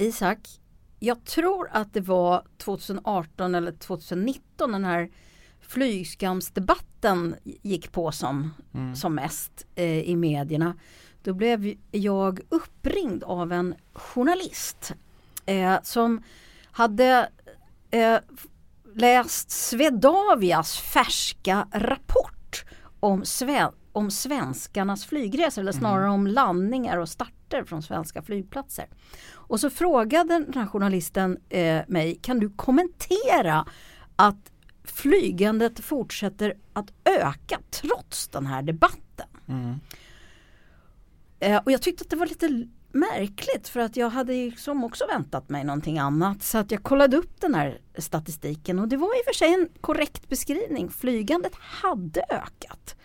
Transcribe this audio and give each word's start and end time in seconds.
Isak, 0.00 0.38
jag 0.98 1.24
tror 1.24 1.68
att 1.72 1.92
det 1.94 2.00
var 2.00 2.44
2018 2.58 3.54
eller 3.54 3.72
2019 3.72 4.72
den 4.72 4.84
här 4.84 5.10
flygskamsdebatten 5.60 7.34
gick 7.44 7.92
på 7.92 8.12
som, 8.12 8.54
Mm. 8.74 8.96
som 8.96 9.14
mest 9.14 9.66
eh, 9.74 9.98
i 10.00 10.16
medierna. 10.16 10.74
Då 11.22 11.34
blev 11.34 11.74
jag 11.90 12.40
uppringd 12.48 13.22
av 13.24 13.52
en 13.52 13.74
journalist 13.92 14.92
eh, 15.46 15.76
som 15.82 16.22
hade 16.72 17.28
eh, 17.90 18.18
läst 18.94 19.50
Swedavias 19.50 20.76
färska 20.76 21.68
rapport 21.72 22.64
om, 23.00 23.22
sve- 23.22 23.72
om 23.92 24.10
svenskarnas 24.10 25.06
flygresor 25.06 25.62
eller 25.62 25.72
snarare 25.72 26.10
om 26.10 26.26
landningar 26.26 26.98
och 26.98 27.08
starter 27.08 27.64
från 27.64 27.82
svenska 27.82 28.22
flygplatser. 28.22 28.86
Och 29.32 29.60
så 29.60 29.70
frågade 29.70 30.34
den 30.34 30.54
här 30.54 30.66
journalisten 30.66 31.38
eh, 31.48 31.82
mig, 31.88 32.18
kan 32.22 32.40
du 32.40 32.50
kommentera 32.50 33.66
att 34.16 34.52
flygandet 34.84 35.80
fortsätter 35.80 36.54
att 36.72 36.92
öka 37.04 37.58
trots 37.70 38.28
den 38.28 38.46
här 38.46 38.62
debatten? 38.62 39.28
Mm. 39.48 39.80
Eh, 41.40 41.56
och 41.64 41.72
jag 41.72 41.82
tyckte 41.82 42.02
att 42.02 42.10
det 42.10 42.16
var 42.16 42.26
lite 42.26 42.66
märkligt 42.92 43.68
för 43.68 43.80
att 43.80 43.96
jag 43.96 44.10
hade 44.10 44.32
liksom 44.32 44.84
också 44.84 45.06
väntat 45.06 45.48
mig 45.48 45.64
någonting 45.64 45.98
annat. 45.98 46.42
Så 46.42 46.58
att 46.58 46.70
jag 46.70 46.82
kollade 46.82 47.16
upp 47.16 47.40
den 47.40 47.54
här 47.54 47.80
statistiken 47.98 48.78
och 48.78 48.88
det 48.88 48.96
var 48.96 49.06
i 49.06 49.20
och 49.20 49.24
för 49.26 49.34
sig 49.34 49.54
en 49.54 49.68
korrekt 49.80 50.28
beskrivning. 50.28 50.90
Flygandet 50.90 51.54
hade 51.54 52.24
ökat. 52.30 52.96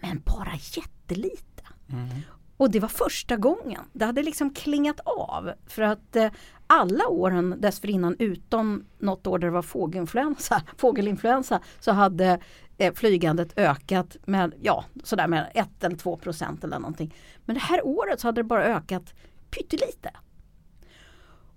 Men 0.00 0.22
bara 0.24 0.52
jättelite. 0.52 1.62
Mm. 1.92 2.08
Och 2.56 2.70
det 2.70 2.80
var 2.80 2.88
första 2.88 3.36
gången. 3.36 3.80
Det 3.92 4.04
hade 4.04 4.22
liksom 4.22 4.54
klingat 4.54 5.00
av. 5.04 5.52
För 5.66 5.82
att 5.82 6.16
eh, 6.16 6.30
alla 6.66 7.08
åren 7.08 7.54
dessförinnan 7.58 8.16
utom 8.18 8.84
något 8.98 9.26
år 9.26 9.38
där 9.38 9.46
det 9.46 9.52
var 9.52 9.62
fågelinfluensa, 9.62 10.62
fågelinfluensa 10.76 11.60
så 11.80 11.92
hade 11.92 12.40
eh, 12.78 12.94
flygandet 12.94 13.58
ökat 13.58 14.16
med, 14.26 14.54
ja, 14.62 14.84
sådär 15.04 15.28
med 15.28 15.50
1 15.54 15.84
eller 15.84 15.96
2 15.96 16.16
procent 16.16 16.64
eller 16.64 16.78
någonting. 16.78 17.14
Men 17.44 17.54
det 17.54 17.60
här 17.60 17.86
året 17.86 18.20
så 18.20 18.28
hade 18.28 18.40
det 18.40 18.44
bara 18.44 18.64
ökat 18.64 19.14
pyttelite. 19.50 20.10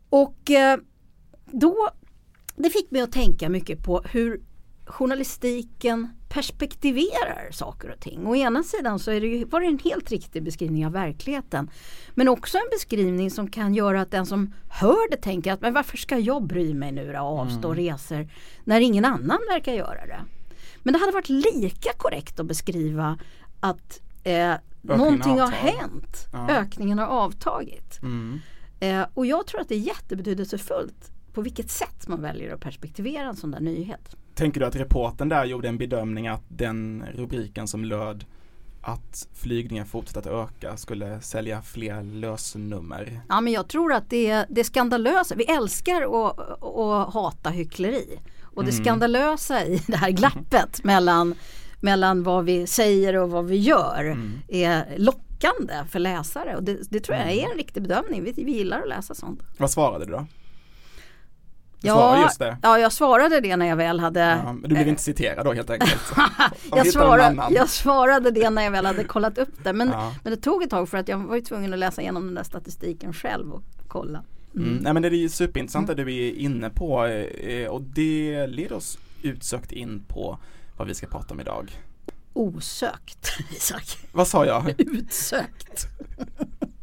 Och 0.09 0.52
eh, 0.52 0.80
då, 1.45 1.89
det 2.55 2.69
fick 2.69 2.92
mig 2.92 3.02
att 3.02 3.11
tänka 3.11 3.49
mycket 3.49 3.83
på 3.83 4.02
hur 4.02 4.42
journalistiken 4.86 6.19
perspektiverar 6.30 7.52
saker 7.52 7.91
och 7.91 7.99
ting. 7.99 8.27
Å 8.27 8.35
ena 8.35 8.63
sidan 8.63 8.99
så 8.99 9.11
är 9.11 9.22
det 9.22 9.27
ju, 9.27 9.45
var 9.45 9.61
det 9.61 9.67
en 9.67 9.80
helt 9.80 10.11
riktig 10.11 10.44
beskrivning 10.44 10.86
av 10.86 10.91
verkligheten. 10.91 11.69
Men 12.16 12.27
också 12.27 12.58
en 12.58 12.69
beskrivning 12.71 13.31
som 13.31 13.49
kan 13.49 13.73
göra 13.73 14.02
att 14.02 14.11
den 14.11 14.25
som 14.25 14.53
hör 14.69 15.09
det 15.11 15.17
tänker 15.17 15.53
att 15.53 15.61
men 15.61 15.73
varför 15.73 15.97
ska 15.97 16.17
jag 16.17 16.44
bry 16.44 16.73
mig 16.73 16.91
nu 16.91 17.13
då 17.13 17.19
och 17.19 17.39
avstå 17.39 17.73
resor 17.73 18.30
när 18.63 18.81
ingen 18.81 19.05
annan 19.05 19.39
verkar 19.49 19.73
göra 19.73 20.05
det. 20.05 20.19
Men 20.83 20.94
det 20.94 20.99
hade 20.99 21.11
varit 21.11 21.30
lika 21.30 21.89
korrekt 21.97 22.39
att 22.39 22.45
beskriva 22.45 23.19
att 23.59 24.02
eh, 24.23 24.53
någonting 24.81 25.39
har 25.39 25.52
hänt. 25.52 26.27
Ja. 26.33 26.49
Ökningen 26.49 26.99
har 26.99 27.08
avtagit. 27.08 27.99
Mm. 28.02 28.39
Eh, 28.80 29.05
och 29.14 29.25
jag 29.25 29.47
tror 29.47 29.61
att 29.61 29.69
det 29.69 29.75
är 29.75 29.80
jättebetydelsefullt 29.80 31.11
på 31.33 31.41
vilket 31.41 31.69
sätt 31.69 32.08
man 32.08 32.21
väljer 32.21 32.53
att 32.53 32.61
perspektivera 32.61 33.27
en 33.27 33.36
sån 33.36 33.52
där 33.52 33.59
nyhet. 33.59 34.16
Tänker 34.40 34.59
du 34.59 34.66
att 34.66 34.76
reporten 34.76 35.30
där 35.30 35.45
gjorde 35.45 35.68
en 35.68 35.78
bedömning 35.78 36.28
att 36.28 36.44
den 36.48 37.04
rubriken 37.16 37.68
som 37.68 37.86
löd 37.86 38.26
att 38.82 39.28
flygningen 39.34 39.86
fortsätter 39.86 40.20
att 40.20 40.50
öka 40.50 40.78
skulle 40.78 41.22
sälja 41.22 41.62
fler 41.62 42.04
lösnummer? 42.04 43.22
Ja 43.30 43.42
men 43.42 43.54
jag 43.54 43.67
tror 43.67 43.94
att 43.94 44.10
det 44.10 44.30
är 44.30 44.45
det 44.50 44.64
skandalösa, 44.64 45.36
vi 45.36 45.44
älskar 45.44 46.02
att, 46.28 46.40
att 46.64 47.14
hata 47.14 47.50
hyckleri. 47.50 48.20
Och 48.44 48.66
det 48.66 48.72
Mm. 48.72 48.84
skandalösa 48.86 49.66
i 49.66 49.82
det 49.88 49.98
här 49.98 50.12
glappet 50.12 50.84
mellan, 50.84 51.36
mellan 51.82 52.23
vad 52.23 52.45
vi 52.45 52.67
säger 52.67 53.16
och 53.17 53.30
vad 53.32 53.45
vi 53.45 53.58
gör 53.58 54.04
Mm. 54.05 54.39
är 54.48 54.86
lockande 54.98 55.73
för 55.89 55.99
läsare. 55.99 56.55
Och 56.55 56.64
det, 56.64 56.78
det 56.92 56.99
tror 56.99 57.17
jag 57.17 57.28
Mm. 57.32 57.39
är 57.45 57.52
en 57.52 57.58
riktig 57.58 57.83
bedömning, 57.83 58.23
vi, 58.23 58.32
vi 58.44 58.52
gillar 58.52 58.82
att 58.82 58.89
läsa 58.89 59.16
sånt. 59.16 59.39
Vad 59.58 59.72
svarade 59.72 60.05
du 60.05 60.11
då? 60.11 60.26
Du 61.82 61.88
svarade 61.90 62.22
just 62.22 62.40
det. 62.40 62.58
ja, 62.64 62.80
jag 62.80 62.92
svarade 62.94 63.40
det 63.40 63.56
när 63.58 63.66
jag 63.66 63.76
väl 63.76 64.00
hade 64.00 64.20
Ja, 64.20 64.54
men 64.54 64.62
du 64.62 64.76
blev 64.76 64.88
inte 64.88 65.02
citerad 65.02 65.45
då 65.45 65.54
helt 65.54 65.70
enkelt. 65.70 66.12
Jag, 66.76 66.88
svarade, 66.88 67.44
jag 67.50 67.70
svarade 67.70 68.32
det 68.32 68.50
när 68.50 68.62
jag 68.64 68.72
väl 68.72 68.86
hade 68.86 69.04
kollat 69.04 69.38
upp 69.38 69.64
det. 69.64 69.73
Men, 69.73 69.88
Ja. 69.90 70.16
men 70.23 70.34
det 70.34 70.42
tog 70.42 70.64
ett 70.64 70.70
tag 70.70 70.90
för 70.90 70.98
att 70.98 71.08
jag 71.08 71.17
var 71.17 71.40
tvungen 71.40 71.73
att 71.73 71.80
läsa 71.80 72.02
igenom 72.02 72.26
den 72.26 72.36
där 72.36 72.44
statistiken 72.44 73.14
själv 73.14 73.52
och 73.54 73.64
kolla. 73.88 74.23
Mm. 74.56 74.76
Nej 74.82 74.94
men 74.94 75.02
det 75.02 75.08
är 75.08 75.12
ju 75.12 75.30
superintressant 75.30 75.88
det 75.88 75.95
du 75.95 76.16
är 76.28 76.32
inne 76.36 76.70
på 76.70 77.06
eh, 77.06 77.67
och 77.67 77.82
det 77.82 78.48
leder 78.48 78.76
oss 78.76 78.98
utsökt 79.22 79.72
in 79.72 80.04
på 80.08 80.38
vad 80.78 80.88
vi 80.88 80.94
ska 80.94 81.08
prata 81.08 81.34
om 81.34 81.40
idag. 81.40 81.72
Osökt, 82.34 83.30
Isak. 83.52 83.98
Vad 84.11 84.28
sa 84.28 84.46
jag? 84.46 84.73
Utsökt. 84.78 85.88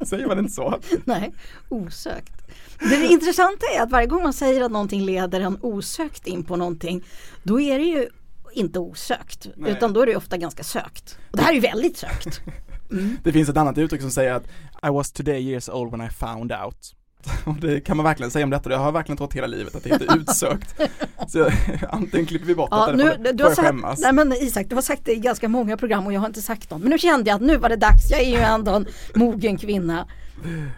Säger 0.11 0.27
man 0.27 0.39
inte 0.39 0.53
så? 0.53 0.81
Nej, 1.05 1.35
osökt. 1.69 2.33
Det 2.79 3.07
intressanta 3.07 3.67
är 3.77 3.83
att 3.83 3.91
varje 3.91 4.07
gång 4.07 4.23
man 4.23 4.33
säger 4.33 4.61
att 4.65 4.71
någonting 4.71 5.01
leder 5.01 5.41
en 5.41 5.59
osökt 5.61 6.27
in 6.27 6.45
på 6.45 6.57
någonting 6.57 7.05
då 7.43 7.61
är 7.61 7.79
det 7.79 7.85
ju 7.85 8.09
inte 8.53 8.79
osökt 8.79 9.47
Nej. 9.57 9.73
utan 9.73 9.93
då 9.93 10.03
är 10.03 10.07
det 10.07 10.17
ofta 10.17 10.37
ganska 10.37 10.65
sökt. 10.65 11.19
Och 11.31 11.37
det 11.37 11.43
här 11.43 11.51
är 11.51 11.55
ju 11.55 11.61
väldigt 11.61 11.97
sökt. 11.97 12.41
Det 13.23 13.33
finns 13.33 13.49
ett 13.49 13.57
annat 13.57 13.79
uttryck 13.79 14.01
som 14.01 14.11
säger 14.11 14.33
att 14.33 14.45
I 14.83 14.91
was 14.91 15.13
today 15.13 15.41
years 15.41 15.69
old 15.69 15.91
when 15.91 16.07
I 16.07 16.11
found 16.11 16.53
out. 16.53 16.96
Och 17.45 17.55
det 17.55 17.81
kan 17.81 17.97
man 17.97 18.05
verkligen 18.05 18.31
säga 18.31 18.45
om 18.45 18.51
detta, 18.51 18.69
det 18.69 18.77
har 18.77 18.85
jag 18.85 18.93
verkligen 18.93 19.17
trott 19.17 19.33
hela 19.35 19.47
livet 19.47 19.75
att 19.75 19.85
det 19.85 19.91
heter 19.91 20.17
utsökt. 20.17 20.75
Så 21.29 21.51
antingen 21.91 22.27
klipper 22.27 22.47
vi 22.47 22.55
bort 22.55 22.69
Ja, 22.71 22.87
detta 22.87 22.97
nu, 22.97 23.11
får, 23.27 23.33
du 23.33 23.45
har 23.45 23.51
sagt, 23.51 23.67
skämmas. 23.69 23.99
nej 24.01 24.13
men 24.13 24.33
Isak, 24.33 24.67
du 24.69 24.75
har 24.75 24.83
sagt 24.83 25.03
det 25.05 25.13
i 25.13 25.17
ganska 25.19 25.49
många 25.49 25.77
program 25.77 26.07
och 26.07 26.13
jag 26.13 26.21
har 26.21 26.27
inte 26.27 26.43
sagt 26.43 26.71
något. 26.71 26.81
Men 26.81 26.91
nu 26.91 26.99
kände 26.99 27.31
jag 27.31 27.35
att 27.37 27.43
nu 27.43 27.57
var 27.57 27.69
det 27.69 27.77
dags. 27.77 28.11
Jag 28.11 28.21
är 28.21 28.31
ju 28.31 28.37
ändå 28.37 28.73
en 28.73 28.87
mogen 29.15 29.59
kvinna. 29.59 30.07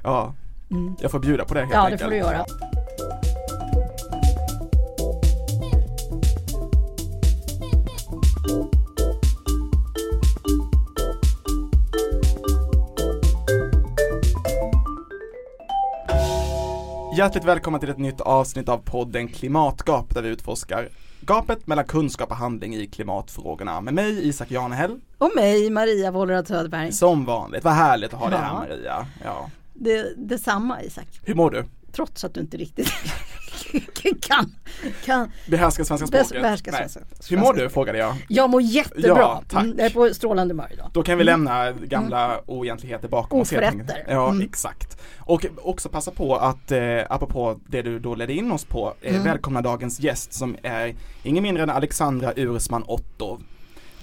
Ja, 0.03 0.35
jag 1.01 1.11
får 1.11 1.19
bjuda 1.19 1.45
på 1.45 1.55
det 1.55 1.61
helt 1.61 1.73
Ja, 1.73 1.79
det 1.81 1.85
enkelt. 1.85 2.03
får 2.03 2.11
du 2.11 2.17
göra. 2.17 2.45
Hjärtligt 17.19 17.45
välkomna 17.45 17.79
till 17.79 17.89
ett 17.89 17.99
nytt 17.99 18.21
avsnitt 18.21 18.69
av 18.69 18.79
podden 18.79 19.29
Klimatgap 19.29 20.15
där 20.15 20.23
vi 20.23 20.29
utforskar 20.29 20.89
gapet 21.21 21.67
mellan 21.67 21.85
kunskap 21.85 22.31
och 22.31 22.37
handling 22.37 22.75
i 22.75 22.87
klimatfrågorna 22.87 23.81
med 23.81 23.95
mig 23.95 24.29
Isak 24.29 24.51
Janehäll 24.51 25.01
Och 25.19 25.31
mig, 25.37 25.71
Maria 25.71 26.11
Wollratz 26.11 26.49
Söderberg. 26.49 26.93
som 26.93 27.25
vanligt. 27.25 27.65
Vad 27.65 27.73
härligt 27.73 28.15
att 28.15 28.21
ha 28.21 28.31
dig 28.31 28.39
här. 28.39 28.55
Maria. 28.55 29.07
Ja. 29.25 29.51
Det, 29.75 30.13
detsamma 30.17 30.83
Isak. 30.83 31.07
Hur 31.23 31.35
mår 31.35 31.51
du? 31.51 31.65
Trots 31.99 32.25
att 32.25 32.35
du 32.35 32.41
inte 32.41 32.57
riktigt 32.57 32.89
kan, 34.21 34.55
kan 35.05 35.33
Behärskar 35.49 35.85
svenska 35.85 36.07
språket? 36.07 36.43
behärska 36.43 36.73
svenska. 36.73 37.01
Hur 37.31 37.37
mår 37.39 37.53
du 37.55 37.69
frågade 37.69 37.99
jag. 37.99 38.15
Jag 38.29 38.51
mår 38.51 38.63
jättebra. 38.63 39.09
Ja, 39.19 39.43
tack. 39.49 39.63
Mm, 39.65 39.77
Jag 39.79 39.87
är 39.87 39.91
på 39.91 40.15
strålande 40.15 40.55
humör 40.55 40.69
idag. 40.73 40.91
Då 40.95 41.03
kan 41.03 41.19
vi 41.19 41.25
lämna 41.25 41.73
gamla 41.73 42.41
oegentligheter 42.47 43.09
bakom 43.09 43.41
oss 43.41 43.53
Oförrätter. 43.53 44.05
Ja, 44.09 44.31
Mm. 44.31 44.47
exakt. 44.47 44.99
Och 45.19 45.47
också 45.63 45.89
passa 45.89 46.11
på 46.11 46.37
att, 46.37 46.73
eh, 46.73 46.81
apropå 47.09 47.61
det 47.67 47.83
du 47.83 47.99
då 47.99 48.15
ledde 48.15 48.33
in 48.33 48.53
oss 48.53 48.65
på, 48.65 48.95
eh, 49.01 49.11
Mm. 49.15 49.25
välkomna 49.25 49.61
dagens 49.63 50.01
gäst 50.01 50.33
som 50.33 50.57
är 50.63 50.95
ingen 51.23 51.43
mindre 51.43 51.63
än 51.63 51.71
Alexandra 51.71 52.33
Ursman 52.37 52.85
Otto. 52.87 53.39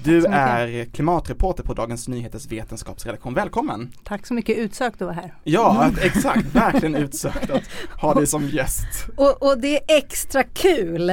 Du 0.03 0.25
är 0.25 0.85
klimatreporter 0.85 1.63
på 1.63 1.73
Dagens 1.73 2.07
Nyheters 2.07 2.47
vetenskapsredaktion. 2.47 3.33
Välkommen! 3.33 3.91
Tack 4.03 4.27
så 4.27 4.33
mycket, 4.33 4.57
utsökt 4.57 5.01
att 5.01 5.01
vara 5.01 5.13
här. 5.13 5.33
Ja, 5.43 5.83
att, 5.83 5.97
exakt, 5.97 6.55
verkligen 6.55 6.95
utsökt 6.95 7.49
att 7.49 7.63
ha 8.01 8.13
dig 8.13 8.27
som 8.35 8.49
gäst. 8.49 9.07
Och, 9.15 9.43
och 9.43 9.57
det 9.57 9.75
är 9.75 9.81
extra 9.97 10.43
kul 10.43 11.09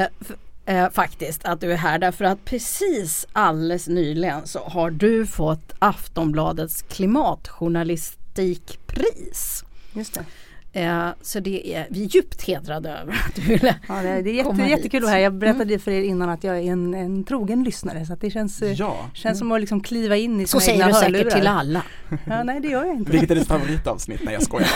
eh, 0.66 0.90
faktiskt 0.90 1.44
att 1.44 1.60
du 1.60 1.72
är 1.72 1.76
här 1.76 1.98
därför 1.98 2.24
att 2.24 2.44
precis 2.44 3.26
alldeles 3.32 3.88
nyligen 3.88 4.46
så 4.46 4.58
har 4.58 4.90
du 4.90 5.26
fått 5.26 5.72
Aftonbladets 5.78 6.82
klimatjournalistikpris. 6.82 9.64
Just 9.92 10.14
det. 10.14 10.24
Eh, 10.74 11.08
så 11.22 11.40
det 11.40 11.74
är 11.74 11.86
vi 11.90 12.04
är 12.04 12.08
djupt 12.08 12.42
hedrade 12.42 12.90
över 12.90 13.12
att 13.12 13.34
du 13.34 13.42
ville. 13.42 13.74
Ja, 13.88 13.94
det, 14.02 14.08
är- 14.08 14.22
det 14.22 14.40
är 14.40 14.44
Komma 14.44 14.56
jätte, 14.58 14.62
hit. 14.70 14.78
jättekul 14.78 14.98
att 14.98 15.02
vara 15.04 15.12
här. 15.14 15.18
Jag 15.20 15.34
berättade 15.34 15.78
för 15.78 15.90
er 15.90 16.02
innan 16.02 16.28
att 16.28 16.44
jag 16.44 16.56
är 16.58 16.62
en, 16.72 16.94
en 16.94 17.24
trogen 17.24 17.64
lyssnare 17.64 18.06
så 18.06 18.12
att 18.12 18.20
det 18.20 18.30
känns, 18.30 18.62
eh, 18.62 18.72
Ja, 18.72 19.10
känns 19.14 19.38
som 19.38 19.52
att 19.52 19.60
liksom 19.60 19.80
kliva 19.82 20.16
in 20.16 20.40
i 20.40 20.46
Så 20.46 20.60
sina 20.60 20.72
säger 20.72 20.86
egna 20.86 20.86
du 20.86 20.94
säkert 20.94 21.16
hörlurar. 21.16 21.30
till 21.38 21.46
alla. 21.46 21.82
Ja, 22.26 22.42
nej 22.42 22.60
det 22.60 22.68
gör 22.68 22.84
jag 22.84 22.96
inte. 22.96 23.10
vilket 23.12 23.30
är 23.30 23.34
ditt 23.34 23.48
favoritavsnitt? 23.48 24.20
Nej 24.24 24.34
jag 24.34 24.42
skojar. 24.42 24.70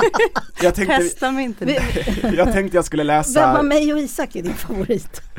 Jag 0.62 0.74
tänkte, 0.74 0.96
Testa 0.96 1.30
mig 1.32 1.44
inte. 1.44 1.64
Jag 2.36 2.52
tänkte 2.52 2.76
jag 2.76 2.84
skulle 2.84 3.02
Vem 3.02 3.06
läsa 3.06 3.58
av 3.58 3.64
mig 3.64 3.92
och 3.92 3.98
Isak 3.98 4.36
är 4.36 4.42
din 4.42 4.54
favorit? 4.54 5.22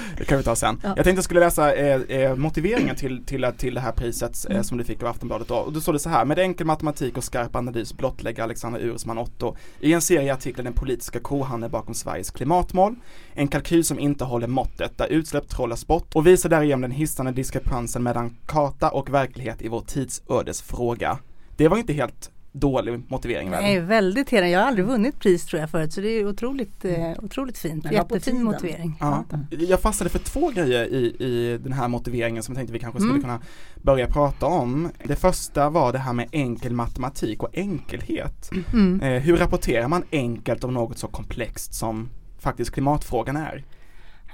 Det 0.18 0.24
kan 0.24 0.38
vi 0.38 0.44
ta 0.44 0.56
sen. 0.56 0.80
Ja. 0.82 0.88
Jag 0.88 1.04
tänkte 1.04 1.10
jag 1.18 1.24
skulle 1.24 1.40
läsa 1.40 1.74
eh, 1.74 2.00
eh, 2.00 2.36
motiveringen 2.36 2.96
till, 2.96 3.24
till, 3.24 3.46
till 3.58 3.74
det 3.74 3.80
här 3.80 3.92
priset 3.92 4.44
eh, 4.44 4.50
Mm. 4.54 4.64
som 4.64 4.78
du 4.78 4.84
fick 4.84 5.02
av 5.02 5.08
Aftonbladet 5.08 5.48
då. 5.48 5.54
Och 5.54 5.72
då 5.72 5.80
står 5.80 5.92
det 5.92 5.98
så 5.98 6.08
här, 6.08 6.24
med 6.24 6.38
enkel 6.38 6.66
matematik 6.66 7.16
och 7.16 7.24
skarp 7.24 7.56
analys 7.56 7.96
blottlägger 7.96 8.42
Alexander 8.42 8.80
Ursman 8.80 9.18
Otto 9.18 9.56
i 9.80 9.92
en 9.92 10.00
serie 10.00 10.34
artiklar 10.34 10.64
den 10.64 10.72
politiska 10.72 11.20
kohandeln 11.20 11.72
bakom 11.72 11.94
Sveriges 11.94 12.30
klimatmål. 12.30 12.94
En 13.34 13.48
kalkyl 13.48 13.84
som 13.84 13.98
inte 13.98 14.24
håller 14.24 14.46
måttet, 14.46 14.98
där 14.98 15.06
utsläpp 15.06 15.48
trollas 15.48 15.86
bort 15.86 16.14
och 16.14 16.26
visar 16.26 16.48
därigenom 16.48 16.80
den 16.80 16.90
hisnande 16.90 17.32
diskrepansen 17.32 18.02
mellan 18.02 18.36
karta 18.46 18.90
och 18.90 19.14
verklighet 19.14 19.62
i 19.62 19.68
vår 19.68 19.80
tids 19.80 20.22
ödesfråga. 20.30 21.18
Det 21.56 21.68
var 21.68 21.78
inte 21.78 21.92
helt 21.92 22.30
dålig 22.58 23.02
motivering? 23.08 23.50
Nej, 23.50 23.80
väldigt 23.80 24.30
hedrande. 24.30 24.50
Jag 24.52 24.60
har 24.60 24.66
aldrig 24.66 24.86
vunnit 24.86 25.18
pris 25.20 25.46
tror 25.46 25.60
jag 25.60 25.70
förut 25.70 25.92
så 25.92 26.00
det 26.00 26.08
är 26.08 26.26
otroligt, 26.26 26.84
eh, 26.84 27.10
otroligt 27.22 27.58
fint. 27.58 27.92
Jättefin 27.92 28.44
motivering. 28.44 28.96
Ja. 29.00 29.24
Jag 29.50 29.80
fastnade 29.80 30.10
för 30.10 30.18
två 30.18 30.50
grejer 30.50 30.84
i, 30.84 31.04
i 31.18 31.58
den 31.62 31.72
här 31.72 31.88
motiveringen 31.88 32.42
som 32.42 32.52
jag 32.52 32.58
tänkte 32.58 32.72
vi 32.72 32.78
kanske 32.78 33.00
skulle 33.00 33.12
Mm. 33.12 33.22
kunna 33.22 33.40
börja 33.82 34.06
prata 34.06 34.46
om. 34.46 34.88
Det 35.04 35.16
första 35.16 35.70
var 35.70 35.92
det 35.92 35.98
här 35.98 36.12
med 36.12 36.28
enkel 36.32 36.72
matematik 36.72 37.42
och 37.42 37.48
enkelhet. 37.58 38.50
Mm. 38.72 39.00
Eh, 39.00 39.22
hur 39.22 39.36
rapporterar 39.36 39.88
man 39.88 40.02
enkelt 40.12 40.64
om 40.64 40.74
något 40.74 40.98
så 40.98 41.06
komplext 41.08 41.74
som 41.74 42.08
faktiskt 42.38 42.70
klimatfrågan 42.70 43.36
är? 43.36 43.64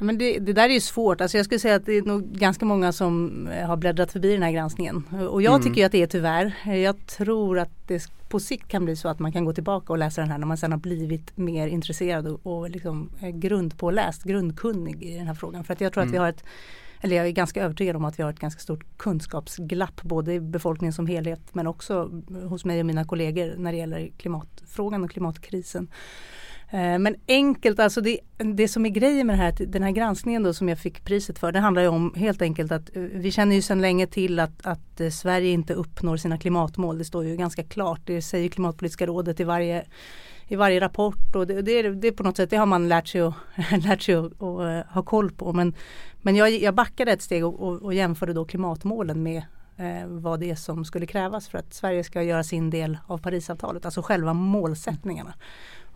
Men 0.01 0.19
det, 0.19 0.39
det 0.39 0.53
där 0.53 0.69
är 0.69 0.73
ju 0.73 0.81
svårt. 0.81 1.21
Alltså 1.21 1.37
jag 1.37 1.45
skulle 1.47 1.59
säga 1.59 1.75
att 1.77 1.87
det 1.87 1.93
är 1.93 2.03
nog 2.03 2.23
ganska 2.33 2.65
många 2.65 2.93
som 2.93 3.47
eh, 3.47 3.67
har 3.67 3.77
bläddrat 3.77 4.13
förbi 4.13 4.33
den 4.33 4.43
här 4.43 4.51
granskningen. 4.53 5.05
Och 5.31 5.43
jag 5.43 5.55
Mm. 5.55 5.63
tycker 5.67 5.81
ju 5.81 5.87
att 5.87 5.93
det 5.93 6.03
är 6.03 6.07
tyvärr. 6.07 6.55
Jag 6.77 7.07
tror 7.07 7.59
att 7.59 7.71
det 7.87 8.09
på 8.29 8.41
sikt 8.41 8.69
kan 8.69 8.85
bli 8.85 8.97
så 8.97 9.09
att 9.09 9.19
man 9.19 9.33
kan 9.33 9.45
gå 9.45 9.53
tillbaka 9.53 9.93
och 9.93 9.99
läsa 9.99 10.21
den 10.21 10.31
här 10.31 10.39
när 10.39 10.47
man 10.47 10.57
sen 10.57 10.73
har 10.73 10.79
blivit 10.79 11.37
mer 11.37 11.67
intresserad 11.67 12.27
och, 12.27 12.41
och 12.47 12.71
liksom 12.71 13.11
eh, 13.21 13.29
grundpåläst, 13.31 14.23
grundkunnig 14.25 15.03
i 15.03 15.17
den 15.17 15.27
här 15.27 15.35
frågan. 15.35 15.65
För 15.65 15.73
att 15.75 15.81
jag 15.81 15.93
tror 15.93 16.03
att 16.03 16.09
vi 16.11 16.17
Mm. 16.17 16.23
har 16.23 16.29
ett 16.29 16.45
eller 17.03 17.17
jag 17.17 17.27
är 17.27 17.31
ganska 17.31 17.63
övertygad 17.65 17.97
om 17.97 18.05
att 18.05 18.19
vi 18.19 18.23
har 18.23 18.31
ett 18.31 18.41
ganska 18.41 18.61
stort 18.61 18.85
kunskapsglapp 18.97 20.03
både 20.03 20.35
i 20.35 20.41
befolkningen 20.41 20.93
som 20.93 21.07
helhet 21.07 21.41
men 21.53 21.67
också 21.67 22.11
hos 22.49 22.65
mig 22.65 22.81
och 22.81 22.87
mina 22.87 23.05
kollegor 23.05 23.55
när 23.59 23.73
det 23.73 23.79
gäller 23.79 24.11
klimatfrågan 24.19 25.05
och 25.05 25.11
klimatkrisen. 25.11 25.89
Eh, 26.71 26.99
men 26.99 27.17
enkelt, 27.29 27.81
alltså 27.81 28.01
det, 28.01 28.19
det 28.37 28.69
som 28.69 28.87
är 28.87 28.91
grejen 28.91 29.27
med 29.27 29.39
det 29.39 29.43
här, 29.43 29.55
den 29.67 29.83
här 29.83 29.91
granskningen 29.91 30.43
då 30.43 30.55
som 30.55 30.69
jag 30.69 30.79
fick 30.79 31.05
priset 31.05 31.39
för, 31.39 31.53
det 31.53 31.61
handlar 31.61 31.83
ju 31.83 31.89
om 31.89 32.15
helt 32.17 32.43
enkelt 32.43 32.73
att 32.73 32.97
eh, 32.97 33.03
vi 33.03 33.31
känner 33.31 33.57
ju 33.57 33.63
sedan 33.63 33.81
länge 33.81 34.07
till 34.07 34.41
att, 34.41 34.67
att 34.67 35.01
eh, 35.01 35.11
Sverige 35.11 35.51
inte 35.51 35.75
uppnår 35.75 36.17
sina 36.17 36.39
klimatmål. 36.39 36.99
Det 36.99 37.05
står 37.05 37.25
ju 37.25 37.37
ganska 37.37 37.63
klart, 37.63 38.01
det 38.05 38.23
säger 38.23 38.49
Klimatpolitiska 38.49 39.07
rådet 39.07 39.41
i 39.41 39.45
varje 39.45 39.85
i 40.49 40.57
varje 40.57 40.81
rapport 40.81 41.37
och 41.37 41.47
det, 41.47 41.63
det, 41.63 41.83
det 41.83 42.09
är 42.09 42.13
på 42.13 42.23
något 42.23 42.37
sätt, 42.37 42.51
det 42.51 42.57
har 42.57 42.67
man 42.67 42.89
lärt 42.89 43.09
sig 43.09 43.21
att, 43.21 43.35
lärt 43.85 44.03
sig 44.03 44.15
att, 44.15 44.43
att 44.43 44.87
ha 44.87 45.03
koll 45.03 45.31
på. 45.31 45.53
Men, 45.53 45.75
men 46.23 46.37
jag, 46.37 46.51
jag 46.51 46.75
backade 46.75 47.13
ett 47.13 47.23
steg 47.23 47.45
och, 47.45 47.61
och, 47.61 47.83
och 47.83 47.95
jämförde 47.95 48.33
då 48.33 48.45
klimatmålen 48.45 49.23
med 49.23 49.43
eh, 49.77 50.07
vad 50.07 50.41
det 50.41 50.51
är 50.51 50.55
som 50.55 50.85
skulle 50.85 51.07
krävas 51.07 51.49
för 51.49 51.59
att 51.59 51.75
Sverige 51.75 52.05
ska 52.05 52.23
göra 52.23 52.45
sin 52.45 52.71
del 52.71 52.99
av 53.07 53.19
Parisavtalet, 53.19 53.85
alltså 53.85 54.03
själva 54.03 54.35
målsättningarna. 54.35 55.35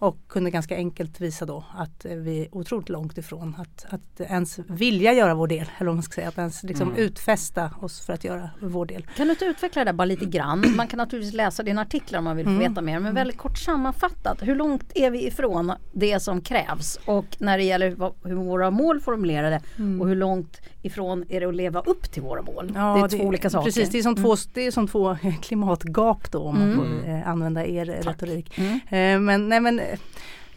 Och 0.04 0.16
kunde 0.28 0.50
ganska 0.50 0.76
enkelt 0.76 1.20
visa 1.20 1.46
då 1.46 1.64
att 1.76 2.04
vi 2.04 2.40
är 2.42 2.48
otroligt 2.54 2.88
långt 2.88 3.18
ifrån 3.18 3.56
att, 3.58 3.86
att 3.94 4.20
ens 4.20 4.58
vilja 4.58 5.12
göra 5.12 5.34
vår 5.34 5.46
del. 5.46 5.66
Eller 5.78 5.90
om 5.90 5.96
man 5.96 6.02
ska 6.02 6.12
säga 6.14 6.28
att 6.28 6.38
ens 6.38 6.62
liksom 6.62 6.88
Mm. 6.88 7.00
utfästa 7.02 7.70
oss 7.80 8.00
för 8.06 8.12
att 8.12 8.24
göra 8.24 8.50
vår 8.60 8.86
del. 8.86 9.06
Kan 9.16 9.26
du 9.26 9.32
inte 9.32 9.44
utveckla 9.44 9.84
det 9.84 9.92
bara 9.92 10.04
lite 10.04 10.24
grann? 10.24 10.64
Man 10.76 10.86
kan 10.86 10.96
naturligtvis 10.98 11.34
läsa 11.34 11.62
dina 11.62 11.80
artiklar 11.82 12.18
om 12.18 12.24
man 12.24 12.36
vill 12.36 12.46
Mm. 12.46 12.58
veta 12.58 12.80
mer. 12.82 13.00
Men 13.00 13.14
väldigt 13.14 13.36
kort 13.38 13.58
sammanfattat, 13.58 14.38
hur 14.42 14.54
långt 14.56 14.92
är 14.94 15.10
vi 15.10 15.26
ifrån 15.26 15.72
det 15.92 16.20
som 16.20 16.40
krävs? 16.40 16.98
Och 17.06 17.24
när 17.38 17.58
det 17.58 17.64
gäller 17.64 17.90
vad- 17.90 18.14
hur 18.24 18.34
våra 18.34 18.70
mål 18.70 19.00
formulerade 19.00 19.60
och 20.00 20.08
hur 20.08 20.16
långt 20.16 20.60
ifrån 20.82 21.24
är 21.28 21.40
det 21.40 21.46
att 21.48 21.54
leva 21.54 21.80
upp 21.80 22.12
till 22.12 22.22
våra 22.22 22.42
mål? 22.42 22.72
det 22.72 22.78
är 22.78 23.08
två 23.08 23.24
olika 23.24 23.50
saker. 23.50 23.64
Precis, 23.64 23.90
det 23.90 23.98
är 23.98 24.02
som 24.02 24.16
två, 24.16 24.36
det 24.54 24.66
är 24.66 24.70
som 24.70 24.88
två 24.88 25.16
klimatgap 25.42 26.30
då 26.30 26.38
om 26.42 26.56
Mm. 26.56 26.76
man 26.76 26.86
får 27.02 27.08
eh, 27.10 27.28
använda 27.28 27.66
er 27.66 27.84
retorik. 27.84 28.58
Mm. 28.58 28.72
Eh, 28.74 29.20
men 29.20 29.48
nej 29.48 29.60
men 29.60 29.80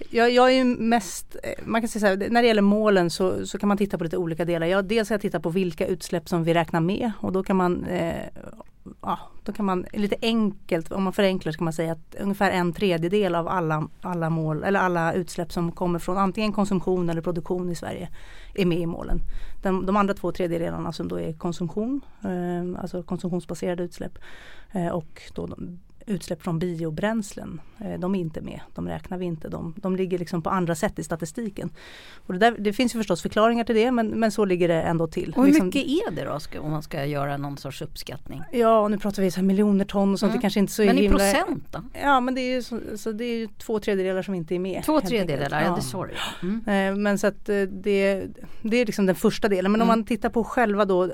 jag, 0.10 0.32
jag 0.32 0.52
är 0.52 0.56
ju 0.56 0.64
mest, 0.66 1.36
eh, 1.44 1.66
man 1.66 1.82
kan 1.82 1.88
säga 1.90 2.00
så 2.00 2.08
här, 2.08 2.30
när 2.30 2.42
det 2.42 2.48
gäller 2.48 2.62
målen 2.62 3.10
så, 3.10 3.46
så 3.46 3.58
kan 3.58 3.68
man 3.68 3.78
titta 3.78 3.98
på 3.98 4.04
lite 4.04 4.18
olika 4.18 4.46
delar. 4.46 4.68
Jag, 4.68 4.86
dels 4.86 5.10
har 5.10 5.14
jag 5.14 5.22
titta 5.22 5.40
på 5.40 5.50
vilka 5.50 5.88
utsläpp 5.88 6.30
som 6.30 6.44
vi 6.44 6.54
räknar 6.54 6.80
med 6.80 7.12
och 7.20 7.32
då 7.32 7.44
kan 7.44 7.56
man 7.56 7.86
eh, 7.86 8.24
Ja, 9.02 9.20
då 9.44 9.52
kan 9.54 9.66
man 9.66 9.86
lite 9.94 10.16
enkelt, 10.22 10.92
om 10.92 11.04
man 11.04 11.14
förenklar 11.14 11.52
så 11.52 11.58
kan 11.58 11.66
man 11.66 11.74
säga 11.74 11.92
att 11.92 12.16
ungefär 12.20 12.52
en 12.52 12.74
tredjedel 12.74 13.36
av 13.36 13.48
alla, 13.48 13.88
alla 14.02 14.30
mål 14.30 14.64
eller 14.64 14.80
alla 14.80 15.14
utsläpp 15.14 15.52
som 15.52 15.72
kommer 15.72 16.00
från 16.00 16.18
antingen 16.18 16.54
konsumtion 16.54 17.10
eller 17.10 17.22
produktion 17.22 17.70
i 17.70 17.76
Sverige 17.76 18.10
är 18.56 18.66
med 18.66 18.80
i 18.80 18.86
målen. 18.86 19.20
De, 19.64 19.86
de 19.86 19.98
andra 19.98 20.14
två 20.14 20.32
tredjedelarna 20.32 20.92
som 20.94 21.08
då 21.08 21.20
är 21.20 21.34
konsumtion, 21.34 22.02
eh, 22.24 22.82
alltså 22.82 23.04
konsumtionsbaserade 23.04 23.84
utsläpp 23.84 24.18
eh, 24.72 24.88
och 24.88 25.22
då 25.34 25.46
de, 25.48 25.80
utsläpp 26.08 26.42
från 26.44 26.60
biobränslen, 26.60 27.62
eh, 27.80 28.00
de 28.00 28.16
är 28.16 28.20
inte 28.20 28.42
med. 28.42 28.60
De 28.76 28.88
räknar 28.88 29.18
vi 29.18 29.26
inte. 29.26 29.50
De, 29.50 29.74
de 29.78 29.96
ligger 29.96 30.20
liksom 30.20 30.42
på 30.42 30.50
andra 30.50 30.76
sätt 30.76 31.00
i 31.00 31.04
statistiken. 31.04 31.70
Och 32.26 32.34
det, 32.34 32.40
där, 32.40 32.56
det 32.60 32.74
finns 32.74 32.96
ju 32.96 33.00
förstås 33.00 33.22
förklaringar 33.22 33.64
till 33.64 33.76
det 33.76 33.92
men, 33.92 34.08
men 34.08 34.32
så 34.32 34.46
ligger 34.46 34.68
det 34.68 34.82
ändå 34.82 35.08
till. 35.08 35.34
Och 35.36 35.44
hur 35.46 35.52
Liksom- 35.52 35.66
mycket 35.66 35.86
är 35.86 36.12
det 36.12 36.24
då 36.26 36.40
ska, 36.40 36.62
om 36.62 36.72
man 36.72 36.84
ska 36.84 37.06
göra 37.06 37.38
någon 37.38 37.58
sorts 37.58 37.82
uppskattning? 37.82 38.42
Ja, 38.52 38.88
nu 38.88 38.98
pratar 38.98 39.24
vi 39.24 39.32
så 39.32 39.36
här 39.40 39.44
miljoner 39.44 39.86
ton 39.86 40.14
och 40.14 40.20
sånt. 40.20 40.30
Mm. 40.30 40.38
Det 40.38 40.42
kanske 40.42 40.60
inte 40.60 40.74
så 40.74 40.86
Men 40.86 40.98
i 40.98 41.02
himla... 41.02 41.18
procent 41.18 41.64
då? 41.72 41.84
Ja 42.02 42.20
men 42.20 42.36
det 42.36 42.42
är 42.42 42.56
ju, 42.56 42.62
så, 42.64 42.80
så 42.96 43.12
det 43.12 43.26
är 43.26 43.48
två 43.58 43.80
tredjedelar 43.80 44.22
som 44.22 44.34
inte 44.34 44.56
är 44.56 44.60
med. 44.60 44.84
Två 44.84 45.02
tredjedelar, 45.02 45.62
ja. 45.62 45.76
det 45.76 46.08
du 46.08 46.14
ja. 46.14 46.48
mm. 46.48 46.96
Eh, 46.96 47.02
Men 47.04 47.20
så 47.20 47.28
att 47.28 47.50
eh, 47.50 47.62
det, 47.62 48.28
det 48.62 48.78
är 48.78 48.86
liksom 48.86 49.06
den 49.06 49.16
första 49.16 49.48
delen. 49.50 49.72
Men 49.72 49.82
om 49.82 49.88
Mm. 49.88 50.00
man 50.00 50.06
tittar 50.06 50.30
på 50.30 50.44
själva 50.44 50.86
då 50.86 51.12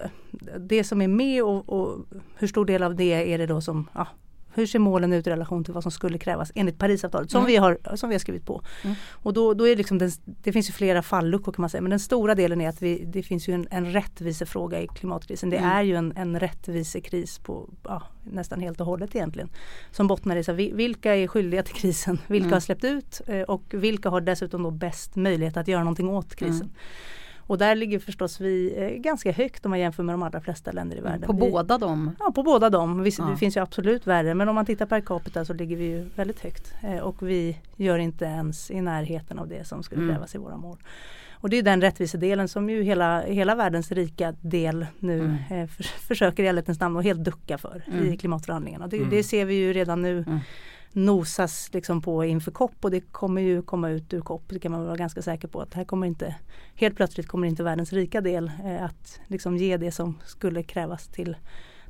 det 0.59 0.83
som 0.83 1.01
är 1.01 1.07
med 1.07 1.43
och, 1.43 1.69
och 1.69 2.05
hur 2.35 2.47
stor 2.47 2.65
del 2.65 2.83
av 2.83 2.95
det 2.95 3.33
är 3.33 3.37
det 3.37 3.45
då 3.45 3.61
som 3.61 3.89
ja, 3.93 4.07
hur 4.55 4.65
ser 4.65 4.79
målen 4.79 5.13
ut 5.13 5.27
i 5.27 5.29
relation 5.29 5.63
till 5.63 5.73
vad 5.73 5.83
som 5.83 5.91
skulle 5.91 6.17
krävas 6.17 6.51
enligt 6.55 6.79
Parisavtalet 6.79 7.31
som, 7.31 7.39
Mm. 7.39 7.47
vi, 7.47 7.55
har, 7.57 7.95
som 7.95 8.09
vi 8.09 8.15
har 8.15 8.19
skrivit 8.19 8.45
på. 8.45 8.61
Mm. 8.83 8.95
Och 9.11 9.33
då, 9.33 9.53
då 9.53 9.65
är 9.67 9.69
det 9.69 9.75
liksom 9.75 9.97
den, 9.97 10.11
det 10.25 10.51
finns 10.51 10.69
ju 10.69 10.73
flera 10.73 11.01
falluckor 11.01 11.51
kan 11.51 11.61
man 11.61 11.69
säga 11.69 11.81
men 11.81 11.89
den 11.89 11.99
stora 11.99 12.35
delen 12.35 12.61
är 12.61 12.69
att 12.69 12.81
vi, 12.81 13.05
det 13.05 13.23
finns 13.23 13.47
ju 13.49 13.53
en, 13.53 13.67
en 13.71 13.91
rättvisefråga 13.93 14.81
i 14.81 14.87
klimatkrisen. 14.87 15.49
Det 15.49 15.57
Mm. 15.57 15.69
är 15.71 15.81
ju 15.83 15.95
en, 15.95 16.13
en 16.17 16.39
rättvisekris 16.39 17.39
på 17.39 17.69
ja, 17.83 18.01
nästan 18.23 18.59
helt 18.61 18.79
och 18.81 18.85
hållet 18.87 19.15
egentligen. 19.15 19.49
Som 19.91 20.07
bottnar 20.07 20.35
i 20.35 20.43
så 20.43 20.51
här, 20.51 20.73
vilka 20.75 21.15
är 21.15 21.27
skyldiga 21.27 21.63
till 21.63 21.75
krisen, 21.75 22.19
vilka 22.27 22.43
Mm. 22.45 22.53
har 22.53 22.59
släppt 22.59 22.83
ut 22.83 23.21
eh, 23.27 23.41
och 23.41 23.63
vilka 23.73 24.09
har 24.09 24.21
dessutom 24.21 24.63
då 24.63 24.71
bäst 24.71 25.15
möjlighet 25.15 25.57
att 25.57 25.67
göra 25.67 25.83
någonting 25.83 26.09
åt 26.09 26.35
krisen. 26.35 26.71
Mm. 27.43 27.47
Och 27.47 27.57
där 27.57 27.75
ligger 27.75 27.99
förstås 27.99 28.39
vi 28.41 28.73
eh, 28.77 28.89
ganska 29.01 29.31
högt 29.31 29.65
om 29.65 29.69
man 29.69 29.79
jämför 29.79 30.03
med 30.03 30.13
de 30.13 30.23
allra 30.23 30.41
flesta 30.41 30.71
länder 30.71 30.97
i 30.97 31.01
världen. 31.01 31.27
På 31.27 31.33
vi, 31.33 31.39
båda 31.51 31.77
dem? 31.77 32.15
Ja, 32.19 32.31
på 32.35 32.43
båda 32.43 32.69
dem. 32.69 33.03
Visst, 33.03 33.19
Ja. 33.19 33.25
Det 33.25 33.37
finns 33.37 33.57
ju 33.57 33.61
absolut 33.61 34.07
värre 34.07 34.33
men 34.35 34.49
om 34.49 34.55
man 34.55 34.65
tittar 34.65 34.85
per 34.85 35.01
capita 35.01 35.45
så 35.45 35.53
ligger 35.53 35.77
vi 35.77 35.83
ju 35.83 36.05
väldigt 36.15 36.39
högt. 36.39 36.73
Eh, 36.83 36.97
och 36.99 37.27
vi 37.29 37.57
gör 37.75 37.97
inte 37.97 38.25
ens 38.25 38.71
i 38.71 38.81
närheten 38.81 39.39
av 39.39 39.47
det 39.47 39.67
som 39.67 39.83
skulle 39.83 40.01
Mm. 40.01 40.15
krävas 40.15 40.35
i 40.35 40.37
våra 40.37 40.57
mål. 40.57 40.77
Och 41.31 41.49
det 41.49 41.57
är 41.57 41.63
den 41.63 41.81
rättvisedelen 41.81 42.47
som 42.47 42.69
ju 42.69 42.83
hela, 42.83 43.21
hela 43.21 43.55
världens 43.55 43.91
rika 43.91 44.33
del 44.41 44.85
nu 44.99 45.19
Mm. 45.19 45.35
eh, 45.63 45.67
för, 45.69 45.83
försöker 45.83 46.43
i 46.43 46.47
ärlighetens 46.47 46.79
namn 46.79 46.95
och 46.95 47.03
helt 47.03 47.23
ducka 47.23 47.57
för 47.57 47.81
Mm. 47.87 48.13
i 48.13 48.17
klimatförhandlingarna. 48.17 48.87
Det, 48.87 48.97
Mm. 48.97 49.09
det 49.09 49.23
ser 49.23 49.45
vi 49.45 49.53
ju 49.53 49.73
redan 49.73 50.01
nu 50.01 50.17
Mm. 50.27 50.39
Nosas 50.93 51.69
liksom 51.73 52.01
på 52.01 52.25
inför 52.25 52.51
COP 52.51 52.85
och 52.85 52.91
det 52.91 53.01
kommer 53.01 53.41
ju 53.41 53.61
komma 53.61 53.89
ut 53.89 54.13
ur 54.13 54.21
COP. 54.21 54.43
Det 54.49 54.59
kan 54.59 54.71
man 54.71 54.85
vara 54.85 54.95
ganska 54.95 55.21
säker 55.21 55.47
på 55.47 55.61
att 55.61 55.73
här 55.73 55.83
kommer 55.85 56.07
inte 56.07 56.35
helt 56.75 56.95
plötsligt 56.95 57.27
kommer 57.27 57.47
inte 57.47 57.63
världens 57.63 57.93
rika 57.93 58.21
del 58.21 58.51
eh, 58.65 58.83
att 58.83 59.19
liksom 59.27 59.57
ge 59.57 59.77
det 59.77 59.91
som 59.91 60.17
skulle 60.25 60.63
krävas 60.63 61.07
till, 61.07 61.37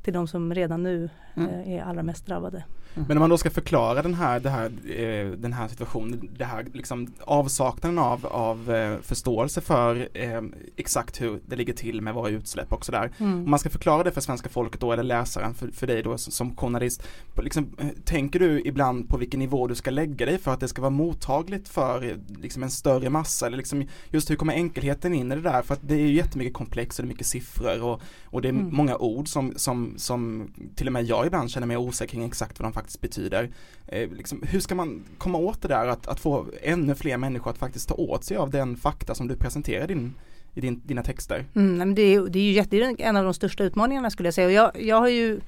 till 0.01 0.13
de 0.13 0.27
som 0.27 0.53
redan 0.53 0.83
nu 0.83 1.09
Mm. 1.35 1.49
eh, 1.49 1.71
är 1.73 1.81
allra 1.83 2.03
mest 2.03 2.25
drabbade. 2.25 2.63
Men 2.95 3.17
om 3.17 3.19
man 3.19 3.29
då 3.29 3.37
ska 3.37 3.49
förklara 3.49 4.01
den 4.01 4.13
här, 4.13 4.39
det 4.39 4.49
här, 4.49 4.65
eh, 4.65 5.31
den 5.31 5.53
här 5.53 5.67
situationen, 5.67 6.29
det 6.37 6.45
här 6.45 6.65
liksom 6.73 7.13
avsaknaden 7.21 7.99
av, 7.99 8.25
av 8.25 8.71
eh, 8.71 8.97
förståelse 9.01 9.61
för 9.61 10.09
eh, 10.13 10.41
exakt 10.75 11.21
hur 11.21 11.39
det 11.45 11.55
ligger 11.55 11.73
till 11.73 12.01
med 12.01 12.13
våra 12.13 12.29
utsläpp 12.29 12.73
och 12.73 12.85
sådär. 12.85 13.11
Om 13.19 13.49
man 13.49 13.59
ska 13.59 13.69
förklara 13.69 14.03
det 14.03 14.11
för 14.11 14.21
svenska 14.21 14.49
folket 14.49 14.81
då 14.81 14.91
eller 14.91 15.03
läsaren 15.03 15.53
för, 15.53 15.67
för 15.67 15.87
dig 15.87 16.03
då 16.03 16.17
som, 16.17 16.31
som 16.31 16.55
journalist. 16.55 17.03
Liksom, 17.41 17.75
eh, 17.77 17.87
tänker 18.05 18.39
du 18.39 18.61
ibland 18.65 19.09
på 19.09 19.17
vilken 19.17 19.39
nivå 19.39 19.67
du 19.67 19.75
ska 19.75 19.91
lägga 19.91 20.25
dig 20.25 20.37
för 20.37 20.53
att 20.53 20.59
det 20.59 20.67
ska 20.67 20.81
vara 20.81 20.89
mottagligt 20.89 21.69
för 21.69 22.03
eh, 22.09 22.15
liksom 22.41 22.63
en 22.63 22.71
större 22.71 23.09
massa 23.09 23.47
eller 23.47 23.57
liksom 23.57 23.87
just 24.09 24.29
hur 24.29 24.35
kommer 24.35 24.53
enkelheten 24.53 25.13
in 25.13 25.31
i 25.31 25.35
det 25.35 25.41
där 25.41 25.61
för 25.61 25.73
att 25.73 25.87
det 25.87 25.93
är 25.95 25.99
ju 25.99 26.13
jättemycket 26.13 26.53
komplext 26.53 26.99
och 26.99 27.05
det 27.05 27.07
är 27.07 27.13
mycket 27.13 27.27
siffror 27.27 27.83
och, 27.83 28.01
och 28.25 28.41
det 28.41 28.47
är 28.47 28.53
Mm. 28.53 28.75
många 28.75 28.97
ord 28.97 29.27
som, 29.27 29.53
som, 29.55 29.93
som 29.97 30.51
till 30.75 30.87
och 30.87 30.93
med 30.93 31.03
jag 31.03 31.25
ibland 31.25 31.51
känner 31.51 31.67
mig 31.67 31.77
osäker 31.77 32.11
kring 32.11 32.23
exakt 32.25 32.59
vad 32.59 32.65
de 32.65 32.73
faktiskt 32.73 32.82
betyder. 33.01 33.49
Eh, 33.87 34.09
liksom, 34.11 34.43
hur 34.47 34.59
ska 34.59 34.75
man 34.75 35.03
komma 35.17 35.37
åt 35.37 35.61
det 35.61 35.67
där 35.67 35.87
att, 35.87 36.07
att 36.07 36.19
få 36.19 36.45
ännu 36.61 36.95
fler 36.95 37.17
människor 37.17 37.51
att 37.51 37.57
faktiskt 37.57 37.89
ta 37.89 37.95
åt 37.95 38.23
sig 38.23 38.37
av 38.37 38.49
den 38.49 38.77
fakta 38.77 39.15
som 39.15 39.27
du 39.27 39.35
presenterar 39.35 39.83
i, 39.83 39.87
din, 39.87 40.13
i 40.53 40.61
din, 40.61 40.81
dina 40.85 41.03
texter? 41.03 41.45
Mm, 41.55 41.95
det, 41.95 42.01
är, 42.01 42.21
det 42.21 42.39
är 42.39 42.43
ju 42.43 42.51
jätte, 42.51 42.95
en 42.99 43.17
av 43.17 43.23
de 43.23 43.33
största 43.33 43.63
utmaningarna 43.63 44.09
skulle 44.09 44.27
jag 44.27 44.33
säga. 44.33 44.47
Och 44.47 44.53
jag, 44.53 44.81
jag 44.81 44.99
har 44.99 45.09
ju, 45.09 45.39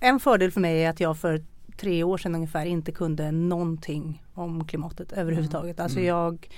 en 0.00 0.20
fördel 0.20 0.50
för 0.50 0.60
mig 0.60 0.84
är 0.84 0.90
att 0.90 1.00
jag 1.00 1.18
för 1.18 1.42
tre 1.76 2.04
år 2.04 2.18
sedan 2.18 2.34
ungefär 2.34 2.66
inte 2.66 2.92
kunde 2.92 3.30
någonting 3.30 4.22
om 4.34 4.64
klimatet 4.64 5.12
överhuvudtaget. 5.12 5.80
Alltså 5.80 5.98
Mm. 5.98 6.08
jag 6.08 6.48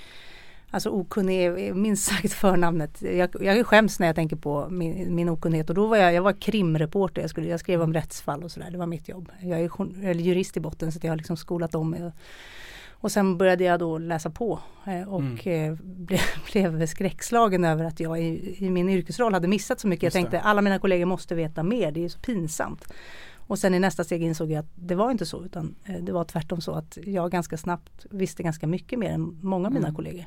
Alltså 0.73 0.89
okunnig 0.89 1.45
är 1.45 1.73
minst 1.73 2.05
sagt 2.05 2.33
förnamnet. 2.43 3.01
Jag, 3.01 3.29
jag 3.39 3.65
skäms 3.65 3.99
när 3.99 4.07
jag 4.07 4.15
tänker 4.15 4.35
på 4.35 4.67
min, 4.69 5.15
min 5.15 5.29
okunnighet 5.29 5.69
och 5.69 5.75
då 5.75 5.87
var 5.87 5.97
jag, 5.97 6.13
jag 6.13 6.21
var 6.21 6.33
krimreporter. 6.33 7.21
Jag, 7.21 7.29
skulle, 7.29 7.47
jag 7.47 7.59
skrev 7.59 7.81
om 7.81 7.93
rättsfall 7.93 8.43
och 8.43 8.51
sådär. 8.51 8.71
Det 8.71 8.77
var 8.77 8.85
mitt 8.85 9.09
jobb. 9.09 9.31
Jag 9.41 9.59
är 9.59 10.13
jurist 10.13 10.57
i 10.57 10.59
botten 10.59 10.91
så 10.91 10.99
jag 11.01 11.11
har 11.11 11.17
liksom 11.17 11.37
skolat 11.37 11.75
om 11.75 11.89
mig. 11.89 12.11
Och 12.91 13.11
sen 13.11 13.37
började 13.37 13.63
jag 13.63 13.79
då 13.79 13.97
läsa 13.97 14.29
på 14.29 14.59
eh, 14.87 15.13
och 15.13 15.19
mm. 15.19 15.71
Eh, 15.71 15.77
blev, 15.83 16.19
blev 16.51 16.85
skräckslagen 16.85 17.63
över 17.65 17.85
att 17.85 17.99
jag 17.99 18.21
i, 18.21 18.55
i, 18.65 18.69
min 18.69 18.89
yrkesroll 18.89 19.33
hade 19.33 19.47
missat 19.47 19.79
så 19.79 19.87
mycket. 19.87 20.03
Just 20.03 20.15
jag 20.15 20.21
tänkte 20.21 20.37
det. 20.37 20.41
alla 20.41 20.61
mina 20.61 20.79
kollegor 20.79 21.05
måste 21.05 21.35
veta 21.35 21.63
mer, 21.63 21.91
det 21.91 22.05
är 22.05 22.09
så 22.09 22.19
pinsamt. 22.19 22.93
Och 23.47 23.59
sen 23.59 23.73
i 23.73 23.79
nästa 23.79 24.03
steg 24.03 24.23
insåg 24.23 24.51
jag 24.51 24.59
att 24.59 24.71
det 24.75 24.95
var 24.95 25.11
inte 25.11 25.25
så 25.25 25.45
utan 25.45 25.75
eh, 25.85 26.03
det 26.03 26.11
var 26.11 26.23
tvärtom 26.23 26.61
så 26.61 26.71
att 26.71 26.97
jag 27.05 27.31
ganska 27.31 27.57
snabbt 27.57 28.05
visste 28.09 28.43
ganska 28.43 28.67
mycket 28.67 28.99
mer 28.99 29.09
än 29.09 29.39
många 29.41 29.67
av 29.67 29.73
mina 29.73 29.87
mm. 29.87 29.95
kollegor. 29.95 30.25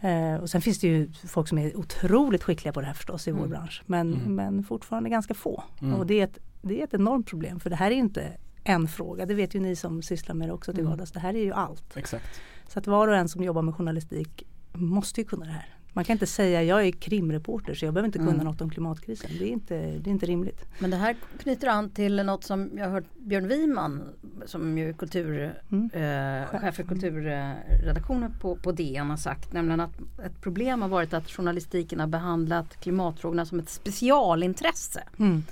Eh, 0.00 0.34
och 0.34 0.50
sen 0.50 0.60
finns 0.60 0.78
det 0.78 0.88
ju 0.88 1.12
folk 1.12 1.48
som 1.48 1.58
är 1.58 1.76
otroligt 1.76 2.42
skickliga 2.42 2.72
på 2.72 2.80
det 2.80 2.86
här 2.86 2.94
förstås 2.94 3.28
i 3.28 3.30
mm. 3.30 3.42
vår 3.42 3.48
bransch. 3.48 3.82
Men, 3.86 4.14
mm. 4.14 4.34
men 4.34 4.64
fortfarande 4.64 5.10
ganska 5.10 5.34
få. 5.34 5.64
Mm. 5.82 5.94
Och 5.94 6.06
det 6.06 6.20
är, 6.20 6.24
ett, 6.24 6.38
det 6.62 6.80
är 6.80 6.84
ett 6.84 6.94
enormt 6.94 7.26
problem 7.26 7.60
för 7.60 7.70
det 7.70 7.76
här 7.76 7.90
är 7.90 7.94
inte 7.94 8.36
en 8.64 8.88
fråga. 8.88 9.26
Det 9.26 9.34
vet 9.34 9.54
ju 9.54 9.60
ni 9.60 9.76
som 9.76 10.02
sysslar 10.02 10.34
med 10.34 10.48
det 10.48 10.52
också 10.52 10.72
till 10.72 10.80
mm. 10.80 10.90
vardags. 10.90 11.12
Det 11.12 11.20
här 11.20 11.34
är 11.34 11.44
ju 11.44 11.52
allt. 11.52 11.96
Exakt. 11.96 12.40
Så 12.68 12.78
att 12.78 12.86
var 12.86 13.08
och 13.08 13.16
en 13.16 13.28
som 13.28 13.44
jobbar 13.44 13.62
med 13.62 13.74
journalistik 13.74 14.46
måste 14.72 15.20
ju 15.20 15.26
kunna 15.26 15.44
det 15.44 15.52
här. 15.52 15.76
Man 15.92 16.04
kan 16.04 16.14
inte 16.14 16.26
säga 16.26 16.62
jag 16.62 16.86
är 16.86 16.90
krimreporter 16.90 17.74
så 17.74 17.84
jag 17.84 17.94
behöver 17.94 18.06
inte 18.06 18.18
kunna 18.18 18.30
mm. 18.30 18.44
något 18.44 18.60
om 18.60 18.70
klimatkrisen. 18.70 19.30
Det 19.38 19.44
är, 19.44 19.52
inte, 19.52 19.74
det 19.74 20.10
är 20.10 20.12
inte 20.12 20.26
rimligt. 20.26 20.64
Men 20.78 20.90
det 20.90 20.96
här 20.96 21.16
knyter 21.38 21.68
an 21.68 21.90
till 21.90 22.16
något 22.16 22.44
som 22.44 22.70
jag 22.76 22.84
har 22.84 22.90
hört 22.90 23.04
Björn 23.18 23.48
Wiman 23.48 24.02
som 24.46 24.78
ju 24.78 24.88
är 24.88 24.92
kultur, 24.92 25.54
mm. 25.70 25.90
eh, 25.92 26.60
chef 26.60 26.74
för 26.74 26.82
kulturredaktionen 26.82 28.34
på, 28.40 28.56
på 28.56 28.72
DN 28.72 29.10
har 29.10 29.16
sagt. 29.16 29.52
Nämligen 29.52 29.80
att 29.80 30.00
ett 30.24 30.40
problem 30.40 30.82
har 30.82 30.88
varit 30.88 31.14
att 31.14 31.30
journalistiken 31.30 32.00
har 32.00 32.06
behandlat 32.06 32.80
klimatfrågorna 32.80 33.46
som 33.46 33.58
ett 33.58 33.70
specialintresse. 33.70 35.02
Mm. 35.18 35.42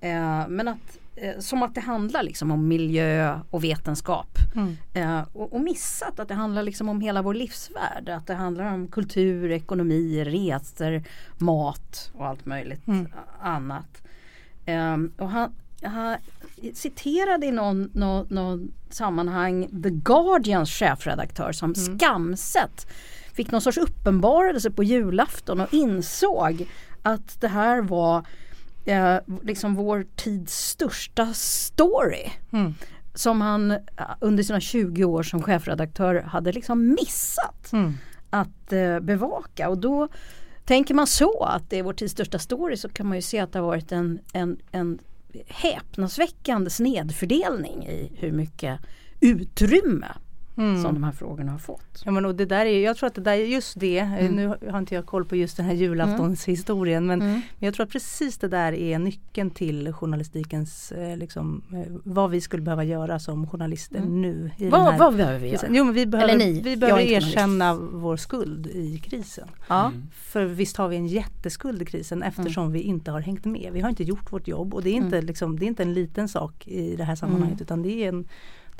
Eh, 0.00 0.48
men 0.48 0.68
att 0.68 0.98
eh, 1.16 1.38
som 1.38 1.62
att 1.62 1.74
det 1.74 1.80
handlar 1.80 2.22
liksom 2.22 2.50
om 2.50 2.68
miljö 2.68 3.40
och 3.50 3.64
vetenskap. 3.64 4.38
Mm. 4.56 4.76
Eh, 4.94 5.26
och, 5.32 5.52
och, 5.52 5.60
missat 5.60 6.20
att 6.20 6.28
det 6.28 6.34
handlar 6.34 6.62
liksom 6.62 6.88
om 6.88 7.00
hela 7.00 7.22
vår 7.22 7.34
livsvärld. 7.34 8.08
Att 8.08 8.26
det 8.26 8.34
handlar 8.34 8.74
om 8.74 8.88
kultur, 8.88 9.50
ekonomi, 9.50 10.24
resor, 10.24 11.02
mat 11.38 12.10
och 12.14 12.26
allt 12.26 12.46
möjligt 12.46 12.86
mm. 12.86 13.06
annat. 13.40 14.02
Eh, 14.66 14.96
och 15.18 15.30
han, 15.30 15.52
han 15.82 16.16
citerade 16.74 17.46
i 17.46 17.50
någon, 17.50 17.90
någon, 17.94 18.26
någon, 18.30 18.72
sammanhang 18.90 19.82
The 19.82 19.90
Guardians 19.90 20.70
chefredaktör 20.70 21.52
som 21.52 21.74
mm. 21.76 21.98
skamset 21.98 22.86
fick 23.32 23.50
någon 23.50 23.60
sorts 23.60 23.78
uppenbarelse 23.78 24.70
på 24.70 24.84
julafton 24.84 25.60
och 25.60 25.74
insåg 25.74 26.66
att 27.02 27.40
det 27.40 27.48
här 27.48 27.82
var 27.82 28.24
eh, 28.84 29.16
liksom 29.42 29.74
vår 29.74 30.06
tids 30.16 30.68
största 30.68 31.32
story. 31.34 32.30
Mm. 32.52 32.74
Som 33.14 33.40
han 33.40 33.78
under 34.20 34.42
sina 34.42 34.60
20 34.60 35.04
år 35.04 35.22
som 35.22 35.42
chefredaktör 35.42 36.22
hade 36.22 36.52
liksom 36.52 36.88
missat 36.88 37.72
mm. 37.72 37.92
att 38.30 38.72
eh, 38.72 39.00
bevaka. 39.00 39.68
Och 39.68 39.78
då 39.78 40.08
tänker 40.64 40.94
man 40.94 41.06
så 41.06 41.44
att 41.44 41.70
det 41.70 41.78
är 41.78 41.82
vår 41.82 41.92
tids 41.92 42.12
största 42.12 42.38
story 42.38 42.76
så 42.76 42.88
kan 42.88 43.06
man 43.06 43.18
ju 43.18 43.22
se 43.22 43.38
att 43.38 43.52
det 43.52 43.58
har 43.58 43.66
varit 43.66 43.92
en, 43.92 44.18
en, 44.32 44.58
en 44.70 44.98
häpnadsväckande 45.46 46.70
snedfördelning 46.70 47.86
i 47.86 48.12
hur 48.16 48.32
mycket 48.32 48.80
utrymme 49.20 50.06
mm. 50.56 50.82
som 50.82 50.94
de 50.94 51.04
här 51.04 51.12
frågorna 51.12 51.52
har 51.52 51.58
fått. 51.58 52.02
Ja, 52.04 52.10
men 52.10 52.24
och 52.24 52.34
det 52.34 52.44
där 52.44 52.66
är, 52.66 52.84
jag 52.84 52.96
tror 52.96 53.06
att 53.06 53.14
det 53.14 53.20
där 53.20 53.32
är 53.32 53.44
just 53.44 53.80
det, 53.80 53.98
eh, 53.98 54.24
mm. 54.24 54.36
nu 54.36 54.70
har 54.70 54.78
inte 54.78 54.94
jag 54.94 55.06
koll 55.06 55.24
på 55.24 55.36
just 55.36 55.56
den 55.56 55.66
här 55.66 55.72
julaftonshistorien 55.72 57.06
men, 57.06 57.22
mm. 57.22 57.32
men 57.32 57.66
jag 57.66 57.74
tror 57.74 57.86
att 57.86 57.92
precis 57.92 58.38
det 58.38 58.48
där 58.48 58.72
är 58.72 58.98
nyckeln 58.98 59.50
till 59.50 59.92
journalistikens, 59.92 60.92
eh, 60.92 61.16
liksom, 61.16 61.62
eh, 61.72 61.92
vad 62.04 62.30
vi 62.30 62.40
skulle 62.40 62.62
behöva 62.62 62.84
göra 62.84 63.18
som 63.18 63.46
journalister 63.46 63.96
mm. 63.96 64.22
nu. 64.22 64.50
I 64.56 64.68
vad, 64.68 64.80
här, 64.80 64.98
vad 64.98 65.16
behöver 65.16 65.38
vi 65.38 65.48
göra? 65.48 65.66
Jo, 65.70 65.84
men 65.84 65.94
vi 65.94 66.06
behöver, 66.06 66.36
ni, 66.36 66.60
vi 66.60 66.76
behöver 66.76 67.00
erkänna 67.00 67.74
vår 67.74 68.16
skuld 68.16 68.66
i 68.66 68.98
krisen. 68.98 69.48
Ja. 69.68 69.86
Mm. 69.86 70.06
För 70.12 70.44
visst 70.44 70.76
har 70.76 70.88
vi 70.88 70.96
en 70.96 71.06
jätteskuld 71.06 71.82
i 71.82 71.84
krisen 71.84 72.22
eftersom 72.22 72.62
mm. 72.62 72.72
vi 72.72 72.80
inte 72.80 73.10
har 73.10 73.20
hängt 73.20 73.44
med. 73.44 73.70
Vi 73.72 73.80
har 73.80 73.88
inte 73.88 74.04
gjort 74.04 74.32
vårt 74.32 74.48
jobb 74.48 74.74
och 74.74 74.82
det 74.82 74.90
är 74.90 74.94
inte, 74.94 75.22
liksom, 75.22 75.58
det 75.58 75.64
är 75.64 75.66
inte 75.66 75.82
en 75.82 75.94
liten 75.94 76.28
sak 76.28 76.68
i 76.68 76.96
det 76.96 77.04
här 77.04 77.14
sammanhanget 77.14 77.60
utan 77.60 77.82
det 77.82 78.04
är 78.04 78.08
en 78.08 78.28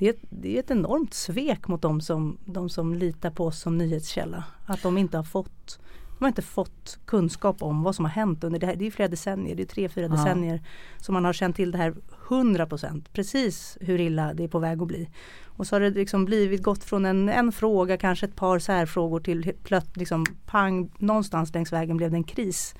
det 0.00 0.08
är, 0.08 0.14
det 0.30 0.56
är 0.56 0.60
ett 0.60 0.70
enormt 0.70 1.14
svek 1.14 1.68
mot 1.68 1.82
de 1.82 2.00
som, 2.00 2.38
de 2.44 2.68
som 2.68 2.94
litar 2.94 3.30
på 3.30 3.46
oss 3.46 3.60
som 3.60 3.78
nyhetskälla. 3.78 4.44
Att 4.66 4.82
de 4.82 4.98
inte 4.98 5.16
har 5.16 5.24
fått 5.24 5.78
de 6.18 6.24
har 6.24 6.28
inte 6.28 6.42
fått 6.42 6.98
kunskap 7.04 7.62
om 7.62 7.82
vad 7.82 7.94
som 7.94 8.04
har 8.04 8.12
hänt 8.12 8.44
under 8.44 8.58
det 8.58 8.66
här. 8.66 8.76
Det 8.76 8.86
är 8.86 8.90
flera 8.90 9.08
decennier, 9.08 9.56
det 9.56 9.62
är 9.62 9.66
tre, 9.66 9.88
fyra 9.88 10.04
ja. 10.04 10.12
decennier 10.12 10.62
som 10.98 11.12
man 11.12 11.24
har 11.24 11.32
känt 11.32 11.56
till 11.56 11.70
det 11.70 11.78
här 11.78 11.94
100 12.28 12.66
procent. 12.66 13.12
Precis 13.12 13.78
hur 13.80 14.00
illa 14.00 14.34
det 14.34 14.44
är 14.44 14.48
på 14.48 14.58
väg 14.58 14.82
att 14.82 14.88
bli. 14.88 15.08
Och 15.44 15.66
så 15.66 15.74
har 15.74 15.80
det 15.80 15.90
liksom 15.90 16.24
blivit 16.24 16.62
gått 16.62 16.84
från 16.84 17.04
en, 17.04 17.28
en 17.28 17.52
fråga, 17.52 17.96
kanske 17.96 18.26
ett 18.26 18.36
par 18.36 18.58
särfrågor 18.58 19.20
till 19.20 19.52
plötsligt 19.64 19.96
liksom 19.96 20.26
pang, 20.46 20.90
någonstans 20.98 21.54
längs 21.54 21.72
vägen 21.72 21.96
blev 21.96 22.10
det 22.10 22.16
en 22.16 22.24
kris. 22.24 22.74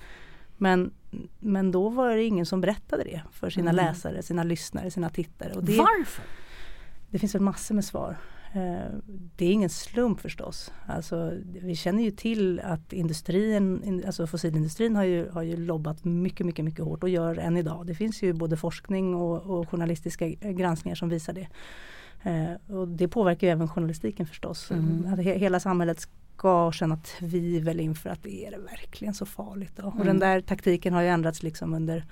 Men, 0.57 0.91
men 1.39 1.73
då 1.73 1.89
var 1.89 2.17
det 2.17 2.25
ingen 2.25 2.47
som 2.47 2.61
berättade 2.61 3.05
det 3.05 3.23
för 3.33 3.51
sina 3.51 3.71
mm. 3.71 3.87
läsare, 3.87 4.23
sina 4.23 4.45
lyssnare, 4.45 4.91
sina 4.91 5.11
tittare. 5.11 5.53
Det, 5.61 5.77
Varför? 5.77 6.25
Det 7.11 7.19
finns 7.19 7.35
väl 7.35 7.43
massor 7.43 7.75
med 7.75 7.85
svar. 7.85 8.17
Eh, 8.53 8.95
det 9.37 9.45
är 9.45 9.53
ingen 9.53 9.71
slump 9.71 10.21
förstås. 10.21 10.73
Alltså, 10.87 11.33
vi 11.63 11.77
känner 11.77 12.03
ju 12.03 12.11
till 12.11 12.61
att 12.61 12.93
industrin, 12.93 14.03
alltså 14.07 14.27
fossilindustrin 14.27 14.97
har 14.97 15.05
ju, 15.05 15.31
har 15.31 15.43
ju 15.43 15.57
lobbat 15.57 16.05
mycket, 16.05 16.47
mycket, 16.47 16.65
mycket 16.65 16.85
hårt 16.85 17.03
och 17.03 17.09
gör 17.09 17.39
än 17.39 17.57
idag. 17.57 17.87
Det 17.87 17.95
finns 17.95 18.23
ju 18.23 18.33
både 18.33 18.57
forskning 18.57 19.15
och, 19.15 19.43
och 19.43 19.69
journalistiska 19.69 20.29
granskningar 20.29 20.97
som 20.97 21.09
visar 21.09 21.33
det. 21.33 21.49
Eh, 22.23 22.77
och 22.77 22.89
det 22.89 23.09
påverkar 23.09 23.47
ju 23.47 23.51
även 23.51 23.69
journalistiken 23.69 24.27
förstås. 24.27 24.71
Mm. 24.71 25.13
Att 25.13 25.21
hela 25.21 25.61
samhället 25.61 26.09
ska 26.37 26.73
känna 26.73 26.97
tvivel 26.97 27.81
inför 27.81 28.11
att 28.11 28.23
det 28.23 28.47
är 28.47 28.51
det 28.51 28.59
verkligen 28.59 29.15
så 29.15 29.27
farligt. 29.27 29.73
Då. 29.77 29.87
Och 29.87 29.95
mm. 29.95 30.07
den 30.07 30.19
där 30.19 30.41
taktiken 30.41 30.95
har 30.95 31.03
ju 31.03 31.09
ändrats 31.09 31.43
liksom 31.43 31.75
under 31.75 32.05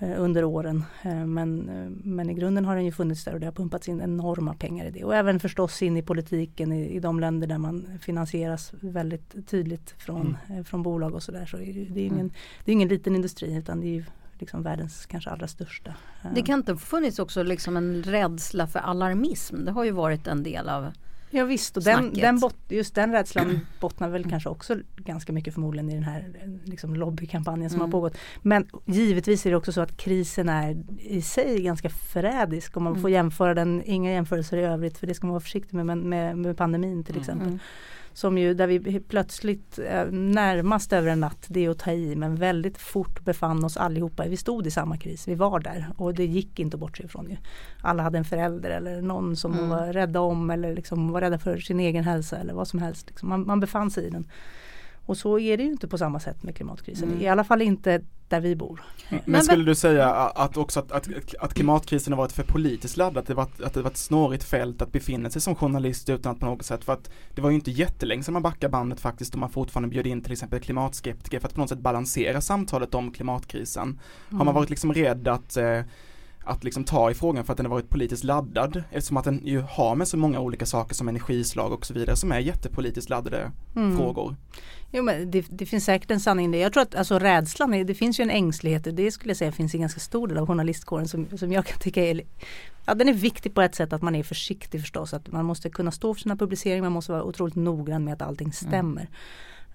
under 0.00 0.44
åren. 0.44 0.84
Eh, 1.02 1.26
men, 1.26 1.68
eh, 1.68 1.90
men 1.90 2.30
i 2.30 2.34
grunden 2.34 2.64
har 2.64 2.76
den 2.76 2.84
ju 2.84 2.92
funnits 2.92 3.24
där 3.24 3.34
och 3.34 3.40
det 3.40 3.46
har 3.46 3.52
pumpats 3.52 3.88
in 3.88 4.00
enorma 4.00 4.54
pengar 4.54 4.84
i 4.84 4.90
det. 4.90 5.04
Och 5.04 5.14
även 5.14 5.40
förstås 5.40 5.82
in 5.82 5.96
i 5.96 6.02
politiken 6.02 6.72
i, 6.72 6.96
i 6.96 7.00
de 7.00 7.20
länder 7.20 7.46
där 7.46 7.58
man 7.58 7.98
finansieras 8.00 8.72
väldigt 8.80 9.48
tydligt 9.48 9.90
från, 9.98 10.36
mm. 10.48 10.64
från 10.64 10.82
bolag 10.82 11.14
och 11.14 11.22
sådär. 11.22 11.46
Så 11.46 11.56
det 11.56 11.62
är, 11.62 11.98
ingen, 11.98 12.20
mm. 12.20 12.32
det 12.64 12.70
är 12.70 12.72
ingen 12.72 12.88
liten 12.88 13.16
industri 13.16 13.56
utan 13.56 13.80
det 13.80 13.86
är 13.86 13.94
ju 13.94 14.04
liksom 14.38 14.62
världens 14.62 15.06
kanske 15.06 15.30
allra 15.30 15.48
största. 15.48 15.94
Det 16.34 16.42
kan 16.42 16.58
inte 16.58 16.76
funnits 16.76 17.18
också 17.18 17.42
liksom 17.42 17.76
en 17.76 18.02
rädsla 18.02 18.66
för 18.66 18.78
alarmism. 18.78 19.64
Det 19.64 19.70
har 19.70 19.84
ju 19.84 19.90
varit 19.90 20.26
en 20.26 20.42
del 20.42 20.68
av 20.68 20.92
Ja 21.30 21.44
visst 21.44 21.76
och 21.76 21.82
den, 21.82 22.14
den 22.14 22.38
bot, 22.38 22.56
just 22.68 22.94
den 22.94 23.12
rädslan 23.12 23.60
bottnar 23.80 24.08
väl 24.08 24.30
kanske 24.30 24.48
också 24.48 24.76
ganska 24.96 25.32
mycket 25.32 25.54
förmodligen 25.54 25.90
i 25.90 25.94
den 25.94 26.02
här 26.02 26.32
liksom, 26.64 26.94
lobbykampanjen 26.94 27.70
som 27.70 27.80
mm. 27.80 27.86
har 27.86 27.92
pågått. 27.92 28.18
Men 28.42 28.66
givetvis 28.86 29.46
är 29.46 29.50
det 29.50 29.56
också 29.56 29.72
så 29.72 29.80
att 29.80 29.96
krisen 29.96 30.48
är 30.48 30.84
i 30.98 31.22
sig 31.22 31.62
ganska 31.62 31.88
förrädisk 31.88 32.76
om 32.76 32.84
man 32.84 32.92
mm. 32.92 33.02
får 33.02 33.10
jämföra 33.10 33.54
den, 33.54 33.82
inga 33.84 34.12
jämförelser 34.12 34.56
i 34.56 34.62
övrigt 34.62 34.98
för 34.98 35.06
det 35.06 35.14
ska 35.14 35.26
man 35.26 35.34
vara 35.34 35.40
försiktig 35.40 35.74
med, 35.76 35.86
men 35.86 36.08
med, 36.08 36.38
med 36.38 36.56
pandemin 36.56 37.04
till 37.04 37.14
mm. 37.14 37.20
exempel. 37.20 37.48
Mm. 37.48 37.58
Som 38.18 38.38
ju 38.38 38.54
där 38.54 38.66
vi 38.66 39.00
plötsligt 39.00 39.78
eh, 39.78 40.04
närmast 40.10 40.92
över 40.92 41.08
en 41.08 41.20
natt, 41.20 41.46
det 41.48 41.64
är 41.64 41.70
att 41.70 41.78
ta 41.78 41.92
i, 41.92 42.16
men 42.16 42.36
väldigt 42.36 42.78
fort 42.78 43.24
befann 43.24 43.64
oss 43.64 43.76
allihopa. 43.76 44.24
Vi 44.28 44.36
stod 44.36 44.66
i 44.66 44.70
samma 44.70 44.96
kris, 44.96 45.28
vi 45.28 45.34
var 45.34 45.60
där 45.60 45.86
och 45.96 46.14
det 46.14 46.26
gick 46.26 46.58
inte 46.58 46.76
att 46.76 46.80
bortse 46.80 47.04
ifrån. 47.04 47.30
Ju. 47.30 47.36
Alla 47.80 48.02
hade 48.02 48.18
en 48.18 48.24
förälder 48.24 48.70
eller 48.70 49.02
någon 49.02 49.36
som 49.36 49.52
mm. 49.52 49.68
var 49.68 49.92
rädda 49.92 50.20
om 50.20 50.50
eller 50.50 50.74
liksom 50.74 51.12
var 51.12 51.20
rädda 51.20 51.38
för 51.38 51.58
sin 51.58 51.80
egen 51.80 52.04
hälsa 52.04 52.36
eller 52.36 52.54
vad 52.54 52.68
som 52.68 52.78
helst. 52.78 53.08
Liksom. 53.08 53.28
Man, 53.28 53.46
man 53.46 53.60
befann 53.60 53.90
sig 53.90 54.06
i 54.06 54.10
den. 54.10 54.26
Och 55.08 55.16
så 55.16 55.38
är 55.38 55.56
det 55.56 55.62
ju 55.62 55.70
inte 55.70 55.88
på 55.88 55.98
samma 55.98 56.20
sätt 56.20 56.42
med 56.42 56.56
klimatkrisen. 56.56 57.08
Mm. 57.08 57.22
I 57.22 57.28
alla 57.28 57.44
fall 57.44 57.62
inte 57.62 58.00
där 58.28 58.40
vi 58.40 58.56
bor. 58.56 58.82
Men, 59.08 59.20
men 59.24 59.42
skulle 59.42 59.64
du 59.64 59.74
säga 59.74 60.08
att 60.14 60.56
också 60.56 60.80
att, 60.80 60.92
att, 60.92 61.08
att 61.40 61.54
klimatkrisen 61.54 62.12
har 62.12 62.18
varit 62.18 62.32
för 62.32 62.42
politiskt 62.42 62.96
laddad? 62.96 63.18
Att 63.18 63.26
det, 63.26 63.34
var, 63.34 63.48
att 63.64 63.74
det 63.74 63.82
var 63.82 63.90
ett 63.90 63.96
snårigt 63.96 64.44
fält 64.44 64.82
att 64.82 64.92
befinna 64.92 65.30
sig 65.30 65.42
som 65.42 65.54
journalist 65.54 66.08
utan 66.08 66.32
att 66.32 66.40
på 66.40 66.46
något 66.46 66.64
sätt, 66.64 66.84
för 66.84 66.92
att 66.92 67.10
det 67.34 67.40
var 67.40 67.50
ju 67.50 67.54
inte 67.56 67.70
jättelänge 67.70 68.22
sedan 68.22 68.32
man 68.32 68.42
backar 68.42 68.68
bandet 68.68 69.00
faktiskt 69.00 69.34
och 69.34 69.40
man 69.40 69.50
fortfarande 69.50 69.88
bjöd 69.88 70.06
in 70.06 70.22
till 70.22 70.32
exempel 70.32 70.60
klimatskeptiker 70.60 71.40
för 71.40 71.48
att 71.48 71.54
på 71.54 71.60
något 71.60 71.68
sätt 71.68 71.78
balansera 71.78 72.40
samtalet 72.40 72.94
om 72.94 73.12
klimatkrisen. 73.12 73.82
Mm. 73.82 73.98
Har 74.30 74.38
man 74.38 74.42
mm. 74.42 74.54
varit 74.54 74.70
liksom 74.70 74.94
rädd 74.94 75.28
att 75.28 75.56
eh, 75.56 75.80
att 76.48 76.64
liksom 76.64 76.84
ta 76.84 77.10
i 77.10 77.14
frågan 77.14 77.44
för 77.44 77.52
att 77.52 77.56
den 77.56 77.66
har 77.66 77.70
varit 77.70 77.90
politiskt 77.90 78.24
laddad 78.24 78.82
eftersom 78.90 79.16
att 79.16 79.24
den 79.24 79.40
ju 79.44 79.60
har 79.60 79.94
med 79.94 80.08
så 80.08 80.16
många 80.16 80.40
olika 80.40 80.66
saker 80.66 80.94
som 80.94 81.08
energislag 81.08 81.72
och 81.72 81.86
så 81.86 81.94
vidare 81.94 82.16
som 82.16 82.32
är 82.32 82.38
jättepolitiskt 82.38 83.10
laddade 83.10 83.50
mm. 83.76 83.96
frågor. 83.96 84.36
Jo 84.92 85.02
men 85.02 85.30
det, 85.30 85.46
det, 85.50 85.66
finns 85.66 85.84
säkert 85.84 86.10
en 86.10 86.20
sanning 86.20 86.54
i 86.54 86.58
det. 86.58 86.62
Jag 86.62 86.72
tror 86.72 86.82
att 86.82 86.94
alltså 86.94 87.18
rädslan, 87.18 87.70
det 87.86 87.94
finns 87.94 88.20
ju 88.20 88.22
en 88.22 88.30
ängslighet, 88.30 88.96
det 88.96 89.10
skulle 89.10 89.30
jag 89.30 89.36
säga 89.36 89.52
finns 89.52 89.74
i 89.74 89.78
ganska 89.78 90.00
stor 90.00 90.28
del 90.28 90.38
av 90.38 90.46
journalistkåren 90.46 91.08
som, 91.08 91.38
som 91.38 91.52
jag 91.52 91.66
kan 91.66 91.78
tycka 91.78 92.04
är 92.04 92.22
ja, 92.86 92.94
den 92.94 93.08
är 93.08 93.12
viktig 93.12 93.54
på 93.54 93.62
ett 93.62 93.74
sätt 93.74 93.92
att 93.92 94.02
man 94.02 94.14
är 94.14 94.22
försiktig 94.22 94.80
förstås. 94.80 95.14
Att 95.14 95.32
man 95.32 95.44
måste 95.44 95.70
kunna 95.70 95.90
stå 95.90 96.14
för 96.14 96.20
sina 96.20 96.36
publiceringar, 96.36 96.82
man 96.82 96.92
måste 96.92 97.12
vara 97.12 97.24
otroligt 97.24 97.54
noggrann 97.54 98.04
med 98.04 98.14
att 98.14 98.22
allting 98.22 98.52
stämmer. 98.52 99.08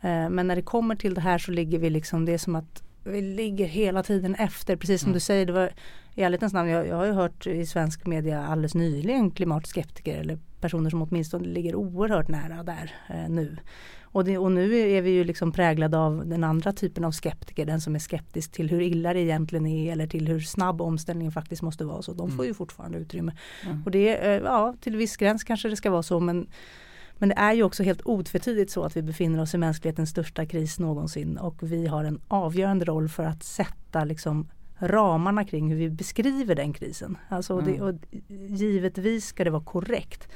Mm. 0.02 0.36
Men 0.36 0.48
när 0.48 0.56
det 0.56 0.62
kommer 0.62 0.96
till 0.96 1.14
det 1.14 1.22
här 1.22 1.38
så 1.38 1.52
ligger 1.52 1.80
vi 1.80 1.90
liksom, 1.90 2.26
det 2.26 2.34
är 2.34 2.38
som 2.38 2.56
att 2.56 2.84
vi 3.04 3.22
ligger 3.22 3.66
hela 3.66 4.04
tiden 4.04 4.36
efter, 4.36 4.76
precis 4.76 5.02
som 5.02 5.08
mm. 5.08 5.14
du 5.14 5.20
säger. 5.20 5.46
Det 5.46 5.54
var, 5.54 5.74
I 6.16 6.24
ärlighetens 6.24 6.54
namn, 6.54 6.70
jag, 6.70 6.88
jag 6.88 6.96
har 6.96 7.06
ju 7.06 7.12
hört 7.12 7.48
i 7.48 7.66
svensk 7.66 8.06
media 8.06 8.46
alldeles 8.46 8.76
nyligen 8.76 9.32
klimatskeptiker 9.32 10.18
eller 10.18 10.40
personer 10.62 10.90
som 10.90 11.02
åtminstone 11.02 11.48
ligger 11.48 11.76
oerhört 11.76 12.28
nära 12.28 12.64
där 12.64 12.92
eh, 13.10 13.30
nu. 13.30 13.58
Och, 14.14 14.26
det, 14.26 14.38
och, 14.38 14.52
nu 14.52 14.80
är 14.80 15.02
vi 15.02 15.10
ju 15.10 15.24
liksom 15.24 15.52
präglade 15.52 15.98
av 15.98 16.28
den 16.28 16.44
andra 16.44 16.74
typen 16.74 17.04
av 17.04 17.12
skeptiker, 17.12 17.66
den 17.66 17.82
som 17.82 17.96
är 17.96 18.00
skeptisk 18.00 18.52
till 18.52 18.70
hur 18.70 18.82
illa 18.82 19.14
det 19.14 19.20
egentligen 19.20 19.66
är 19.66 19.92
eller 19.92 20.08
till 20.08 20.28
hur 20.28 20.40
snabb 20.40 20.82
omställningen 20.82 21.32
faktiskt 21.32 21.62
måste 21.62 21.86
vara. 21.86 22.02
Så 22.02 22.14
de 22.14 22.28
får 22.28 22.44
mm. 22.44 22.48
ju 22.48 22.54
fortfarande 22.54 22.98
utrymme. 22.98 23.36
Mm. 23.66 23.84
Och 23.86 23.92
det, 23.92 24.16
eh, 24.16 24.42
ja 24.44 24.76
till 24.82 24.98
viss 24.98 25.18
gräns 25.18 25.44
kanske 25.44 25.70
det 25.70 25.76
ska 25.76 25.92
vara 25.92 26.04
så 26.04 26.20
men 26.20 26.48
men 27.24 27.30
det 27.30 27.36
är 27.36 27.54
ju 27.54 27.64
också 27.64 27.84
helt 27.84 28.02
otvetydigt 28.06 28.72
så 28.72 28.84
att 28.84 28.98
vi 28.98 29.02
befinner 29.02 29.42
oss 29.42 29.54
i 29.54 29.58
mänsklighetens 29.58 30.10
största 30.10 30.46
kris 30.46 30.80
någonsin 30.80 31.38
och 31.38 31.64
vi 31.64 31.88
har 31.88 32.04
en 32.04 32.22
avgörande 32.28 32.86
roll 32.86 33.10
för 33.10 33.24
att 33.24 33.44
sätta 33.44 34.04
liksom 34.04 34.50
ramarna 34.78 35.44
kring 35.44 35.70
hur 35.70 35.78
vi 35.78 35.90
beskriver 35.90 36.56
den 36.56 36.74
krisen. 36.74 37.18
Alltså 37.30 37.54
mm. 37.54 37.66
det, 37.66 37.82
och 37.82 37.96
givetvis 38.58 39.26
ska 39.26 39.44
det 39.44 39.50
vara 39.50 39.64
korrekt. 39.64 40.28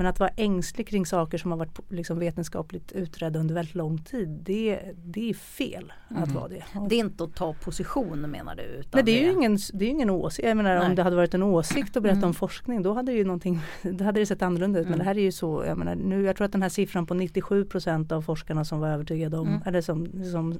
Men 0.00 0.06
att 0.06 0.20
vara 0.20 0.30
ängslig 0.36 0.88
kring 0.88 1.06
saker 1.06 1.38
som 1.38 1.50
har 1.50 1.58
varit 1.58 1.78
liksom 1.88 2.18
vetenskapligt 2.18 2.92
utredda 2.92 3.38
under 3.38 3.54
väldigt 3.54 3.74
lång 3.74 3.98
tid, 3.98 4.28
det, 4.28 4.80
det 5.04 5.30
är 5.30 5.34
fel 5.34 5.92
mm. 6.10 6.22
att 6.22 6.32
vara 6.32 6.48
det. 6.48 6.64
Det 6.88 6.94
är 6.94 6.98
inte 6.98 7.24
att 7.24 7.34
ta 7.34 7.52
position 7.52 8.20
menar 8.20 8.56
du? 8.56 8.62
Utan 8.62 8.90
Nej, 8.92 9.02
det 9.02 9.20
är 9.20 9.24
ju 9.24 9.32
ingen, 9.32 9.58
det 9.72 9.84
är 9.84 9.88
ingen 9.88 10.10
åsikt. 10.10 10.48
Jag 10.48 10.56
menar 10.56 10.78
Nej. 10.78 10.88
om 10.88 10.94
det 10.94 11.02
hade 11.02 11.16
varit 11.16 11.34
en 11.34 11.42
åsikt 11.42 11.96
att 11.96 12.02
berätta 12.02 12.16
mm. 12.16 12.28
om 12.28 12.34
forskning 12.34 12.82
då 12.82 12.92
hade, 12.92 13.12
ju 13.12 13.24
någonting, 13.24 13.60
då 13.82 14.04
hade 14.04 14.20
det 14.20 14.26
sett 14.26 14.42
annorlunda 14.42 14.78
ut. 14.78 14.86
Mm. 14.86 14.90
Men 14.90 14.98
det 14.98 15.04
här 15.04 15.18
är 15.18 15.22
ju 15.22 15.32
så, 15.32 15.64
jag 15.66 15.78
menar 15.78 15.94
nu, 15.94 16.22
jag 16.22 16.36
tror 16.36 16.44
att 16.44 16.52
den 16.52 16.62
här 16.62 16.68
siffran 16.68 17.06
på 17.06 17.14
97% 17.14 18.12
av 18.12 18.22
forskarna 18.22 18.64
som 18.64 18.80
var 18.80 18.88
övertygade 18.88 19.38
om, 19.38 19.48
mm. 19.48 19.62
eller 19.66 19.80
som, 19.80 20.24
som 20.32 20.58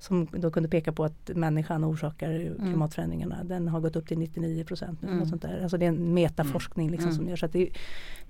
som 0.00 0.26
då 0.32 0.50
kunde 0.50 0.68
peka 0.68 0.92
på 0.92 1.04
att 1.04 1.30
människan 1.34 1.84
orsakar 1.84 2.30
mm. 2.30 2.56
klimatförändringarna. 2.56 3.44
Den 3.44 3.68
har 3.68 3.80
gått 3.80 3.96
upp 3.96 4.08
till 4.08 4.18
99 4.18 4.64
procent. 4.64 5.02
Mm. 5.02 5.26
Sånt 5.26 5.42
där. 5.42 5.62
Alltså 5.62 5.78
det 5.78 5.84
är 5.84 5.88
en 5.88 6.14
metaforskning 6.14 6.90
liksom 6.90 7.10
mm. 7.10 7.16
som 7.16 7.28
görs. 7.28 7.44
det, 7.52 7.70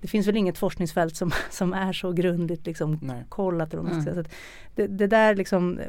det, 0.01 0.07
finns 0.07 0.27
väl 0.27 0.37
inget 0.37 0.57
forskningsfält 0.57 1.15
som, 1.15 1.31
som 1.49 1.73
är 1.73 1.93
så 1.93 2.11
grundligt 2.11 2.65
liksom 2.65 2.99
kollat. 3.29 3.73
Mm. 3.73 4.01
Så 4.01 4.23
det, 4.75 4.87
det, 4.87 5.07
där 5.07 5.35
liksom, 5.35 5.79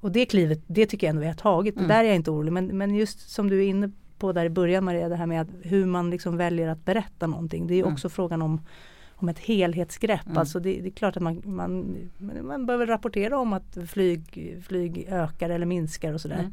och 0.00 0.12
det 0.12 0.26
klivet, 0.26 0.62
det 0.66 0.86
tycker 0.86 1.06
jag 1.06 1.10
ändå 1.10 1.20
vi 1.20 1.26
har 1.26 1.34
tagit. 1.34 1.76
Mm. 1.76 1.88
Där 1.88 2.04
är 2.04 2.08
jag 2.08 2.16
inte 2.16 2.30
orolig. 2.30 2.52
Men, 2.52 2.66
men 2.66 2.94
just 2.94 3.30
som 3.30 3.50
du 3.50 3.64
är 3.64 3.68
inne 3.68 3.90
på 4.18 4.32
där 4.32 4.44
i 4.44 4.50
början 4.50 4.84
Maria, 4.84 5.08
det 5.08 5.16
här 5.16 5.26
med 5.26 5.40
att 5.40 5.48
hur 5.62 5.86
man 5.86 6.10
liksom 6.10 6.36
väljer 6.36 6.68
att 6.68 6.84
berätta 6.84 7.26
någonting. 7.26 7.66
Det 7.66 7.74
är 7.74 7.80
mm. 7.80 7.92
också 7.92 8.08
frågan 8.08 8.42
om 8.42 8.60
om 9.22 9.28
ett 9.28 9.38
helhetsgrepp. 9.38 10.26
Mm. 10.26 10.38
Alltså 10.38 10.60
det, 10.60 10.80
det, 10.80 10.88
är 10.88 10.90
klart 10.90 11.16
att 11.16 11.22
man, 11.22 11.42
man, 11.44 11.96
man 12.42 12.66
behöver 12.66 12.86
rapportera 12.86 13.38
om 13.38 13.52
att 13.52 13.78
flyg, 13.88 14.56
flyg 14.66 15.06
ökar 15.10 15.50
eller 15.50 15.66
minskar 15.66 16.12
och 16.12 16.20
sådär. 16.20 16.38
Mm. 16.38 16.52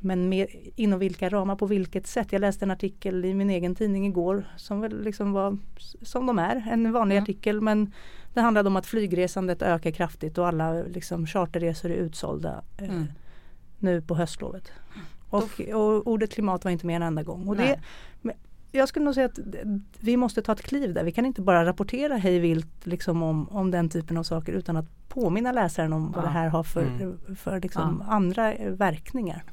Men 0.00 0.28
med, 0.28 0.46
inom 0.76 0.98
vilka 0.98 1.28
ramar, 1.28 1.56
på 1.56 1.66
vilket 1.66 2.06
sätt. 2.06 2.32
Jag 2.32 2.40
läste 2.40 2.64
en 2.64 2.70
artikel 2.70 3.24
i 3.24 3.34
min 3.34 3.50
egen 3.50 3.74
tidning 3.74 4.06
igår 4.06 4.44
som 4.56 4.80
väl 4.80 5.02
liksom 5.02 5.32
var 5.32 5.58
som 6.02 6.26
de 6.26 6.38
är, 6.38 6.68
en 6.70 6.92
vanlig 6.92 7.16
mm. 7.16 7.22
artikel 7.22 7.60
men 7.60 7.92
det 8.34 8.40
handlade 8.40 8.68
om 8.68 8.76
att 8.76 8.86
flygresandet 8.86 9.62
ökar 9.62 9.90
kraftigt 9.90 10.38
och 10.38 10.48
alla 10.48 10.72
liksom, 10.72 11.26
charterresor 11.26 11.90
är 11.90 11.94
utsålda 11.94 12.62
eh, 12.78 12.88
mm. 12.88 13.06
nu 13.78 14.02
på 14.02 14.14
höstlovet. 14.14 14.72
Och, 15.30 15.60
och, 15.60 16.06
ordet 16.06 16.32
klimat 16.32 16.64
var 16.64 16.70
inte 16.70 16.86
med 16.86 16.96
en 16.96 17.02
enda 17.02 17.22
gång. 17.22 17.48
Och 17.48 17.56
det, 17.56 17.80
jag 18.72 18.88
skulle 18.88 19.04
nog 19.04 19.14
säga 19.14 19.26
att 19.26 19.38
vi 20.00 20.16
måste 20.16 20.42
ta 20.42 20.52
ett 20.52 20.62
kliv 20.62 20.94
där. 20.94 21.04
Vi 21.04 21.12
kan 21.12 21.26
inte 21.26 21.42
bara 21.42 21.64
rapportera 21.64 22.16
hej 22.16 22.38
vilt 22.38 22.86
liksom 22.86 23.22
om, 23.22 23.48
om 23.48 23.70
den 23.70 23.88
typen 23.88 24.16
av 24.16 24.22
saker 24.22 24.52
utan 24.52 24.76
att 24.76 25.08
påminna 25.08 25.52
läsaren 25.52 25.92
om 25.92 26.12
vad 26.12 26.24
det 26.24 26.28
här 26.28 26.48
har 26.48 26.62
för, 26.62 26.82
mm. 26.82 27.18
för 27.36 27.60
liksom 27.60 28.02
ja. 28.06 28.12
andra 28.12 28.54
verkningar. 28.58 29.44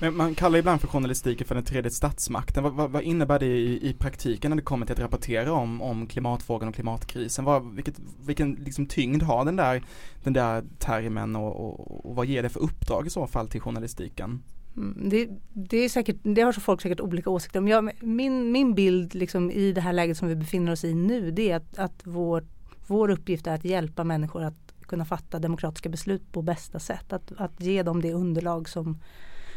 Men 0.00 0.16
man 0.16 0.34
kallar 0.34 0.58
ibland 0.58 0.80
för 0.80 0.88
journalistiken 0.88 1.46
för 1.46 1.54
den 1.54 1.64
tredje 1.64 1.90
statsmakten. 1.90 2.62
Vad, 2.62 2.72
vad, 2.72 2.90
vad 2.90 3.02
innebär 3.02 3.38
det 3.38 3.46
i, 3.46 3.88
i, 3.88 3.94
praktiken 3.94 4.50
när 4.50 4.56
det 4.56 4.62
kommer 4.62 4.86
till 4.86 4.92
att 4.92 5.00
rapportera 5.00 5.52
om, 5.52 5.82
om 5.82 6.06
klimatfrågan 6.06 6.68
och 6.68 6.74
klimatkrisen? 6.74 7.44
Vad, 7.44 7.74
vilket, 7.74 7.94
vilken 8.26 8.52
liksom 8.52 8.86
tyngd 8.86 9.22
har 9.22 9.44
den 9.44 9.56
där, 9.56 9.82
den 10.22 10.32
där 10.32 10.64
termen 10.78 11.36
och, 11.36 11.56
och, 11.56 12.06
och 12.06 12.16
vad 12.16 12.26
ger 12.26 12.42
det 12.42 12.48
för 12.48 12.60
uppdrag 12.60 13.06
i 13.06 13.10
så 13.10 13.26
fall 13.26 13.48
till 13.48 13.60
journalistiken? 13.60 14.42
Mm, 14.76 15.08
det, 15.08 15.28
det, 15.52 15.76
är 15.76 15.88
säkert, 15.88 16.16
det 16.22 16.42
har 16.42 16.52
så 16.52 16.60
folk 16.60 16.82
säkert 16.82 17.00
olika 17.00 17.30
åsikter 17.30 17.58
om. 17.58 17.68
Jag, 17.68 17.90
min, 18.00 18.52
min 18.52 18.74
bild 18.74 19.14
liksom 19.14 19.50
i 19.50 19.72
det 19.72 19.80
här 19.80 19.92
läget 19.92 20.16
som 20.16 20.28
vi 20.28 20.36
befinner 20.36 20.72
oss 20.72 20.84
i 20.84 20.94
nu 20.94 21.30
det 21.30 21.50
är 21.50 21.56
att, 21.56 21.78
att 21.78 22.00
vår, 22.04 22.44
vår 22.86 23.10
uppgift 23.10 23.46
är 23.46 23.54
att 23.54 23.64
hjälpa 23.64 24.04
människor 24.04 24.42
att 24.42 24.74
kunna 24.86 25.04
fatta 25.04 25.38
demokratiska 25.38 25.88
beslut 25.88 26.32
på 26.32 26.42
bästa 26.42 26.78
sätt. 26.78 27.12
Att, 27.12 27.32
att 27.36 27.60
ge 27.60 27.82
dem 27.82 28.02
det 28.02 28.12
underlag 28.12 28.68
som, 28.68 29.00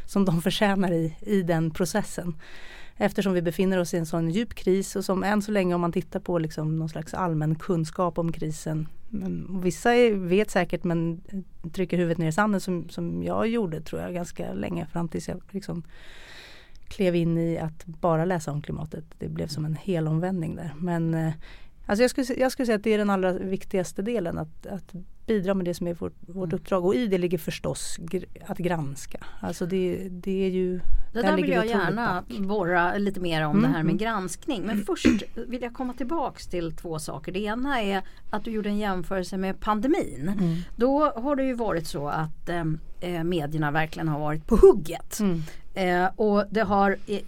som 0.05 0.25
de 0.25 0.41
förtjänar 0.41 0.91
i, 0.91 1.15
i 1.21 1.41
den 1.41 1.71
processen. 1.71 2.35
Eftersom 2.97 3.33
vi 3.33 3.41
befinner 3.41 3.77
oss 3.77 3.93
i 3.93 3.97
en 3.97 4.05
sån 4.05 4.29
djup 4.29 4.53
kris 4.53 4.95
och 4.95 5.05
som 5.05 5.23
än 5.23 5.41
så 5.41 5.51
länge 5.51 5.75
om 5.75 5.81
man 5.81 5.91
tittar 5.91 6.19
på 6.19 6.39
liksom 6.39 6.79
någon 6.79 6.89
slags 6.89 7.13
allmän 7.13 7.55
kunskap 7.55 8.17
om 8.17 8.31
krisen. 8.31 8.87
Vissa 9.63 9.89
vet 10.13 10.51
säkert 10.51 10.83
men 10.83 11.21
trycker 11.73 11.97
huvudet 11.97 12.17
ner 12.17 12.27
i 12.27 12.31
sanden 12.31 12.61
som, 12.61 12.89
som 12.89 13.23
jag 13.23 13.47
gjorde 13.47 13.81
tror 13.81 14.01
jag 14.01 14.13
ganska 14.13 14.53
länge 14.53 14.85
fram 14.85 15.07
tills 15.07 15.27
jag 15.27 15.41
liksom 15.51 15.83
klev 16.87 17.15
in 17.15 17.37
i 17.37 17.57
att 17.57 17.85
bara 17.85 18.25
läsa 18.25 18.51
om 18.51 18.61
klimatet. 18.61 19.05
Det 19.17 19.27
blev 19.27 19.47
som 19.47 19.65
en 19.65 19.75
helomvändning 19.75 20.55
där. 20.55 20.73
Men 20.77 21.13
eh, 21.13 21.33
alltså 21.85 22.03
jag, 22.03 22.11
skulle, 22.11 22.39
jag 22.39 22.51
skulle 22.51 22.65
säga 22.65 22.75
att 22.75 22.83
det 22.83 22.93
är 22.93 22.97
den 22.97 23.09
allra 23.09 23.31
viktigaste 23.31 24.01
delen 24.01 24.37
att, 24.37 24.65
att 24.65 24.93
bidra 25.25 25.53
med 25.53 25.65
det 25.65 25.73
som 25.73 25.87
är 25.87 25.93
vårt, 25.93 26.13
vårt 26.19 26.53
mm. 26.53 26.55
uppdrag 26.55 26.85
och 26.85 26.95
i 26.95 27.07
det 27.07 27.17
ligger 27.17 27.37
förstås 27.37 27.97
gr 27.99 28.23
att 28.45 28.57
granska. 28.57 29.17
Alltså 29.39 29.65
det, 29.65 30.09
det 30.09 30.45
är 30.45 30.49
ju 30.49 30.79
Det 31.13 31.21
där, 31.21 31.23
där 31.23 31.35
vill 31.35 31.49
jag 31.49 31.65
gärna 31.65 32.23
borra 32.39 32.97
lite 32.97 33.19
mer 33.19 33.45
om 33.45 33.57
mm. 33.57 33.61
det 33.61 33.67
här 33.67 33.83
med 33.83 33.91
mm. 33.91 33.97
granskning. 33.97 34.63
Men 34.65 34.83
först 34.83 35.23
vill 35.47 35.61
jag 35.61 35.73
komma 35.73 35.93
tillbaks 35.93 36.47
till 36.47 36.71
två 36.71 36.99
saker. 36.99 37.31
Det 37.31 37.39
ena 37.39 37.81
är 37.81 38.01
att 38.29 38.43
du 38.43 38.51
gjorde 38.51 38.69
en 38.69 38.77
jämförelse 38.77 39.37
med 39.37 39.59
pandemin. 39.59 40.31
Mm. 40.39 40.55
Då 40.75 41.09
har 41.09 41.35
det 41.35 41.43
ju 41.43 41.53
varit 41.53 41.87
så 41.87 42.07
att 42.07 42.49
eh, 42.49 42.63
eh 43.01 43.23
medierna 43.23 43.71
verkligen 43.71 44.07
har 44.07 44.19
varit 44.19 44.47
på 44.47 44.55
hugget. 44.55 45.19
Mm. 45.19 45.43
Eh, 45.73 46.09
och 46.15 46.43
det 46.49 46.61
har 46.61 46.97
eh, 47.07 47.19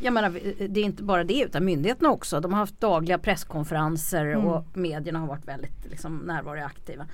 jag 0.00 0.12
menar, 0.12 0.30
det 0.68 0.80
är 0.80 0.84
inte 0.84 1.02
bara 1.02 1.24
det 1.24 1.40
utan 1.40 1.64
myndigheterna 1.64 2.10
också. 2.10 2.40
De 2.40 2.52
har 2.52 2.60
haft 2.60 2.80
dagliga 2.80 3.18
presskonferenser 3.18 4.26
mm. 4.26 4.46
och 4.46 4.76
medierna 4.76 5.18
har 5.18 5.26
varit 5.26 5.48
väldigt 5.48 5.86
liksom, 5.90 6.16
närvaroaktiva. 6.16 7.06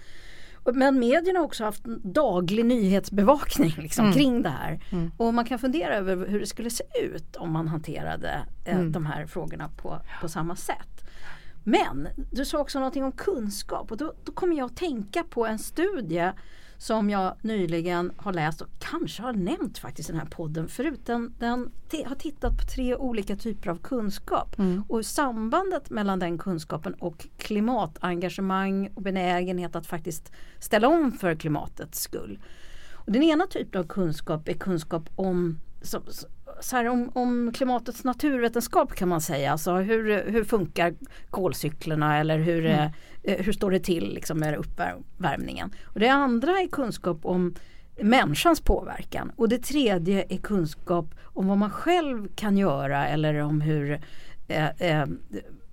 Men 0.75 0.99
medierna 0.99 1.39
har 1.39 1.47
också 1.47 1.65
haft 1.65 1.87
en 1.87 2.13
daglig 2.13 2.65
nyhetsbevakning 2.65 3.75
liksom, 3.79 4.05
mm. 4.05 4.15
kring 4.15 4.43
det 4.43 4.49
här. 4.49 4.81
Mm. 4.93 5.11
Och 5.17 5.35
man 5.35 5.45
kan 5.45 5.59
fundera 5.59 5.95
över 5.95 6.27
hur 6.27 6.41
det 6.41 6.47
skulle 6.47 6.71
se 6.71 6.85
ut 7.03 7.37
om 7.37 7.53
man 7.53 7.69
hanterade 7.69 8.47
eh, 8.65 8.75
mm. 8.75 8.93
de 8.93 9.07
här 9.07 9.27
frågorna 9.27 9.71
på, 9.77 10.01
på 10.21 10.29
samma 10.29 10.57
sätt. 10.57 11.05
Men 11.65 12.09
du 12.33 12.45
sa 12.45 12.59
också 12.59 12.79
någonting 12.79 13.05
om 13.05 13.13
kunskap 13.13 13.91
och 13.91 13.97
då, 13.97 14.15
då 14.25 14.33
kommer 14.33 14.57
jag 14.57 14.67
att 14.67 14.77
tänka 14.77 15.25
på 15.25 15.47
en 15.47 15.59
studie 15.59 16.33
som 16.79 17.11
jag 17.11 17.35
nyligen 17.43 18.13
har 18.17 18.33
läst 18.33 18.61
och 18.61 18.69
kanske 18.79 19.23
har 19.23 19.33
nämnt 19.33 19.79
faktiskt 19.79 20.09
i 20.09 20.13
den 20.13 20.21
här 20.21 20.29
podden 20.29 20.69
förut. 20.69 21.01
Den, 21.05 21.35
den 21.39 21.71
har 22.07 22.15
tittat 22.15 22.59
på 22.59 22.65
tre 22.75 22.97
olika 22.97 23.37
typer 23.37 23.71
av 23.71 23.79
kunskap 23.79 24.59
mm. 24.59 24.85
och 24.89 25.07
sambandet 25.07 25.91
mellan 25.91 26.19
den 26.19 26.39
kunskapen 26.39 26.95
och 26.95 27.27
klimatengagemang 27.39 28.91
och 28.95 29.03
benägenhet 29.03 29.77
att 29.77 29.87
faktiskt 29.87 30.33
ställa 30.59 30.89
om 30.89 31.13
för 31.13 31.35
klimatets 31.35 32.01
skull. 32.01 32.39
Och 32.93 33.13
den 33.13 33.23
ena 33.23 33.47
typen 33.47 33.81
av 33.81 33.87
kunskap 33.87 34.49
är 34.49 34.55
kunskap 34.55 35.09
om 35.17 35.61
så, 35.83 36.01
så 36.61 36.77
här, 36.77 36.89
om, 36.89 37.11
om, 37.15 37.53
klimatets 37.55 38.05
naturvetenskap 38.05 38.95
kan 38.95 39.09
man 39.09 39.21
säga. 39.21 39.53
Alltså 39.53 39.75
hur, 39.75 40.31
hur 40.31 40.45
funkar 40.45 40.95
kolcyklerna 41.31 42.19
eller 42.19 42.39
hur, 42.39 42.67
mm. 42.67 42.91
eh, 43.23 43.45
hur 43.45 43.53
står 43.53 43.71
det 43.71 43.81
till 43.81 44.15
liksom, 44.15 44.39
med 44.39 44.57
uppvärmningen. 44.57 45.73
Och 45.85 46.01
det 46.01 46.09
andra 46.09 46.51
är 46.51 46.69
kunskap 46.69 47.19
om 47.23 47.55
människans 48.01 48.61
påverkan 48.61 49.33
och 49.37 49.49
det 49.49 49.59
tredje 49.59 50.25
är 50.29 50.37
kunskap 50.37 51.15
om 51.23 51.47
vad 51.47 51.59
man 51.59 51.71
själv 51.71 52.29
kan 52.35 52.57
göra 52.57 53.09
eller 53.09 53.35
om 53.39 53.61
hur 53.61 54.01
eh, 54.49 54.69
eh, 54.79 55.03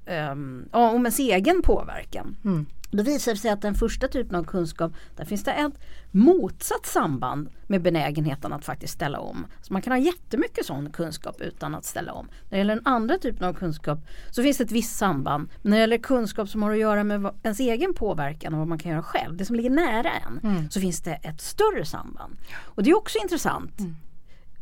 eh 0.06 0.32
om 0.72 1.06
ens 1.06 1.20
egen 1.20 1.62
påverkan. 1.62 2.36
Mm. 2.46 2.66
Då 2.92 3.04
visar 3.04 3.32
det 3.32 3.38
sig 3.38 3.52
att 3.52 3.62
den 3.62 3.76
första 3.76 4.08
typen 4.08 4.36
av 4.36 4.44
kunskap, 4.44 4.92
där 5.16 5.26
finns 5.26 5.44
det 5.44 5.52
ett 5.52 5.74
motsatt 6.12 6.86
samband 6.86 7.50
med 7.68 7.82
benägenheten 7.82 8.54
att 8.54 8.66
faktiskt 8.66 8.94
ställa 8.94 9.20
om. 9.20 9.46
Så 9.62 9.74
man 9.74 9.82
kan 9.82 9.94
ha 9.94 9.98
jättemycket 9.98 10.66
sån 10.66 10.92
kunskap 10.92 11.42
utan 11.42 11.76
att 11.76 11.86
ställa 11.86 12.14
om. 12.14 12.26
När 12.26 12.50
det 12.50 12.58
gäller 12.58 12.76
den 12.76 12.88
andra 12.88 13.18
typen 13.18 13.48
av 13.48 13.54
kunskap 13.54 14.00
så 14.32 14.44
finns 14.44 14.58
det 14.58 14.64
ett 14.64 14.72
visst 14.72 14.98
samband. 14.98 15.50
Men 15.62 15.70
när 15.70 15.78
det 15.78 15.82
gäller 15.82 15.98
kunskap 15.98 16.50
som 16.50 16.64
har 16.64 16.72
att 16.72 16.78
göra 16.78 17.04
med 17.04 17.34
ens 17.44 17.60
egen 17.60 17.94
påverkan 17.94 18.54
och 18.54 18.60
vad 18.60 18.68
man 18.68 18.80
kan 18.80 18.92
göra 18.92 19.04
själv, 19.04 19.38
det 19.38 19.46
som 19.46 19.56
ligger 19.56 19.70
nära 19.70 20.12
en, 20.12 20.40
mm. 20.44 20.70
så 20.70 20.82
finns 20.82 21.02
det 21.02 21.14
ett 21.14 21.42
större 21.42 21.86
samband. 21.86 22.38
Och 22.60 22.84
det 22.84 22.90
är 22.90 22.98
också 22.98 23.20
intressant 23.24 23.80
mm. 23.80 23.96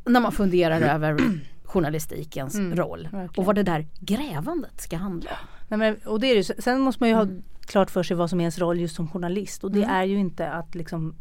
när 0.05 0.19
man 0.19 0.31
funderar 0.31 0.81
över 0.81 1.41
journalistikens 1.63 2.55
mm, 2.55 2.75
roll 2.75 3.09
verkligen. 3.11 3.29
och 3.35 3.45
vad 3.45 3.55
det 3.55 3.63
där 3.63 3.87
grävandet 3.99 4.81
ska 4.81 4.97
handla 4.97 5.31
om. 5.31 5.47
Nej, 5.67 5.79
men, 5.79 6.11
och 6.11 6.19
det 6.19 6.27
är 6.27 6.35
det, 6.35 6.63
sen 6.63 6.81
måste 6.81 7.03
man 7.03 7.09
ju 7.09 7.15
ha 7.15 7.21
mm. 7.21 7.43
Klart 7.69 7.91
för 7.91 8.03
sig 8.03 8.17
vad 8.17 8.29
som 8.29 8.39
är 8.39 8.43
ens 8.43 8.59
roll 8.59 8.79
just 8.79 8.95
som 8.95 9.07
journalist 9.07 9.63
och 9.63 9.71
det 9.71 9.83
mm. 9.83 9.95
är 9.95 10.03
ju 10.03 10.17
inte 10.17 10.51
att 10.51 10.75
liksom, 10.75 11.15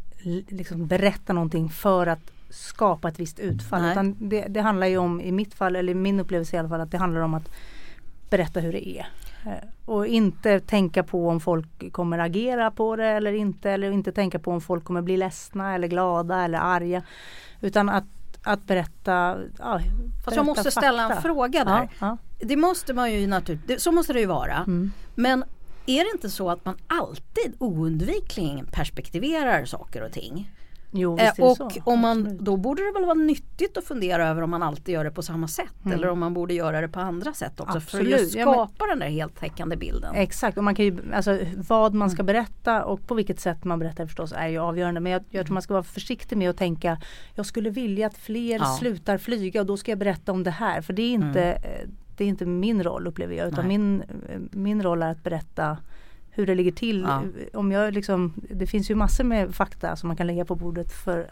liksom 0.47 0.87
berätta 0.87 1.33
någonting 1.33 1.69
för 1.69 2.07
att 2.07 2.31
skapa 2.49 3.07
ett 3.09 3.19
visst 3.19 3.39
utfall. 3.39 3.91
Utan 3.91 4.15
det, 4.19 4.41
det, 4.41 4.61
handlar 4.61 4.87
ju 4.87 4.97
om, 4.97 5.21
i 5.21 5.31
mitt 5.31 5.53
fall, 5.53 5.75
eller 5.75 5.93
min 5.93 6.19
upplevelse 6.19 6.55
i 6.55 6.59
alla 6.59 6.69
fall, 6.69 6.81
att 6.81 6.91
det 6.91 6.97
handlar 6.97 7.21
om 7.21 7.33
att 7.33 7.49
berätta 8.29 8.59
hur 8.59 8.71
det 8.71 8.89
är. 8.89 9.07
Eh, 9.45 9.69
och 9.85 10.07
inte 10.07 10.59
tänka 10.59 11.03
på 11.03 11.29
om 11.29 11.39
folk 11.39 11.91
kommer 11.91 12.19
agera 12.19 12.71
på 12.71 12.95
det 12.95 13.07
eller 13.07 13.33
inte. 13.33 13.71
Eller 13.71 13.91
inte 13.91 14.11
tänka 14.11 14.39
på 14.39 14.51
om 14.51 14.61
folk 14.61 14.83
kommer 14.83 15.01
bli 15.01 15.17
ledsna 15.17 15.75
eller 15.75 15.87
glada 15.87 16.43
eller 16.43 16.59
arga. 16.59 17.01
Utan 17.61 17.89
att, 17.89 18.03
att 18.43 18.63
berätta. 18.63 19.37
Ja, 19.59 19.79
Fast 20.25 20.37
jag 20.37 20.45
måste 20.45 20.63
fakta. 20.63 20.81
ställa 20.81 21.15
en 21.15 21.21
fråga 21.21 21.63
där. 21.65 21.89
Ja, 21.99 22.17
ja. 22.39 22.45
Det 22.45 22.55
måste 22.55 22.93
man 22.93 23.13
ju 23.13 23.27
naturligtvis, 23.27 23.83
så 23.83 23.91
måste 23.91 24.13
det 24.13 24.19
ju 24.19 24.25
vara. 24.25 24.57
Mm. 24.57 24.91
Men 25.15 25.43
är 25.89 26.03
det 26.03 26.09
inte 26.13 26.29
så 26.29 26.49
att 26.49 26.65
man 26.65 26.75
alltid 26.87 27.55
oundvikligen 27.59 28.65
perspektiverar 28.65 29.65
saker 29.65 30.03
och 30.03 30.11
ting? 30.11 30.51
Jo, 30.91 31.17
eh, 31.19 31.31
och 31.39 31.57
så. 31.57 31.69
om 31.83 31.99
man, 31.99 32.37
då 32.43 32.57
borde 32.57 32.85
det 32.85 32.91
väl 32.91 33.05
vara 33.05 33.13
nyttigt 33.13 33.77
att 33.77 33.83
fundera 33.83 34.27
över 34.27 34.41
om 34.41 34.49
man 34.49 34.63
alltid 34.63 34.93
gör 34.93 35.03
det 35.03 35.11
på 35.11 35.21
samma 35.21 35.47
sätt 35.47 35.85
mm. 35.85 35.97
eller 35.97 36.09
om 36.09 36.19
man 36.19 36.33
borde 36.33 36.53
göra 36.53 36.81
det 36.81 36.87
på 36.87 36.99
andra 36.99 37.33
sätt 37.33 37.59
också 37.59 37.77
Absolut. 37.77 38.15
för 38.15 38.23
att 38.23 38.31
skapa 38.31 38.71
ja, 38.77 38.85
men, 38.85 38.89
den 38.89 38.99
där 38.99 39.15
heltäckande 39.15 39.75
bilden. 39.75 40.15
Exakt, 40.15 40.57
och 40.57 40.63
man 40.63 40.75
kan 40.75 40.85
ju, 40.85 40.97
alltså, 41.13 41.39
vad 41.67 41.93
man 41.93 42.09
ska 42.09 42.21
mm. 42.21 42.25
berätta 42.25 42.83
och 42.83 43.07
på 43.07 43.15
vilket 43.15 43.39
sätt 43.39 43.63
man 43.63 43.79
berättar 43.79 44.05
förstås 44.05 44.33
är 44.35 44.47
ju 44.47 44.57
avgörande 44.57 44.99
men 44.99 45.11
jag, 45.11 45.23
jag 45.29 45.45
tror 45.45 45.53
man 45.53 45.61
ska 45.61 45.73
vara 45.73 45.83
försiktig 45.83 46.37
med 46.37 46.49
att 46.49 46.57
tänka 46.57 47.01
jag 47.35 47.45
skulle 47.45 47.69
vilja 47.69 48.07
att 48.07 48.17
fler 48.17 48.59
ja. 48.59 48.77
slutar 48.79 49.17
flyga 49.17 49.61
och 49.61 49.67
då 49.67 49.77
ska 49.77 49.91
jag 49.91 49.99
berätta 49.99 50.31
om 50.31 50.43
det 50.43 50.51
här 50.51 50.81
för 50.81 50.93
det 50.93 51.01
är 51.01 51.13
inte, 51.13 51.43
mm. 51.43 51.89
Det 52.19 52.25
är 52.25 52.27
inte 52.27 52.45
min 52.45 52.83
roll 52.83 53.07
upplever 53.07 53.35
jag 53.35 53.47
utan 53.47 53.67
min, 53.67 54.03
min 54.51 54.83
roll 54.83 55.01
är 55.01 55.11
att 55.11 55.23
berätta 55.23 55.77
hur 56.29 56.45
det 56.45 56.55
ligger 56.55 56.71
till. 56.71 57.01
Ja. 57.01 57.23
Om 57.53 57.71
jag 57.71 57.93
liksom, 57.93 58.33
det 58.49 58.67
finns 58.67 58.91
ju 58.91 58.95
massor 58.95 59.23
med 59.23 59.55
fakta 59.55 59.95
som 59.95 60.07
man 60.07 60.17
kan 60.17 60.27
lägga 60.27 60.45
på 60.45 60.55
bordet 60.55 60.91
för 60.91 61.31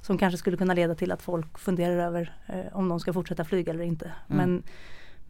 som 0.00 0.18
kanske 0.18 0.38
skulle 0.38 0.56
kunna 0.56 0.74
leda 0.74 0.94
till 0.94 1.12
att 1.12 1.22
folk 1.22 1.58
funderar 1.58 1.96
över 1.96 2.36
eh, 2.46 2.76
om 2.76 2.88
de 2.88 3.00
ska 3.00 3.12
fortsätta 3.12 3.44
flyga 3.44 3.72
eller 3.72 3.84
inte. 3.84 4.04
Mm. 4.04 4.36
Men, 4.36 4.62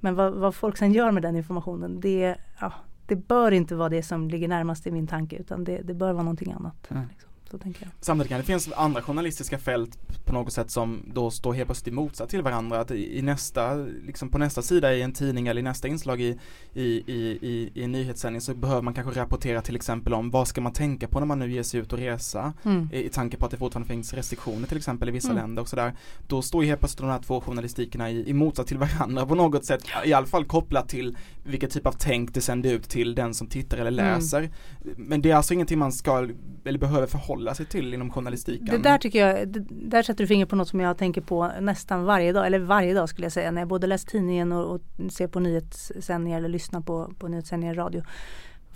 men 0.01 0.15
vad, 0.15 0.33
vad, 0.33 0.55
folk 0.55 0.77
sen 0.77 0.93
gör 0.93 1.11
med 1.11 1.23
den 1.23 1.37
informationen 1.37 2.01
det, 2.01 2.37
ja, 2.61 2.73
det 3.07 3.17
bör 3.17 3.53
inte 3.53 3.75
vara 3.75 3.89
det 3.89 4.03
som 4.03 4.29
ligger 4.29 4.49
närmast 4.49 4.87
i 4.87 4.91
min 4.91 5.07
tanke 5.07 5.37
utan 5.37 5.65
det, 5.65 5.81
det 5.83 5.95
bör 5.95 6.13
vara 6.13 6.23
någonting 6.23 6.53
annat. 6.53 6.91
Mm. 6.91 7.09
Liksom. 7.09 7.26
Så 7.51 7.59
tänker 7.59 7.83
jag. 7.83 7.91
Samtidigt 8.01 8.29
kan 8.29 8.39
det 8.39 8.45
finnas 8.45 8.73
andra 8.73 9.03
journalistiska 9.03 9.59
fält 9.59 9.99
på 10.25 10.33
något 10.33 10.53
sätt 10.53 10.71
som 10.71 11.03
då 11.15 11.31
står 11.31 11.53
helt 11.53 11.67
plötsligt 11.67 11.89
i 11.89 11.91
motsats 11.91 12.31
till 12.31 12.43
varandra. 12.43 12.81
Att 12.81 12.91
i, 12.91 13.23
nästa, 13.23 13.75
liksom 14.07 14.29
på 14.29 14.39
nästa 14.39 14.63
sida 14.63 14.95
i 14.95 15.03
en 15.03 15.13
tidning 15.13 15.47
eller 15.47 15.61
i 15.61 15.63
nästa 15.63 15.89
inslag 15.89 16.21
i, 16.21 16.39
i, 16.75 16.83
i, 16.83 17.39
i, 17.43 17.71
i 17.75 17.83
en 17.83 17.93
nyhetssändning 17.93 18.41
så 18.41 18.55
behöver 18.55 18.83
man 18.83 18.95
kanske 18.95 19.21
rapportera 19.21 19.63
till 19.63 19.77
exempel 19.77 20.15
om 20.15 20.31
vad 20.31 20.49
ska 20.49 20.61
man 20.61 20.73
tänka 20.73 21.09
på 21.09 21.19
när 21.19 21.27
man 21.27 21.39
nu 21.39 21.53
ger 21.53 21.63
sig 21.63 21.81
ut 21.81 21.93
och 21.93 21.99
resa. 21.99 22.53
Mm. 22.63 22.89
I, 22.93 23.05
I 23.05 23.09
tanke 23.09 23.37
på 23.37 23.45
att 23.45 23.51
det 23.51 23.57
fortfarande 23.57 23.89
finns 23.89 24.13
restriktioner 24.13 24.69
till 24.69 24.77
exempel 24.77 25.09
i 25.09 25.13
vissa 25.13 25.31
mm. 25.31 25.43
länder 25.43 25.63
och 25.63 25.69
sådär. 25.69 25.93
Då 26.27 26.43
står 26.43 26.65
ju 26.65 26.69
helt 26.69 26.81
plötsligt 26.81 27.01
de 27.01 27.11
här 27.11 27.23
två 27.23 27.41
journalistikerna 27.41 28.11
i, 28.11 28.31
i 28.31 28.33
motsats 28.33 28.69
till 28.69 28.79
varandra 28.79 29.27
på 29.27 29.35
något 29.35 29.65
sätt. 29.65 29.85
I 30.05 30.13
alla 30.13 30.27
fall 30.27 30.45
kopplat 30.45 30.89
till 30.89 31.17
vilken 31.45 31.71
typ 31.71 31.87
av 31.87 31.93
tänk 31.99 32.35
det 32.35 32.41
sänder 32.41 32.73
ut 32.73 32.89
till 32.89 33.15
den 33.15 33.35
som 33.35 33.47
tittar 33.47 33.79
eller 33.79 34.03
mm. 34.03 34.15
läser. 34.15 34.39
Mm. 34.39 34.51
Men 34.97 35.23
det 35.23 35.31
är 35.31 35.37
alltså 35.37 35.55
ingenting 35.55 35.79
man 35.79 35.93
ska 35.93 36.29
eller 36.65 36.79
behöver 36.79 37.07
förhålla 37.07 37.36
sig 37.55 37.67
till 37.67 37.95
inom 37.95 38.11
journalistiken. 38.11 38.67
Det 38.67 38.79
där 38.79 38.99
tycker 38.99 39.27
jag, 39.27 39.49
det, 39.49 39.65
där 39.71 40.03
sätter 40.03 40.25
du 40.25 40.29
fingret 40.29 40.49
på 40.49 40.57
något 40.57 40.69
som 40.69 40.81
jag 40.81 40.99
tänker 40.99 41.21
på 41.21 41.53
nästan 41.61 42.05
varje 42.05 42.33
dag, 42.33 42.47
eller 42.47 42.59
varje 42.59 42.95
dag 42.95 43.09
skulle 43.09 43.25
jag 43.25 43.33
säga, 43.33 43.51
när 43.51 43.61
jag 43.61 43.69
både 43.69 43.87
läser 43.87 44.09
tidningen 44.09 44.53
och, 44.53 44.75
och 44.75 44.81
ser 45.13 45.27
på 45.27 45.41
nyhetssändningar 45.41 46.39
eller 46.39 46.49
lyssnar 46.49 46.81
på, 46.81 47.13
på 47.19 47.29
nyhetssändningar 47.29 47.75
i 47.75 47.77
radio. 47.77 48.03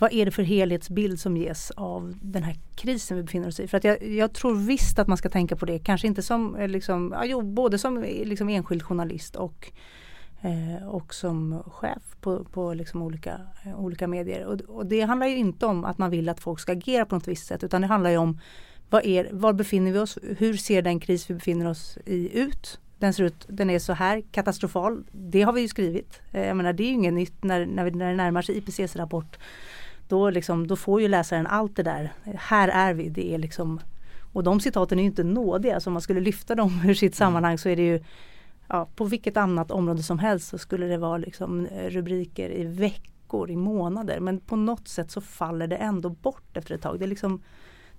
Vad 0.01 0.13
är 0.13 0.25
det 0.25 0.31
för 0.31 0.43
helhetsbild 0.43 1.19
som 1.19 1.37
ges 1.37 1.71
av 1.71 2.13
den 2.21 2.43
här 2.43 2.55
krisen 2.75 3.17
vi 3.17 3.23
befinner 3.23 3.47
oss 3.47 3.59
i? 3.59 3.67
För 3.67 3.77
att 3.77 3.83
jag, 3.83 4.03
jag 4.03 4.33
tror 4.33 4.55
visst 4.55 4.99
att 4.99 5.07
man 5.07 5.17
ska 5.17 5.29
tänka 5.29 5.55
på 5.55 5.65
det, 5.65 5.79
kanske 5.79 6.07
inte 6.07 6.21
som, 6.21 6.55
eh, 6.55 6.67
liksom, 6.67 7.13
ja, 7.17 7.25
jo, 7.25 7.41
både 7.41 7.77
som 7.77 8.03
eh, 8.03 8.25
liksom 8.25 8.49
enskild 8.49 8.83
journalist 8.83 9.35
och 9.35 9.71
Eh, 10.43 10.87
och 10.87 11.13
som 11.13 11.63
chef 11.67 12.15
på, 12.21 12.43
på 12.43 12.73
liksom 12.73 13.01
olika, 13.01 13.41
eh, 13.65 13.79
olika 13.79 14.07
medier. 14.07 14.45
Och, 14.45 14.61
och, 14.61 14.85
det 14.85 15.01
handlar 15.01 15.27
ju 15.27 15.35
inte 15.35 15.65
om 15.65 15.85
att 15.85 15.97
man 15.97 16.09
vill 16.09 16.29
att 16.29 16.39
folk 16.39 16.59
ska 16.59 16.71
agera 16.71 17.05
på 17.05 17.15
något 17.15 17.27
visst 17.27 17.47
sätt 17.47 17.63
utan 17.63 17.81
det 17.81 17.87
handlar 17.87 18.09
ju 18.09 18.17
om 18.17 18.39
vad 18.89 19.05
är, 19.05 19.29
var 19.31 19.53
befinner 19.53 19.91
vi 19.91 19.99
oss? 19.99 20.17
Hur 20.37 20.57
ser 20.57 20.81
den 20.81 20.99
kris 20.99 21.29
vi 21.29 21.33
befinner 21.33 21.69
oss 21.69 21.97
i 22.05 22.39
ut? 22.39 22.79
Den 22.99 23.13
ser 23.13 23.23
ut, 23.23 23.45
den 23.47 23.69
är 23.69 23.79
så 23.79 23.93
här 23.93 24.23
katastrofal. 24.31 25.03
Det 25.11 25.41
har 25.41 25.53
vi 25.53 25.61
ju 25.61 25.67
skrivit. 25.67 26.21
Eh, 26.31 26.45
jag 26.45 26.57
menar 26.57 26.73
det 26.73 26.83
är 26.83 26.87
ju 26.87 26.93
inget 26.93 27.13
nytt 27.13 27.43
när, 27.43 27.65
när, 27.65 27.83
vi, 27.83 27.91
när 27.91 28.09
det 28.09 28.15
närmar 28.15 28.41
sig 28.41 28.57
IPCs 28.57 28.95
rapport. 28.95 29.37
Då, 30.07 30.29
liksom, 30.29 30.67
då 30.67 30.75
får 30.75 31.01
ju 31.01 31.07
läsaren 31.07 31.47
allt 31.47 31.75
det 31.75 31.83
där. 31.83 32.13
Här 32.35 32.67
är 32.67 32.93
vi. 32.93 33.09
Det 33.09 33.33
är 33.33 33.37
liksom, 33.37 33.79
och 34.33 34.43
de 34.43 34.59
citaten 34.59 34.99
är 34.99 35.03
ju 35.03 35.09
inte 35.09 35.23
nådiga. 35.23 35.79
Så 35.79 35.89
om 35.89 35.93
man 35.93 36.01
skulle 36.01 36.19
lyfta 36.19 36.55
dem 36.55 36.81
ur 36.85 36.93
sitt 36.93 37.15
sammanhang 37.15 37.57
så 37.57 37.69
är 37.69 37.75
det 37.75 37.87
ju 37.87 38.03
ja, 38.71 38.87
på 38.95 39.05
vilket 39.05 39.37
annat 39.37 39.71
område 39.71 40.03
som 40.03 40.19
helst 40.19 40.47
så 40.47 40.57
skulle 40.57 40.85
det 40.85 40.97
vara 40.97 41.17
liksom 41.17 41.65
eh, 41.65 41.89
rubriker 41.89 42.49
i 42.49 42.63
veckor, 42.63 43.51
i 43.51 43.55
månader. 43.55 44.19
Men 44.19 44.39
på 44.39 44.55
något 44.55 44.87
sätt 44.87 45.11
så 45.11 45.21
faller 45.21 45.67
det 45.67 45.75
ändå 45.75 46.09
bort 46.09 46.57
efter 46.57 46.75
ett 46.75 46.81
tag. 46.81 46.99
Det 46.99 47.07
liksom 47.07 47.41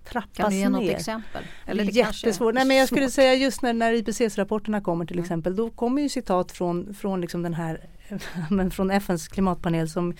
trappas 0.05 0.39
ner. 0.39 0.43
Kan 0.43 0.51
du 0.51 0.57
ge 0.57 0.69
något 0.69 0.99
exempel? 0.99 1.45
Eller 1.67 1.85
det 1.85 1.91
Jättesvårt. 1.93 2.55
Nej, 2.55 2.65
men 2.65 2.77
jag 2.77 2.89
skulle 2.89 3.11
säga 3.11 3.35
just 3.35 3.63
när, 3.63 3.73
när 3.73 3.93
IPCC-rapporterna 3.93 4.81
kommer 4.81 5.05
till 5.05 5.17
mm. 5.17 5.25
exempel. 5.25 5.57
Då 5.57 5.71
kommer 5.71 6.03
ju 6.03 6.09
citat 6.09 6.53
från, 6.53 6.95
från 6.95 7.21
liksom 7.21 7.43
den 7.43 7.55
här 7.55 7.81
men 8.51 8.71
från 8.71 8.91
FNs 8.91 9.29
klimatpanel 9.29 9.89
som 9.89 10.15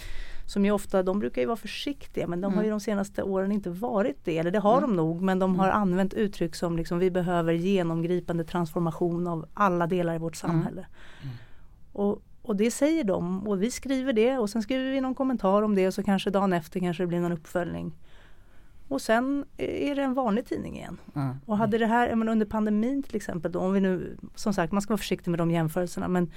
som 0.47 0.65
ju 0.65 0.71
ofta, 0.71 1.03
de 1.03 1.19
brukar 1.19 1.43
ju 1.43 1.47
vara 1.47 1.57
försiktiga 1.57 2.27
men 2.27 2.41
de 2.41 2.47
mm. 2.47 2.57
har 2.57 2.63
ju 2.63 2.69
mm. 2.69 2.79
de 2.79 2.85
senaste 2.85 3.23
åren 3.23 3.53
inte 3.53 3.71
varit 3.71 4.25
det. 4.25 4.39
Eller 4.39 4.51
det 4.51 4.59
har 4.59 4.79
mm. 4.79 4.91
de 4.91 4.97
nog 4.97 5.23
men 5.23 5.39
de 5.39 5.59
har 5.59 5.69
mm. 5.69 5.81
använt 5.81 6.15
uttryck 6.15 6.55
som 6.55 6.77
liksom 6.77 6.99
vi 6.99 7.11
behöver 7.11 7.53
genomgripande 7.53 8.45
transformation 8.45 9.27
av 9.27 9.47
alla 9.55 9.87
delar 9.87 10.15
i 10.15 10.19
vårt 10.19 10.45
mm. 10.45 10.53
samhälle. 10.53 10.87
Och, 11.93 12.23
och 12.43 12.57
det 12.57 12.71
säger 12.71 13.05
de 13.05 13.47
och 13.49 13.63
vi 13.63 13.71
skriver 13.71 14.13
det 14.13 14.39
och 14.39 14.51
sen 14.51 14.63
skriver 14.63 14.91
vi 14.91 15.01
någon 15.01 15.15
kommentar 15.15 15.63
om 15.63 15.75
det 15.75 15.87
och 15.87 15.95
så 15.95 16.03
kanske 16.03 16.31
dagen 16.31 16.53
efter 16.53 16.81
kanske 16.81 17.03
det 17.03 17.07
blir 17.07 17.21
någon 17.21 17.33
uppföljning. 17.33 17.95
Och 18.89 19.03
sen 19.03 19.45
är 19.57 19.95
det 19.95 20.03
en 20.03 20.15
vanlig 20.15 20.47
tidning 20.47 20.77
igen. 20.77 20.99
Mm. 21.15 21.37
Och 21.47 21.59
hade 21.59 21.79
det 21.79 21.87
här, 21.87 22.15
men 22.15 22.29
under 22.29 22.47
pandemin 22.47 23.03
till 23.03 23.17
exempel 23.17 23.53
då, 23.53 23.61
om 23.61 23.73
vi 23.73 23.81
nu, 23.81 24.17
som 24.35 24.55
sagt 24.55 24.73
man 24.73 24.83
ska 24.83 24.93
vara 24.93 24.99
försiktig 24.99 25.31
med 25.31 25.41
de 25.41 25.51
jämförelserna 25.51 26.09
men 26.09 26.31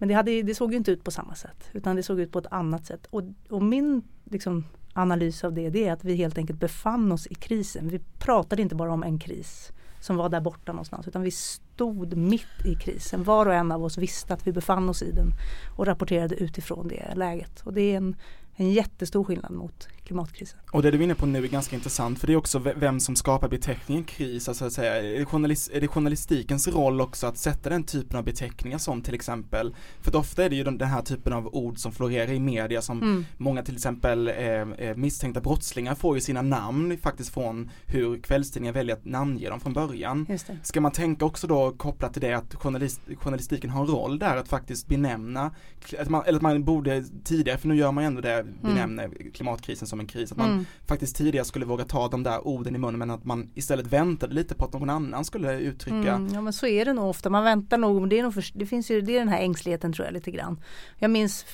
men 0.00 0.08
det, 0.08 0.14
hade, 0.14 0.42
det 0.42 0.54
såg 0.54 0.74
inte 0.74 0.90
ut 0.90 1.04
på 1.04 1.10
samma 1.10 1.34
sätt 1.34 1.70
utan 1.72 1.96
det 1.96 2.02
såg 2.02 2.20
ut 2.20 2.32
på 2.32 2.38
ett 2.38 2.46
annat 2.50 2.86
sätt. 2.86 3.06
Och, 3.10 3.22
och 3.50 3.62
min 3.62 4.02
liksom, 4.24 4.64
analys 4.92 5.44
av 5.44 5.52
det, 5.52 5.70
det 5.70 5.88
är 5.88 5.92
att 5.92 6.04
vi 6.04 6.14
helt 6.14 6.38
enkelt 6.38 6.60
befann 6.60 7.12
oss 7.12 7.26
i 7.26 7.34
krisen. 7.34 7.88
Vi 7.88 7.98
pratade 8.18 8.62
inte 8.62 8.74
bara 8.74 8.92
om 8.92 9.02
en 9.02 9.18
kris 9.18 9.72
som 10.00 10.16
var 10.16 10.28
där 10.28 10.40
borta 10.40 10.72
någonstans 10.72 11.08
utan 11.08 11.22
vi 11.22 11.30
stod 11.30 12.16
mitt 12.16 12.66
i 12.66 12.74
krisen. 12.74 13.24
Var 13.24 13.46
och 13.46 13.54
en 13.54 13.72
av 13.72 13.84
oss 13.84 13.98
visste 13.98 14.34
att 14.34 14.46
vi 14.46 14.52
befann 14.52 14.88
oss 14.88 15.02
i 15.02 15.12
den 15.12 15.32
och 15.76 15.86
rapporterade 15.86 16.34
utifrån 16.34 16.88
det 16.88 17.14
läget. 17.14 17.60
Och 17.60 17.72
det 17.72 17.82
är 17.82 17.96
en, 17.96 18.16
en 18.60 18.72
jättestor 18.72 19.24
skillnad 19.24 19.52
mot 19.52 19.88
klimatkrisen. 20.04 20.58
Och 20.72 20.82
det 20.82 20.90
du 20.90 20.98
är 20.98 21.02
inne 21.02 21.14
på 21.14 21.26
nu 21.26 21.44
är 21.44 21.48
ganska 21.48 21.76
intressant 21.76 22.18
för 22.18 22.26
det 22.26 22.32
är 22.32 22.36
också 22.36 22.58
vem 22.58 23.00
som 23.00 23.16
skapar 23.16 23.48
beteckningen 23.48 24.04
kris, 24.04 24.48
alltså 24.48 24.64
att 24.64 24.72
säga, 24.72 24.96
är 24.96 25.18
det, 25.18 25.24
journalist, 25.24 25.70
är 25.72 25.80
det 25.80 25.88
journalistikens 25.88 26.68
roll 26.68 27.00
också 27.00 27.26
att 27.26 27.38
sätta 27.38 27.70
den 27.70 27.84
typen 27.84 28.18
av 28.18 28.24
beteckningar 28.24 28.78
som 28.78 29.02
till 29.02 29.14
exempel, 29.14 29.74
för 30.00 30.16
ofta 30.16 30.44
är 30.44 30.50
det 30.50 30.56
ju 30.56 30.64
den, 30.64 30.80
här 30.80 31.02
typen 31.02 31.32
av 31.32 31.54
ord 31.54 31.78
som 31.78 31.92
florerar 31.92 32.32
i 32.32 32.40
media 32.40 32.82
som 32.82 33.02
mm. 33.02 33.24
många 33.36 33.62
till 33.62 33.74
exempel 33.74 34.28
eh, 34.28 34.34
eh, 34.34 34.96
misstänkta 34.96 35.40
brottslingar 35.40 35.94
får 35.94 36.14
ju 36.14 36.20
sina 36.20 36.42
namn 36.42 36.98
faktiskt 36.98 37.34
från 37.34 37.70
hur 37.86 38.20
kvällstidningar 38.20 38.72
väljer 38.72 38.96
att 38.96 39.04
namnge 39.04 39.48
dem 39.48 39.60
från 39.60 39.72
början. 39.72 40.26
Ska 40.62 40.80
man 40.80 40.92
tänka 40.92 41.24
också 41.24 41.46
då 41.46 41.72
kopplat 41.72 42.12
till 42.12 42.22
det 42.22 42.32
att 42.32 42.54
journalist, 42.54 43.00
journalistiken 43.16 43.70
har 43.70 43.80
en 43.80 43.86
roll 43.86 44.18
där 44.18 44.36
att 44.36 44.48
faktiskt 44.48 44.86
benämna, 44.86 45.50
att 45.98 46.08
man, 46.08 46.22
eller 46.26 46.36
att 46.36 46.42
man 46.42 46.64
borde 46.64 47.04
tidigare, 47.24 47.58
för 47.58 47.68
nu 47.68 47.76
gör 47.76 47.92
man 47.92 48.04
ju 48.04 48.06
ändå 48.06 48.20
det. 48.20 48.46
Benämner 48.60 49.04
mm. 49.04 49.32
klimatkrisen 49.32 49.88
som 49.88 50.00
en 50.00 50.06
kris. 50.06 50.32
Att 50.32 50.38
man 50.38 50.52
mm. 50.52 50.66
faktiskt 50.86 51.16
tidigare 51.16 51.44
skulle 51.44 51.66
våga 51.66 51.84
ta 51.84 52.08
de 52.08 52.22
där 52.22 52.46
orden 52.46 52.74
i 52.74 52.78
munnen 52.78 52.98
men 52.98 53.10
att 53.10 53.24
man 53.24 53.50
istället 53.54 53.86
väntade 53.86 54.34
lite 54.34 54.54
på 54.54 54.64
att 54.64 54.72
någon 54.72 54.90
annan 54.90 55.24
skulle 55.24 55.58
uttrycka. 55.58 55.96
Mm, 55.96 56.34
ja 56.34 56.40
men 56.40 56.52
så 56.52 56.66
är 56.66 56.84
det 56.84 56.92
nog 56.92 57.08
ofta. 57.08 57.30
Man 57.30 57.44
väntar 57.44 57.78
nog. 57.78 58.08
Det, 58.08 58.18
är 58.18 58.22
nog 58.22 58.34
för, 58.34 58.44
det 58.54 58.66
finns 58.66 58.90
ju 58.90 59.00
det 59.00 59.14
är 59.14 59.18
den 59.18 59.28
här 59.28 59.40
ängsligheten 59.40 59.92
tror 59.92 60.06
jag 60.06 60.14
lite 60.14 60.30
grann. 60.30 60.60
Jag 60.98 61.10
minns, 61.10 61.46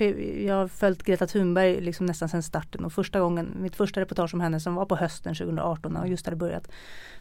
jag 0.47 0.55
har 0.55 0.69
följt 0.69 1.03
Greta 1.03 1.27
Thunberg 1.27 1.81
liksom 1.81 2.07
nästan 2.07 2.29
sedan 2.29 2.43
starten 2.43 2.85
och 2.85 2.93
första 2.93 3.21
gången, 3.21 3.57
mitt 3.61 3.77
första 3.77 4.01
reportage 4.01 4.35
om 4.35 4.41
henne 4.41 4.61
som 4.61 4.75
var 4.75 4.87
på 4.87 4.97
hösten 4.97 5.35
2018 5.35 5.97
och 5.97 6.09
just 6.09 6.27
hade 6.27 6.37
börjat. 6.37 6.69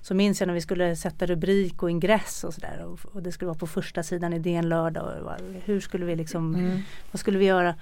Så 0.02 0.14
minns 0.14 0.40
jag 0.40 0.48
när 0.48 0.54
vi 0.54 0.62
skulle 0.62 0.96
sätta 0.96 1.26
rubrik 1.26 1.84
och 1.84 1.92
ingress 1.92 2.44
och 2.44 2.54
sådär 2.54 2.86
och, 2.86 3.16
och, 3.16 3.24
det 3.24 3.32
skulle 3.32 3.48
vara 3.48 3.58
på 3.58 3.68
första 3.68 4.04
sidan 4.04 4.34
i 4.34 4.40
DN 4.40 4.70
lördag. 4.70 5.24
Och, 5.24 5.32
hur 5.66 5.80
skulle 5.80 6.06
vi 6.06 6.16
liksom, 6.16 6.56
mm. 6.56 6.80
vad 7.12 7.20
skulle 7.20 7.38
vi 7.38 7.46
göra? 7.46 7.76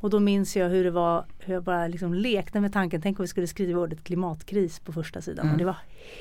Och 0.00 0.10
då 0.10 0.20
minns 0.20 0.56
jag 0.56 0.68
hur 0.68 0.84
det 0.84 0.90
var, 0.90 1.24
hur 1.38 1.54
jag 1.54 1.62
bara 1.62 1.88
liksom 1.88 2.14
lekte 2.14 2.60
med 2.60 2.72
tanken, 2.72 3.02
tänk 3.02 3.18
om 3.18 3.22
vi 3.22 3.28
skulle 3.28 3.46
skriva 3.46 3.80
ordet 3.80 4.04
klimatkris 4.04 4.80
på 4.80 4.92
första 4.92 5.20
sidan. 5.20 5.42
Mm. 5.42 5.52
Och 5.52 5.58
det 5.58 5.64
var 5.64 5.76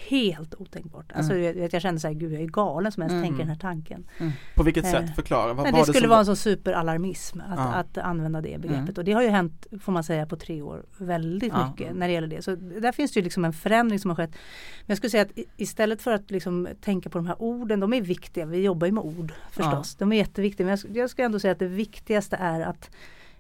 helt 0.08 0.56
otänkbart. 0.56 1.12
Alltså, 1.14 1.34
mm. 1.34 1.60
jag, 1.60 1.74
jag 1.74 1.82
kände 1.82 2.00
så 2.00 2.08
här, 2.08 2.14
gud 2.14 2.34
jag 2.34 2.42
är 2.42 2.46
galen 2.46 2.92
som 2.92 3.04
ens 3.04 3.12
mm. 3.12 3.24
tänker 3.24 3.40
den 3.40 3.50
här 3.50 3.60
tanken. 3.60 4.08
Mm. 4.18 4.32
På 4.56 4.64
vilket 4.64 4.86
sätt? 4.86 5.10
Eh, 5.10 5.14
Förklara. 5.14 5.54
Vad, 5.54 5.66
det, 5.66 5.72
det 5.72 5.86
skulle 5.86 6.08
vara 6.08 6.20
en 6.20 6.26
sån 6.26 6.36
superalarmism 6.36 7.42
att, 7.42 7.58
ja. 7.58 7.74
att 7.74 7.98
använda 7.98 8.42
det 8.42 8.62
begreppet. 8.62 8.90
Mm. 8.90 8.94
Och 8.98 9.04
det 9.04 9.12
har 9.12 9.22
ju 9.22 9.30
hänt, 9.30 9.68
får 9.82 9.92
man 9.92 10.04
säga, 10.04 10.26
på 10.26 10.36
tre 10.36 10.62
år 10.62 10.86
väldigt 10.98 11.54
ja. 11.54 11.68
mycket 11.68 11.96
när 11.96 12.08
det 12.08 12.14
gäller 12.14 12.28
det. 12.28 12.42
Så 12.42 12.56
där 12.56 12.92
finns 12.92 13.12
det 13.12 13.20
ju 13.20 13.24
liksom 13.24 13.46
en 13.46 13.54
förändring 13.54 14.00
som 14.00 14.10
har 14.10 14.16
skett. 14.16 14.32
Men 14.32 14.86
jag 14.88 14.98
skulle 14.98 15.12
säga 15.12 15.24
att 15.24 15.32
istället 15.58 16.02
för 16.02 16.12
att 16.12 16.32
liksom 16.32 16.68
tänka 16.82 17.10
på 17.10 17.18
de 17.18 17.28
här 17.28 17.42
orden, 17.42 17.80
de 17.80 17.94
är 17.94 18.02
viktiga. 18.02 18.46
Vi 18.46 18.62
jobbar 18.62 18.88
ju 18.88 18.94
med 18.94 19.04
ord 19.04 19.34
förstås. 19.52 19.96
Ja. 20.00 20.06
De 20.06 20.12
är 20.12 20.18
jätteviktiga. 20.18 20.68
Men 20.68 20.78
jag, 20.84 20.98
jag 20.98 21.10
ska 21.10 21.24
ändå 21.24 21.40
säga 21.40 21.52
att 21.52 21.60
det 21.60 21.68
viktigaste 21.68 22.36
är 22.36 22.62
att 22.62 22.90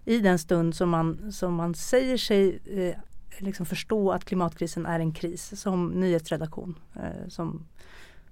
i 0.10 0.20
den 0.20 0.40
stund 0.40 0.76
som 0.76 0.90
man, 0.90 1.32
som 1.32 1.54
man 1.54 1.76
säger 1.76 2.18
sig 2.18 2.60
eh, 2.66 2.96
liksom 3.38 3.66
förstå 3.66 4.12
att 4.12 4.26
klimatkrisen 4.26 4.86
är 4.86 5.00
en 5.00 5.14
kris 5.14 5.62
som 5.62 5.88
nyhetsredaktion 5.88 6.76
eh, 6.96 7.28
som, 7.28 7.68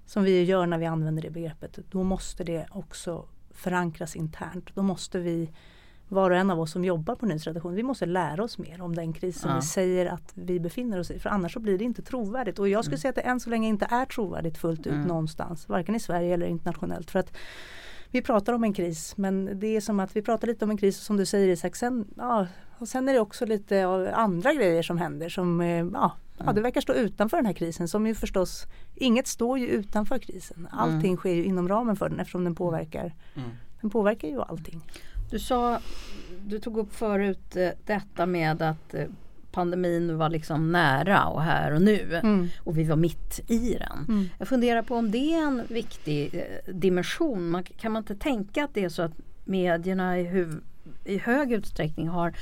som 0.06 0.24
vi 0.24 0.42
gör 0.42 0.66
när 0.66 0.78
vi 0.78 0.86
använder 0.86 1.22
det 1.22 1.30
begreppet. 1.30 1.78
Då 1.90 2.02
måste 2.02 2.44
det 2.44 2.66
också 2.70 3.24
förankras 3.50 4.16
internt. 4.16 4.74
Då 4.74 4.82
måste 4.82 5.18
vi 5.18 5.50
var 6.08 6.30
och 6.30 6.36
en 6.36 6.50
av 6.50 6.60
oss 6.60 6.72
som 6.72 6.84
jobbar 6.84 7.14
på 7.14 7.26
nyhetsredaktion, 7.26 7.74
vi 7.74 7.82
måste 7.82 8.06
lära 8.06 8.44
oss 8.44 8.58
mer 8.58 8.82
om 8.82 8.94
den 8.94 9.12
kris 9.12 9.40
som 9.40 9.50
ja. 9.50 9.56
vi 9.56 9.62
säger 9.62 10.06
att 10.06 10.32
vi 10.34 10.60
befinner 10.60 10.98
oss 11.00 11.10
i. 11.10 11.18
För 11.18 11.30
annars 11.30 11.52
så 11.52 11.60
blir 11.60 11.78
det 11.78 11.84
inte 11.84 12.02
trovärdigt. 12.02 12.58
Och 12.58 12.68
jag 12.68 12.84
skulle 12.84 12.94
mm. 12.94 13.00
säga 13.00 13.10
att 13.10 13.16
det 13.16 13.20
än 13.20 13.40
så 13.40 13.50
länge 13.50 13.68
inte 13.68 13.86
är 13.90 14.04
trovärdigt 14.04 14.58
fullt 14.58 14.86
ut 14.86 14.92
mm. 14.92 15.08
någonstans. 15.08 15.68
Varken 15.68 15.94
i 15.94 16.00
Sverige 16.00 16.34
eller 16.34 16.46
internationellt. 16.46 17.10
För 17.10 17.18
att 17.18 17.32
vi 18.10 18.22
pratar 18.22 18.52
om 18.52 18.64
en 18.64 18.72
kris 18.72 19.16
men 19.16 19.60
det 19.60 19.76
är 19.76 19.80
som 19.80 20.00
att 20.00 20.16
vi 20.16 20.22
pratar 20.22 20.48
lite 20.48 20.64
om 20.64 20.70
en 20.70 20.76
kris 20.76 20.98
som 20.98 21.16
du 21.16 21.26
säger 21.26 21.48
Isak. 21.48 21.76
Sen, 21.76 22.08
ja, 22.16 22.46
och 22.78 22.88
sen 22.88 23.08
är 23.08 23.12
det 23.12 23.20
också 23.20 23.46
lite 23.46 23.86
av 23.86 24.08
andra 24.12 24.54
grejer 24.54 24.82
som 24.82 24.98
händer 24.98 25.28
som 25.28 25.60
eh, 25.60 25.86
ja, 25.92 26.12
ja, 26.38 26.52
det 26.52 26.60
verkar 26.60 26.80
stå 26.80 26.92
utanför 26.92 27.36
den 27.36 27.46
här 27.46 27.52
krisen 27.52 27.88
som 27.88 28.06
ju 28.06 28.14
förstås 28.14 28.66
Inget 28.94 29.26
står 29.26 29.58
ju 29.58 29.66
utanför 29.66 30.18
krisen. 30.18 30.68
Allting 30.70 31.10
mm. 31.10 31.16
sker 31.16 31.34
ju 31.34 31.44
inom 31.44 31.68
ramen 31.68 31.96
för 31.96 32.08
den 32.08 32.20
eftersom 32.20 32.44
den 32.44 32.54
påverkar 32.54 33.14
mm. 33.34 33.50
Den 33.80 33.90
påverkar 33.90 34.28
ju 34.28 34.42
allting. 34.42 34.80
Du 35.30 35.38
sa 35.38 35.80
Du 36.46 36.58
tog 36.58 36.78
upp 36.78 36.94
förut 36.94 37.56
eh, 37.56 37.70
detta 37.86 38.26
med 38.26 38.62
att 38.62 38.94
eh, 38.94 39.06
pandemin 39.52 40.16
var 40.18 40.28
liksom 40.28 40.72
nära 40.72 41.26
och 41.26 41.42
här 41.42 41.72
och 41.72 41.82
nu. 41.82 42.20
Mm. 42.22 42.48
Och 42.58 42.78
vi 42.78 42.84
var 42.84 42.96
mitt 42.96 43.40
i 43.46 43.74
den. 43.74 44.04
Mm. 44.08 44.28
Jag 44.38 44.48
funderar 44.48 44.82
på 44.82 44.96
om 44.96 45.10
det 45.10 45.34
är 45.34 45.42
en 45.42 45.62
viktig 45.68 46.34
eh, 46.34 46.74
dimension. 46.74 47.50
Man, 47.50 47.62
kan 47.62 47.92
man 47.92 48.02
inte 48.02 48.14
tänka 48.14 48.64
att 48.64 48.74
det 48.74 48.84
är 48.84 48.88
så 48.88 49.02
att 49.02 49.12
medierna 49.44 50.18
i, 50.18 50.24
huv, 50.24 50.60
i 51.04 51.18
hög 51.18 51.52
utsträckning 51.52 52.08
har 52.08 52.34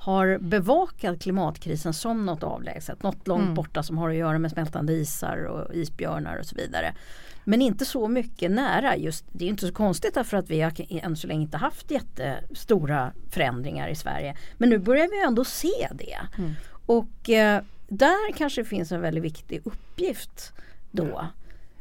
har 0.00 0.38
bevakat 0.38 1.22
klimatkrisen 1.22 1.94
som 1.94 2.26
något 2.26 2.42
avlägset, 2.42 3.02
något 3.02 3.26
långt 3.26 3.42
mm. 3.42 3.54
borta 3.54 3.82
som 3.82 3.98
har 3.98 4.10
att 4.10 4.16
göra 4.16 4.38
med 4.38 4.50
smältande 4.50 4.92
isar 4.92 5.44
och 5.44 5.74
isbjörnar 5.74 6.36
och 6.36 6.46
så 6.46 6.56
vidare. 6.56 6.94
Men 7.44 7.62
inte 7.62 7.84
så 7.84 8.08
mycket 8.08 8.50
nära. 8.50 8.96
Just, 8.96 9.24
det 9.32 9.44
är 9.44 9.48
inte 9.48 9.66
så 9.66 9.72
konstigt 9.72 10.14
därför 10.14 10.36
att 10.36 10.50
vi 10.50 10.60
har 10.60 10.72
än 10.88 11.16
så 11.16 11.26
länge 11.26 11.42
inte 11.42 11.56
haft 11.56 11.90
jättestora 11.90 13.12
förändringar 13.30 13.88
i 13.88 13.94
Sverige. 13.94 14.36
Men 14.58 14.68
nu 14.68 14.78
börjar 14.78 15.08
vi 15.08 15.24
ändå 15.26 15.44
se 15.44 15.88
det. 15.94 16.18
Mm. 16.38 16.52
Och 16.86 17.30
eh, 17.30 17.62
där 17.88 18.32
kanske 18.32 18.64
finns 18.64 18.92
en 18.92 19.00
väldigt 19.00 19.24
viktig 19.24 19.60
uppgift 19.64 20.52
då. 20.90 21.26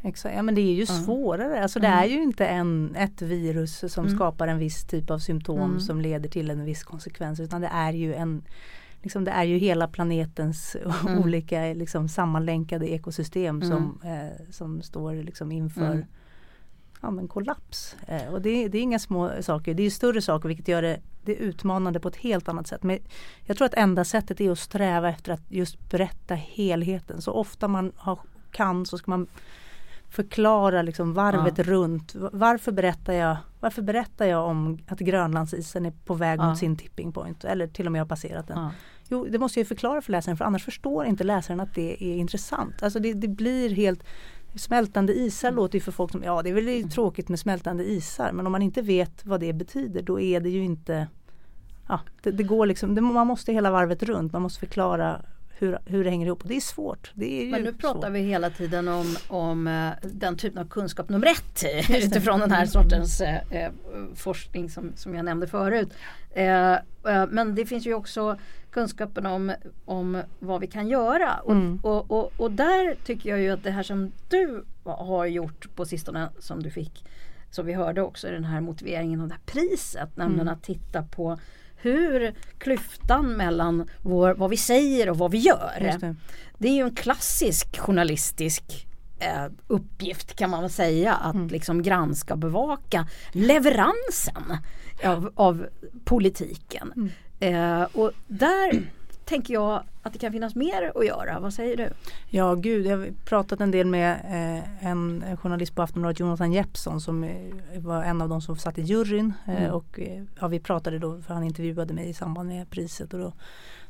Exakt, 0.01 0.35
ja 0.35 0.41
men 0.41 0.55
det 0.55 0.61
är 0.61 0.73
ju 0.73 0.85
mm. 0.89 1.03
svårare. 1.03 1.63
Alltså 1.63 1.79
det 1.79 1.87
är 1.87 2.05
ju 2.05 2.23
inte 2.23 2.45
en, 2.45 2.95
ett 2.95 3.21
virus 3.21 3.93
som 3.93 4.05
mm. 4.05 4.17
skapar 4.17 4.47
en 4.47 4.57
viss 4.57 4.83
typ 4.85 5.09
av 5.09 5.19
symptom 5.19 5.69
mm. 5.69 5.79
som 5.79 6.01
leder 6.01 6.29
till 6.29 6.49
en 6.49 6.65
viss 6.65 6.83
konsekvens 6.83 7.39
utan 7.39 7.61
det 7.61 7.69
är 7.73 7.93
ju 7.93 8.13
en 8.13 8.43
liksom 9.01 9.23
det 9.23 9.31
är 9.31 9.43
ju 9.43 9.57
hela 9.57 9.87
planetens 9.87 10.75
mm. 11.07 11.19
olika 11.23 11.61
liksom, 11.61 12.09
sammanlänkade 12.09 12.91
ekosystem 12.91 13.55
mm. 13.55 13.69
som, 13.69 14.01
eh, 14.03 14.45
som 14.51 14.81
står 14.81 15.13
liksom 15.13 15.51
inför 15.51 15.91
mm. 15.91 16.05
ja, 17.01 17.11
men 17.11 17.27
kollaps. 17.27 17.95
Eh, 18.07 18.33
och 18.33 18.41
det, 18.41 18.67
det, 18.67 18.77
är 18.77 18.81
inga 18.81 18.99
små 18.99 19.31
saker, 19.41 19.73
det 19.73 19.83
är 19.83 19.89
större 19.89 20.21
saker 20.21 20.47
vilket 20.47 20.67
gör 20.67 20.81
det, 20.81 20.99
det 21.23 21.35
utmanande 21.35 21.99
på 21.99 22.07
ett 22.07 22.15
helt 22.15 22.49
annat 22.49 22.67
sätt. 22.67 22.83
Men 22.83 22.99
jag 23.45 23.57
tror 23.57 23.65
att 23.65 23.73
enda 23.73 24.05
sättet 24.05 24.41
är 24.41 24.51
att 24.51 24.59
sträva 24.59 25.09
efter 25.09 25.33
att 25.33 25.51
just 25.51 25.89
berätta 25.89 26.35
helheten. 26.35 27.21
Så 27.21 27.31
ofta 27.31 27.67
man 27.67 27.91
har, 27.95 28.19
kan 28.51 28.85
så 28.85 28.97
ska 28.97 29.11
man 29.11 29.27
förklara 30.09 30.81
liksom 30.81 31.13
varvet 31.13 31.57
ja. 31.57 31.63
runt. 31.63 32.15
Varför 32.15 32.71
berättar, 32.71 33.13
jag, 33.13 33.37
varför 33.59 33.81
berättar 33.81 34.25
jag 34.25 34.45
om 34.45 34.79
att 34.87 34.99
Grönlandsisen 34.99 35.85
är 35.85 35.91
på 35.91 36.13
väg 36.13 36.39
ja. 36.39 36.49
mot 36.49 36.57
sin 36.57 36.77
tipping 36.77 37.11
point 37.11 37.43
eller 37.43 37.67
till 37.67 37.85
och 37.85 37.91
med 37.91 38.01
har 38.01 38.07
passerat 38.07 38.47
den. 38.47 38.59
Ja. 38.59 38.71
Jo, 39.07 39.27
det 39.29 39.39
måste 39.39 39.59
jag 39.59 39.67
förklara 39.67 40.01
för 40.01 40.11
läsaren 40.11 40.37
för 40.37 40.45
annars 40.45 40.65
förstår 40.65 41.05
inte 41.05 41.23
läsaren 41.23 41.59
att 41.59 41.75
det 41.75 42.03
är 42.03 42.15
intressant. 42.15 42.83
Alltså 42.83 42.99
det, 42.99 43.13
det 43.13 43.27
blir 43.27 43.69
helt 43.69 44.03
Smältande 44.55 45.13
isar 45.13 45.47
mm. 45.47 45.55
låter 45.55 45.75
ju 45.75 45.81
för 45.81 45.91
folk 45.91 46.11
som, 46.11 46.23
ja 46.23 46.41
det 46.41 46.49
är 46.49 46.53
väl 46.53 46.67
mm. 46.67 46.89
tråkigt 46.89 47.29
med 47.29 47.39
smältande 47.39 47.83
isar 47.83 48.31
men 48.31 48.45
om 48.45 48.51
man 48.51 48.61
inte 48.61 48.81
vet 48.81 49.25
vad 49.25 49.39
det 49.39 49.53
betyder 49.53 50.01
då 50.01 50.19
är 50.19 50.39
det 50.39 50.49
ju 50.49 50.63
inte 50.63 51.07
Ja, 51.87 51.99
det, 52.23 52.31
det 52.31 52.43
går 52.43 52.65
liksom, 52.65 52.95
det, 52.95 53.01
man 53.01 53.27
måste 53.27 53.53
hela 53.53 53.71
varvet 53.71 54.03
runt, 54.03 54.33
man 54.33 54.41
måste 54.41 54.59
förklara 54.59 55.21
hur, 55.59 55.79
hur 55.85 56.03
det 56.03 56.09
hänger 56.09 56.25
ihop. 56.25 56.41
Och 56.41 56.47
det 56.47 56.55
är 56.55 56.61
svårt. 56.61 57.11
Det 57.13 57.41
är 57.41 57.51
Men 57.51 57.61
nu 57.61 57.73
pratar 57.73 58.01
svårt. 58.01 58.11
vi 58.11 58.19
hela 58.19 58.49
tiden 58.49 58.87
om, 58.87 59.15
om 59.27 59.67
uh, 59.67 59.91
den 60.01 60.37
typen 60.37 60.61
av 60.61 60.67
kunskap 60.67 61.09
nummer 61.09 61.27
ett 61.27 61.63
utifrån 61.89 62.39
den 62.39 62.51
här 62.51 62.65
sortens 62.65 63.21
uh, 63.21 63.69
forskning 64.15 64.69
som, 64.69 64.91
som 64.95 65.15
jag 65.15 65.25
nämnde 65.25 65.47
förut. 65.47 65.89
Uh, 66.37 66.77
men 67.29 67.55
det 67.55 67.65
finns 67.65 67.87
ju 67.87 67.93
också 67.93 68.37
kunskapen 68.71 69.25
om, 69.25 69.53
om 69.85 70.21
vad 70.39 70.61
vi 70.61 70.67
kan 70.67 70.87
göra. 70.87 71.35
Och, 71.35 71.51
mm. 71.51 71.79
och, 71.83 72.11
och, 72.11 72.31
och, 72.37 72.51
där 72.51 72.95
tycker 73.05 73.29
jag 73.29 73.39
ju 73.39 73.49
att 73.49 73.63
det 73.63 73.71
här 73.71 73.83
som 73.83 74.11
du 74.29 74.63
har 74.83 75.25
gjort 75.25 75.75
på 75.75 75.85
sistone 75.85 76.29
som 76.39 76.63
du 76.63 76.71
fick 76.71 77.03
som 77.51 77.65
vi 77.65 77.73
hörde 77.73 78.01
också 78.01 78.27
i 78.27 78.31
den 78.31 78.43
här 78.43 78.61
motiveringen 78.61 79.21
av 79.21 79.27
det 79.27 79.33
här 79.33 79.41
priset, 79.45 80.17
nämligen 80.17 80.47
mm. 80.47 80.53
att 80.53 80.63
titta 80.63 81.03
på 81.03 81.39
hur 81.81 82.33
klyftan 82.57 83.33
mellan 83.33 83.89
vår, 84.01 84.33
vad 84.33 84.49
vi 84.49 84.57
säger 84.57 85.09
och 85.09 85.17
vad 85.17 85.31
vi 85.31 85.37
gör. 85.37 85.97
Det. 85.99 86.15
det. 86.57 86.67
är 86.67 86.73
ju 86.73 86.83
en 86.83 86.95
klassisk 86.95 87.79
journalistisk 87.79 88.87
eh, 89.19 89.45
uppgift 89.67 90.35
kan 90.35 90.49
man 90.49 90.61
väl 90.61 90.69
säga 90.69 91.13
att 91.13 91.35
mm. 91.35 91.47
liksom 91.47 91.81
granska 91.83 92.33
och 92.33 92.39
bevaka 92.39 93.07
leveransen 93.31 94.57
av, 95.03 95.31
av 95.35 95.65
politiken. 96.05 96.93
Mm. 96.95 97.81
Eh, 97.81 97.87
och 97.93 98.11
där 98.27 98.81
tänker 99.29 99.53
jag 99.53 99.83
att 100.01 100.13
det 100.13 100.19
kan 100.19 100.31
finnas 100.31 100.55
mer 100.55 100.91
att 100.95 101.05
göra. 101.05 101.39
Vad 101.39 101.53
säger 101.53 101.77
du? 101.77 101.89
Ja 102.29 102.55
gud, 102.55 102.85
jag 102.85 102.97
har 102.97 103.09
pratat 103.25 103.61
en 103.61 103.71
del 103.71 103.87
med 103.87 104.11
eh, 104.11 104.87
en 104.87 105.23
journalist 105.37 105.75
på 105.75 105.81
Aftonbladet, 105.81 106.19
Jonathan 106.19 106.51
Jeppsson 106.51 107.01
som 107.01 107.23
eh, 107.23 107.31
var 107.75 108.03
en 108.03 108.21
av 108.21 108.29
de 108.29 108.41
som 108.41 108.57
satt 108.57 108.77
i 108.77 108.81
juryn. 108.81 109.33
Eh, 109.47 109.61
mm. 109.61 109.73
och 109.73 109.99
eh, 109.99 110.23
ja, 110.39 110.47
vi 110.47 110.59
pratade 110.59 110.99
då, 110.99 111.21
för 111.21 111.33
han 111.33 111.43
intervjuade 111.43 111.93
mig 111.93 112.09
i 112.09 112.13
samband 112.13 112.49
med 112.49 112.69
priset. 112.69 113.13
Och 113.13 113.19
då, 113.19 113.33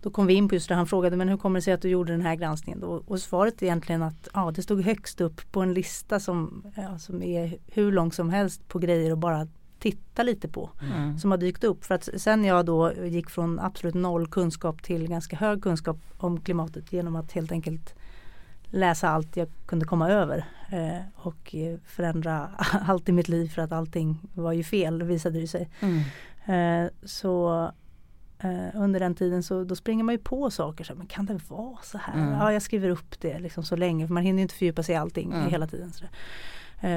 då 0.01 0.09
kom 0.09 0.27
vi 0.27 0.33
in 0.33 0.49
på 0.49 0.55
just 0.55 0.69
det, 0.69 0.75
han 0.75 0.87
frågade 0.87 1.17
men 1.17 1.29
hur 1.29 1.37
kommer 1.37 1.59
det 1.59 1.63
sig 1.63 1.73
att 1.73 1.81
du 1.81 1.89
gjorde 1.89 2.11
den 2.11 2.21
här 2.21 2.35
granskningen? 2.35 2.79
Då? 2.79 3.03
Och 3.07 3.19
svaret 3.19 3.61
är 3.61 3.65
egentligen 3.65 4.03
att 4.03 4.27
ja, 4.33 4.51
det 4.51 4.63
stod 4.63 4.81
högst 4.81 5.21
upp 5.21 5.51
på 5.51 5.61
en 5.61 5.73
lista 5.73 6.19
som, 6.19 6.63
ja, 6.75 6.99
som 6.99 7.23
är 7.23 7.57
hur 7.67 7.91
lång 7.91 8.11
som 8.11 8.29
helst 8.29 8.67
på 8.67 8.79
grejer 8.79 9.11
och 9.11 9.17
bara 9.17 9.47
titta 9.79 10.23
lite 10.23 10.47
på. 10.47 10.69
Mm. 10.81 11.19
Som 11.19 11.31
har 11.31 11.37
dykt 11.37 11.63
upp. 11.63 11.85
För 11.85 11.95
att 11.95 12.09
sen 12.17 12.45
jag 12.45 12.65
då 12.65 12.93
gick 12.93 13.29
från 13.29 13.59
absolut 13.59 13.95
noll 13.95 14.27
kunskap 14.27 14.83
till 14.83 15.07
ganska 15.07 15.35
hög 15.35 15.63
kunskap 15.63 15.97
om 16.17 16.41
klimatet 16.41 16.93
genom 16.93 17.15
att 17.15 17.31
helt 17.31 17.51
enkelt 17.51 17.95
läsa 18.65 19.09
allt 19.09 19.37
jag 19.37 19.47
kunde 19.65 19.85
komma 19.85 20.09
över. 20.09 20.45
Eh, 20.69 21.01
och 21.15 21.55
förändra 21.85 22.49
allt 22.87 23.09
i 23.09 23.11
mitt 23.11 23.27
liv 23.27 23.47
för 23.47 23.61
att 23.61 23.71
allting 23.71 24.19
var 24.33 24.51
ju 24.51 24.63
fel 24.63 25.03
visade 25.03 25.39
det 25.39 25.47
sig. 25.47 25.69
Mm. 25.79 25.99
Eh, 26.45 26.91
så 27.03 27.63
eh, 28.39 28.67
under 28.73 28.99
den 28.99 29.15
tiden 29.15 29.43
så 29.43 29.63
då 29.63 29.75
springer 29.75 30.03
man 30.03 30.15
ju 30.15 30.19
på 30.19 30.51
saker. 30.51 30.83
Så 30.83 30.95
men 30.95 31.07
kan 31.07 31.25
det 31.25 31.49
vara 31.49 31.77
så 31.83 31.97
här? 31.97 32.13
Mm. 32.13 32.33
Ja 32.33 32.53
jag 32.53 32.61
skriver 32.61 32.89
upp 32.89 33.19
det 33.19 33.39
liksom 33.39 33.63
så 33.63 33.75
länge 33.75 34.07
för 34.07 34.13
man 34.13 34.23
hinner 34.23 34.41
inte 34.41 34.55
fördjupa 34.55 34.83
sig 34.83 34.95
i 34.95 34.97
allting 34.97 35.31
mm. 35.33 35.49
hela 35.49 35.67
tiden. 35.67 35.91
Så 35.91 36.05
Eh, 36.05 36.09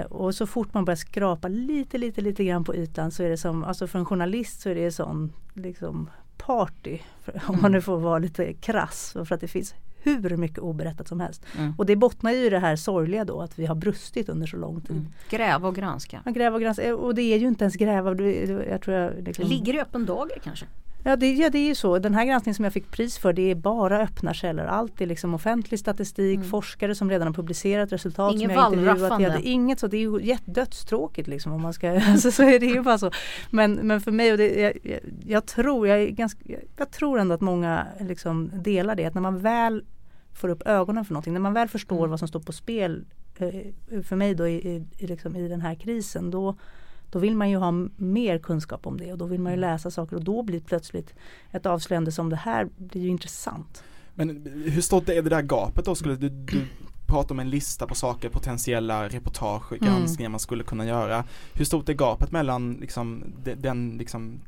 och 0.09 0.35
så 0.35 0.47
fort 0.47 0.75
man 0.75 0.85
börjar 0.85 0.97
skrapa 0.97 1.49
lite, 1.49 1.99
lite, 1.99 2.21
lite 2.21 2.45
grann 2.45 2.65
på 2.65 2.75
ytan 2.75 3.11
så 3.11 3.23
är 3.23 3.31
det 3.31 3.37
som, 3.37 3.65
alltså 3.65 3.87
för 3.87 3.99
en 3.99 4.05
journalist 4.05 4.61
så 4.61 4.69
är 4.69 4.75
det 4.75 4.93
sån 4.93 5.33
liksom 5.55 6.11
party. 6.37 6.99
Om 7.47 7.59
man 7.63 7.73
nu 7.73 7.81
får 7.81 7.97
vara 7.97 8.19
lite 8.19 8.53
krass. 8.53 9.13
För 9.13 9.35
att 9.35 9.41
det 9.41 9.49
finns 9.49 9.75
hur 10.03 10.37
mycket 10.37 10.59
oberättat 10.59 11.09
som 11.09 11.21
helst. 11.21 11.43
Mm. 11.59 11.75
Och 11.79 11.87
det 11.87 11.97
bottnar 11.97 12.33
ju 12.33 12.47
i 12.47 12.51
det 12.51 12.59
här 12.59 12.77
sorgliga 12.77 13.25
då 13.25 13.41
att 13.41 13.59
vi 13.59 13.67
har 13.67 13.75
brustit 13.75 14.29
under 14.29 14.47
så 14.47 14.57
lång 14.57 14.81
tid. 14.81 14.97
Mm. 14.97 15.13
Gräva 15.31 15.69
och 15.69 15.75
granska. 15.75 16.23
Ja, 16.25 16.31
gräva 16.31 16.57
och 16.57 16.63
granska. 16.63 16.97
Och 16.97 17.15
det 17.15 17.23
är 17.23 17.39
ju 17.39 17.49
inte 17.49 17.65
ens 17.65 17.75
gräva. 17.75 18.23
Jag 18.71 18.83
tror 18.83 18.97
jag, 18.97 19.23
liksom... 19.23 19.49
Ligger 19.49 19.75
i 19.75 19.81
öppen 19.81 20.07
dager 20.07 20.39
kanske? 20.45 20.67
Ja 21.05 21.17
det, 21.17 21.33
ja 21.33 21.51
det 21.51 21.59
är 21.59 21.67
ju 21.67 21.75
så. 21.75 21.99
Den 21.99 22.15
här 22.15 22.25
granskningen 22.25 22.55
som 22.55 22.65
jag 22.65 22.73
fick 22.73 22.91
pris 22.91 23.19
för 23.19 23.33
det 23.33 23.51
är 23.51 23.55
bara 23.55 24.01
öppna 24.01 24.35
källor. 24.35 24.65
Allt 24.65 25.01
är 25.01 25.07
liksom 25.07 25.35
offentlig 25.35 25.81
statistik, 25.81 26.37
mm. 26.37 26.49
forskare 26.49 26.95
som 26.95 27.11
redan 27.11 27.27
har 27.27 27.35
publicerat 27.35 27.93
resultat 27.93 28.35
Inget 28.35 28.51
intervjuat. 28.51 29.41
Inget 29.43 29.81
så, 29.81 29.87
det 29.87 29.97
är 29.97 30.01
ju 30.01 30.21
jättedödstråkigt 30.23 31.29
liksom 31.29 31.53
om 31.53 31.63
man 31.63 31.73
ska, 31.73 31.91
alltså, 32.09 32.31
så 32.31 32.43
är 32.43 32.59
det 32.59 32.67
ju 32.67 32.83
bara 32.83 32.99
så. 32.99 33.11
Men, 33.51 33.75
men 33.75 34.01
för 34.01 34.11
mig, 34.11 34.33
och 34.33 34.39
det, 34.39 34.61
jag, 34.61 34.79
jag, 34.83 35.01
jag 35.27 35.47
tror, 35.47 35.89
jag, 35.89 36.03
är 36.03 36.11
ganska, 36.11 36.41
jag 36.77 36.91
tror 36.91 37.19
ändå 37.19 37.35
att 37.35 37.41
många 37.41 37.87
liksom 38.01 38.51
delar 38.55 38.95
det. 38.95 39.05
Att 39.05 39.15
när 39.15 39.23
man 39.23 39.39
väl 39.39 39.85
får 40.33 40.49
upp 40.49 40.63
ögonen 40.67 41.05
för 41.05 41.15
någonting, 41.15 41.33
när 41.33 41.41
man 41.41 41.55
väl 41.55 41.69
förstår 41.69 41.99
mm. 41.99 42.11
vad 42.11 42.19
som 42.19 42.29
står 42.29 42.41
på 42.41 42.53
spel 42.53 43.05
eh, 43.37 44.03
för 44.03 44.17
mig 44.17 44.35
då 44.35 44.49
i, 44.49 44.85
i, 44.99 45.07
liksom 45.07 45.37
i 45.37 45.49
den 45.49 45.61
här 45.61 45.75
krisen 45.75 46.31
då 46.31 46.57
då 47.13 47.19
vill 47.19 47.37
man 47.37 47.51
ju 47.51 47.57
ha 47.57 47.73
mer 47.97 48.39
kunskap 48.39 48.87
om 48.87 48.99
det 48.99 49.13
och 49.13 49.19
då 49.19 49.27
vill 49.27 49.41
man 49.41 49.53
ju 49.53 49.59
mm. 49.59 49.71
läsa 49.71 49.91
saker 49.91 50.17
och 50.17 50.25
då 50.25 50.43
blir 50.43 50.61
plötsligt 50.61 51.15
ett 51.51 51.67
avslöjande 51.67 52.13
som 52.13 52.31
det 52.31 52.37
här 52.37 52.69
blir 52.77 53.03
ju 53.03 53.09
intressant. 53.09 53.85
Men 54.15 54.29
hur 54.67 54.81
stort 54.81 55.09
är 55.09 55.23
det 55.23 55.31
där 55.31 55.43
gapet 55.43 55.85
då? 55.85 55.95
Skulle 55.95 56.17
du, 56.17 56.29
du 56.29 56.67
prata 57.07 57.35
om 57.35 57.41
en 57.41 57.51
lista 57.51 57.87
på 57.87 57.95
saker, 57.95 58.29
potentiella 58.29 59.09
reportage, 59.09 59.73
mm. 59.73 59.85
granskningar 59.85 60.27
mm. 60.27 60.33
man 60.33 60.41
skulle 60.41 60.65
kunna 60.65 60.87
göra. 60.87 61.25
Hur 61.53 61.65
stort 61.65 61.89
är 61.89 61.93
gapet 61.93 62.33
mellan 62.33 62.73
liksom, 62.73 63.25
den, 63.57 63.97
liksom, 63.99 64.41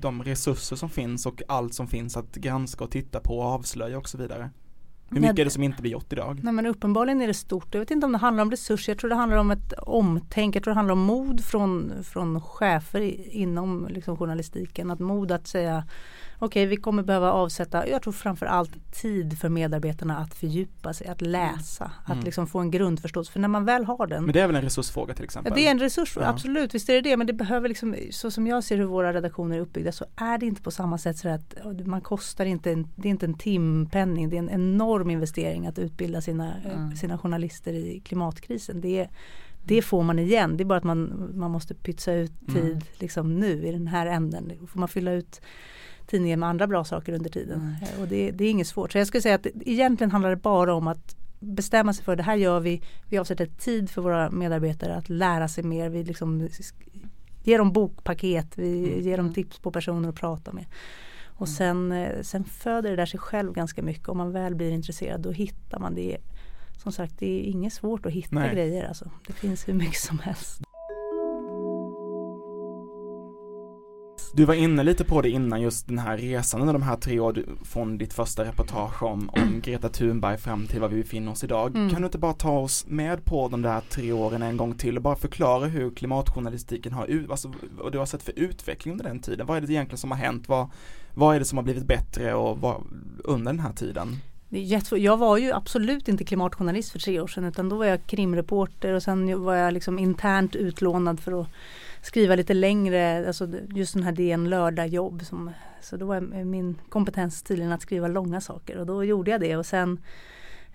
de 0.00 0.22
resurser 0.22 0.76
som 0.76 0.90
finns 0.90 1.26
och 1.26 1.42
allt 1.48 1.74
som 1.74 1.88
finns 1.88 2.16
att 2.16 2.34
granska 2.34 2.84
och 2.84 2.90
titta 2.90 3.20
på 3.20 3.38
och 3.38 3.44
avslöja 3.44 3.98
och 3.98 4.08
så 4.08 4.18
vidare? 4.18 4.50
Hur 5.14 5.20
mycket 5.20 5.38
är 5.38 5.44
det 5.44 5.50
som 5.50 5.62
inte 5.62 5.82
blir 5.82 5.92
gjort 5.92 6.12
idag? 6.12 6.40
Nej 6.42 6.52
men 6.52 6.66
uppenbarligen 6.66 7.22
är 7.22 7.26
det 7.26 7.34
stort. 7.34 7.74
Jag 7.74 7.80
vet 7.80 7.90
inte 7.90 8.06
om 8.06 8.12
det 8.12 8.18
handlar 8.18 8.42
om 8.42 8.50
resurser. 8.50 8.92
Jag 8.92 8.98
tror 8.98 9.10
det 9.10 9.16
handlar 9.16 9.38
om 9.38 9.50
ett 9.50 9.72
omtänk. 9.72 10.56
Jag 10.56 10.62
tror 10.62 10.74
det 10.74 10.78
handlar 10.78 10.92
om 10.92 11.00
mod 11.00 11.44
från, 11.44 11.92
från 12.04 12.40
chefer 12.40 13.00
inom 13.36 13.88
liksom 13.90 14.16
journalistiken. 14.16 14.90
Att 14.90 14.98
mod 14.98 15.32
att 15.32 15.46
säga 15.46 15.84
okej 16.44 16.66
vi 16.66 16.76
kommer 16.76 17.02
behöva 17.02 17.32
avsätta, 17.32 17.88
jag 17.88 18.02
tror 18.02 18.12
framförallt 18.12 18.92
tid 18.92 19.38
för 19.38 19.48
medarbetarna 19.48 20.18
att 20.18 20.34
fördjupa 20.34 20.92
sig, 20.92 21.06
att 21.06 21.20
läsa, 21.20 21.90
mm. 22.06 22.18
att 22.18 22.24
liksom 22.24 22.46
få 22.46 22.58
en 22.58 22.70
grundförståelse. 22.70 23.32
För 23.32 23.40
när 23.40 23.48
man 23.48 23.64
väl 23.64 23.84
har 23.84 24.06
den. 24.06 24.24
Men 24.24 24.32
det 24.32 24.40
är 24.40 24.46
väl 24.46 24.56
en 24.56 24.62
resursfråga 24.62 25.14
till 25.14 25.24
exempel? 25.24 25.52
Ja, 25.52 25.56
det 25.56 25.66
är 25.66 25.70
en 25.70 25.78
resursfråga, 25.78 26.26
ja. 26.26 26.30
absolut, 26.30 26.74
visst 26.74 26.88
är 26.88 26.94
det 26.94 27.00
det. 27.00 27.16
Men 27.16 27.26
det 27.26 27.32
behöver 27.32 27.68
liksom, 27.68 27.96
så 28.10 28.30
som 28.30 28.46
jag 28.46 28.64
ser 28.64 28.76
hur 28.76 28.84
våra 28.84 29.12
redaktioner 29.12 29.56
är 29.56 29.60
uppbyggda 29.60 29.92
så 29.92 30.04
är 30.16 30.38
det 30.38 30.46
inte 30.46 30.62
på 30.62 30.70
samma 30.70 30.98
sätt 30.98 31.18
så 31.18 31.28
att 31.28 31.54
man 31.84 32.00
kostar 32.00 32.44
inte, 32.44 32.72
en, 32.72 32.88
det 32.96 33.08
är 33.08 33.10
inte 33.10 33.26
en 33.26 33.38
timpenning, 33.38 34.28
det 34.30 34.36
är 34.36 34.38
en 34.38 34.50
enorm 34.50 35.10
investering 35.10 35.66
att 35.66 35.78
utbilda 35.78 36.20
sina, 36.20 36.54
mm. 36.54 36.96
sina 36.96 37.18
journalister 37.18 37.72
i 37.72 38.00
klimatkrisen. 38.00 38.80
Det 38.80 39.00
är, 39.00 39.10
det 39.64 39.82
får 39.82 40.02
man 40.02 40.18
igen. 40.18 40.56
Det 40.56 40.62
är 40.62 40.64
bara 40.64 40.78
att 40.78 40.84
man, 40.84 41.30
man 41.34 41.50
måste 41.50 41.74
pytsa 41.74 42.12
ut 42.12 42.32
mm. 42.48 42.54
tid 42.54 42.72
mm. 42.72 42.82
liksom 42.98 43.34
nu 43.34 43.66
i 43.66 43.72
den 43.72 43.86
här 43.86 44.06
änden. 44.06 44.52
Då 44.60 44.66
får 44.66 44.80
man 44.80 44.88
fylla 44.88 45.12
ut 45.12 45.40
tidningen 46.06 46.40
med 46.40 46.48
andra 46.48 46.66
bra 46.66 46.84
saker 46.84 47.12
under 47.12 47.30
tiden. 47.30 47.60
Mm. 47.60 48.00
Och 48.00 48.08
det, 48.08 48.30
det, 48.30 48.44
är 48.44 48.50
inget 48.50 48.66
svårt. 48.66 48.92
Så 48.92 48.98
jag 48.98 49.06
skulle 49.06 49.22
säga 49.22 49.34
att 49.34 49.46
egentligen 49.46 50.10
handlar 50.10 50.30
det 50.30 50.36
bara 50.36 50.74
om 50.74 50.88
att 50.88 51.16
bestämma 51.40 51.92
sig 51.92 52.04
för 52.04 52.16
det 52.16 52.22
här 52.22 52.36
gör 52.36 52.60
vi. 52.60 52.82
Vi 53.08 53.18
avsätter 53.18 53.46
tid 53.46 53.90
för 53.90 54.02
våra 54.02 54.30
medarbetare 54.30 54.96
att 54.96 55.08
lära 55.08 55.48
sig 55.48 55.64
mer. 55.64 55.88
Vi 55.88 56.04
liksom 56.04 56.48
ger 57.44 57.58
dem 57.58 57.72
bokpaket, 57.72 58.46
vi 58.54 58.78
mm. 58.78 59.00
ger 59.00 59.16
dem 59.16 59.34
tips 59.34 59.58
på 59.58 59.70
personer 59.70 60.08
att 60.08 60.14
prata 60.14 60.52
med. 60.52 60.66
Och 61.26 61.46
mm. 61.46 61.56
sen, 61.56 61.92
eh, 61.92 62.22
sen 62.22 62.44
föder 62.44 62.90
det 62.90 62.96
där 62.96 63.06
sig 63.06 63.20
själv 63.20 63.52
ganska 63.52 63.82
mycket. 63.82 64.08
Om 64.08 64.18
man 64.18 64.32
väl 64.32 64.54
blir 64.54 64.70
intresserad 64.70 65.20
då 65.20 65.30
hittar 65.30 65.78
man 65.78 65.94
det. 65.94 66.18
Som 66.82 66.92
sagt 66.92 67.14
det 67.18 67.26
är 67.26 67.42
inget 67.42 67.72
svårt 67.72 68.06
att 68.06 68.12
hitta 68.12 68.34
Nej. 68.34 68.54
grejer. 68.54 68.88
Alltså. 68.88 69.10
Det 69.26 69.32
finns 69.32 69.68
hur 69.68 69.74
mycket 69.74 70.00
som 70.00 70.18
helst. 70.18 70.60
Du 74.36 74.44
var 74.44 74.54
inne 74.54 74.82
lite 74.82 75.04
på 75.04 75.22
det 75.22 75.30
innan 75.30 75.62
just 75.62 75.88
den 75.88 75.98
här 75.98 76.18
resan 76.18 76.60
under 76.60 76.72
de 76.72 76.82
här 76.82 76.96
tre 76.96 77.20
åren 77.20 77.58
från 77.64 77.98
ditt 77.98 78.12
första 78.12 78.44
reportage 78.44 79.02
om, 79.02 79.30
om 79.32 79.60
Greta 79.60 79.88
Thunberg 79.88 80.38
fram 80.38 80.66
till 80.66 80.80
var 80.80 80.88
vi 80.88 81.02
befinner 81.02 81.32
oss 81.32 81.44
idag. 81.44 81.76
Mm. 81.76 81.90
Kan 81.90 82.02
du 82.02 82.06
inte 82.06 82.18
bara 82.18 82.32
ta 82.32 82.58
oss 82.58 82.84
med 82.88 83.24
på 83.24 83.48
de 83.48 83.62
där 83.62 83.80
tre 83.90 84.12
åren 84.12 84.42
en 84.42 84.56
gång 84.56 84.74
till 84.74 84.96
och 84.96 85.02
bara 85.02 85.16
förklara 85.16 85.66
hur 85.66 85.90
klimatjournalistiken 85.90 86.92
har, 86.92 87.26
alltså 87.30 87.52
vad 87.78 87.92
du 87.92 87.98
har 87.98 88.06
sett 88.06 88.22
för 88.22 88.38
utveckling 88.38 88.92
under 88.92 89.04
den 89.04 89.20
tiden? 89.20 89.46
Vad 89.46 89.56
är 89.56 89.60
det 89.60 89.72
egentligen 89.72 89.98
som 89.98 90.10
har 90.10 90.18
hänt? 90.18 90.48
Vad, 90.48 90.70
vad 91.14 91.34
är 91.34 91.38
det 91.38 91.44
som 91.44 91.58
har 91.58 91.62
blivit 91.62 91.86
bättre 91.86 92.34
och 92.34 92.58
vad, 92.58 92.82
under 93.24 93.52
den 93.52 93.60
här 93.60 93.72
tiden? 93.72 94.16
Jag 94.90 95.16
var 95.16 95.36
ju 95.36 95.52
absolut 95.52 96.08
inte 96.08 96.24
klimatjournalist 96.24 96.92
för 96.92 96.98
tre 96.98 97.20
år 97.20 97.26
sedan 97.26 97.44
utan 97.44 97.68
då 97.68 97.76
var 97.76 97.84
jag 97.84 98.06
krimreporter 98.06 98.92
och 98.92 99.02
sen 99.02 99.42
var 99.42 99.54
jag 99.54 99.72
liksom 99.74 99.98
internt 99.98 100.56
utlånad 100.56 101.20
för 101.20 101.40
att 101.40 101.48
skriva 102.04 102.34
lite 102.34 102.54
längre, 102.54 103.26
alltså 103.26 103.48
just 103.74 103.94
den 103.94 104.02
här 104.02 104.12
DN 104.12 104.50
lördagjobb. 104.50 105.22
Som, 105.24 105.50
så 105.80 105.96
då 105.96 106.06
var 106.06 106.20
min 106.44 106.78
kompetens 106.88 107.42
tydligen 107.42 107.72
att 107.72 107.82
skriva 107.82 108.08
långa 108.08 108.40
saker 108.40 108.78
och 108.78 108.86
då 108.86 109.04
gjorde 109.04 109.30
jag 109.30 109.40
det 109.40 109.56
och 109.56 109.66
sen 109.66 110.00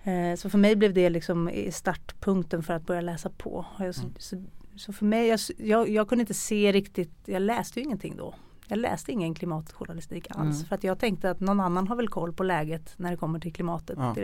eh, 0.04 0.36
så 0.36 0.50
för 0.50 0.58
mig 0.58 0.76
blev 0.76 0.94
det 0.94 1.10
liksom 1.10 1.50
startpunkten 1.70 2.62
för 2.62 2.74
att 2.74 2.86
börja 2.86 3.00
läsa 3.00 3.30
på. 3.30 3.66
Så, 3.78 3.82
mm. 3.82 4.14
så, 4.18 4.44
så, 4.76 4.92
för 4.92 5.04
mig, 5.04 5.28
jag, 5.28 5.40
jag, 5.56 5.88
jag, 5.88 6.08
kunde 6.08 6.22
inte 6.22 6.34
se 6.34 6.72
riktigt, 6.72 7.12
jag 7.24 7.42
läste 7.42 7.80
ju 7.80 7.84
ingenting 7.84 8.16
då. 8.16 8.34
Jag 8.70 8.78
läste 8.78 9.12
ingen 9.12 9.34
klimatjournalistik 9.34 10.26
alls 10.30 10.56
mm. 10.56 10.66
för 10.66 10.74
att 10.74 10.84
jag 10.84 10.98
tänkte 10.98 11.30
att 11.30 11.40
någon 11.40 11.60
annan 11.60 11.88
har 11.88 11.96
väl 11.96 12.08
koll 12.08 12.32
på 12.32 12.42
läget 12.42 12.94
när 12.96 13.10
det 13.10 13.16
kommer 13.16 13.40
till 13.40 13.52
klimatet. 13.52 13.98
Ja. 13.98 14.14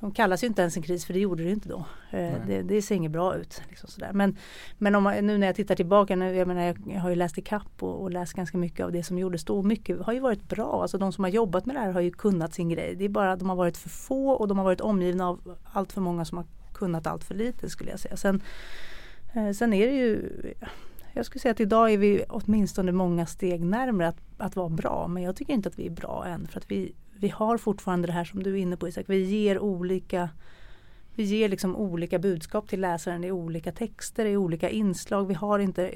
De 0.00 0.10
kallas 0.10 0.42
ju 0.42 0.46
inte 0.46 0.62
ens 0.62 0.76
en 0.76 0.82
kris 0.82 1.06
för 1.06 1.12
det 1.12 1.20
gjorde 1.20 1.44
det 1.44 1.50
inte 1.50 1.68
då. 1.68 1.84
Eh, 2.10 2.32
det, 2.46 2.62
det, 2.62 2.82
ser 2.82 2.94
inget 2.94 3.10
bra 3.10 3.36
ut. 3.36 3.62
Liksom 3.68 3.88
sådär. 3.88 4.10
Men, 4.12 4.36
men 4.78 4.94
om 4.94 5.04
nu 5.04 5.38
när 5.38 5.46
jag 5.46 5.56
tittar 5.56 5.74
tillbaka, 5.74 6.16
nu, 6.16 6.36
jag, 6.36 6.48
menar, 6.48 6.76
jag 6.86 7.00
har 7.00 7.10
ju 7.10 7.16
läst 7.16 7.38
i 7.38 7.42
kapp 7.42 7.82
och, 7.82 8.02
och, 8.02 8.10
läst 8.10 8.32
ganska 8.32 8.58
mycket 8.58 8.84
av 8.84 8.92
det 8.92 9.02
som 9.02 9.18
gjordes 9.18 9.44
då. 9.44 9.62
Mycket 9.62 10.02
har 10.02 10.12
ju 10.12 10.20
varit 10.20 10.48
bra. 10.48 10.82
Alltså 10.82 10.98
de 10.98 11.12
som 11.12 11.24
har 11.24 11.30
jobbat 11.30 11.66
med 11.66 11.76
det 11.76 11.80
här 11.80 11.92
har 11.92 12.00
ju 12.00 12.10
kunnat 12.10 12.54
sin 12.54 12.68
grej. 12.68 12.94
Det 12.94 13.04
är 13.04 13.08
bara 13.08 13.32
att 13.32 13.38
de 13.38 13.48
har 13.48 13.56
varit 13.56 13.76
för 13.76 13.88
få 13.88 14.30
och 14.30 14.48
de 14.48 14.58
har 14.58 14.64
varit 14.64 14.80
omgivna 14.80 15.28
av 15.28 15.56
allt 15.72 15.92
för 15.92 16.00
många 16.00 16.24
som 16.24 16.38
har 16.38 16.46
kunnat 16.72 17.06
allt 17.06 17.24
för 17.24 17.34
lite 17.34 17.70
skulle 17.70 17.90
jag 17.90 18.00
säga. 18.00 18.16
Sen, 18.16 18.42
eh, 19.32 19.50
sen 19.50 19.72
är 19.72 19.86
det 19.86 19.96
ju 19.96 20.30
jag 21.14 21.26
skulle 21.26 21.40
säga 21.40 21.52
att 21.52 21.60
idag 21.60 21.92
är 21.92 21.98
vi 21.98 22.24
åtminstone 22.28 22.92
många 22.92 23.26
steg 23.26 23.64
närmare 23.64 24.08
att, 24.08 24.20
att 24.38 24.56
vara 24.56 24.68
bra. 24.68 25.08
Men 25.08 25.22
jag 25.22 25.36
tycker 25.36 25.52
inte 25.52 25.68
att 25.68 25.78
vi 25.78 25.86
är 25.86 25.90
bra 25.90 26.24
än. 26.26 26.46
För 26.46 26.60
att 26.60 26.70
vi, 26.70 26.94
vi 27.18 27.28
har 27.28 27.58
fortfarande 27.58 28.06
det 28.06 28.12
här 28.12 28.24
som 28.24 28.42
du 28.42 28.50
är 28.50 28.62
inne 28.62 28.76
på 28.76 28.88
Isak. 28.88 29.04
Vi 29.08 29.24
ger 29.24 29.58
olika 29.58 30.28
vi 31.16 31.22
ger 31.22 31.48
liksom 31.48 31.76
olika 31.76 32.18
budskap 32.18 32.68
till 32.68 32.80
läsaren 32.80 33.24
i 33.24 33.32
olika 33.32 33.72
texter, 33.72 34.24
i 34.24 34.36
olika 34.36 34.70
inslag. 34.70 35.28
Vi 35.28 35.34
har 35.34 35.58
inte 35.58 35.92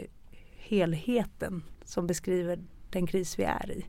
helheten 0.57 1.62
som 1.85 2.07
beskriver 2.07 2.59
den 2.90 3.07
kris 3.07 3.38
vi 3.38 3.42
är 3.42 3.70
i. 3.70 3.87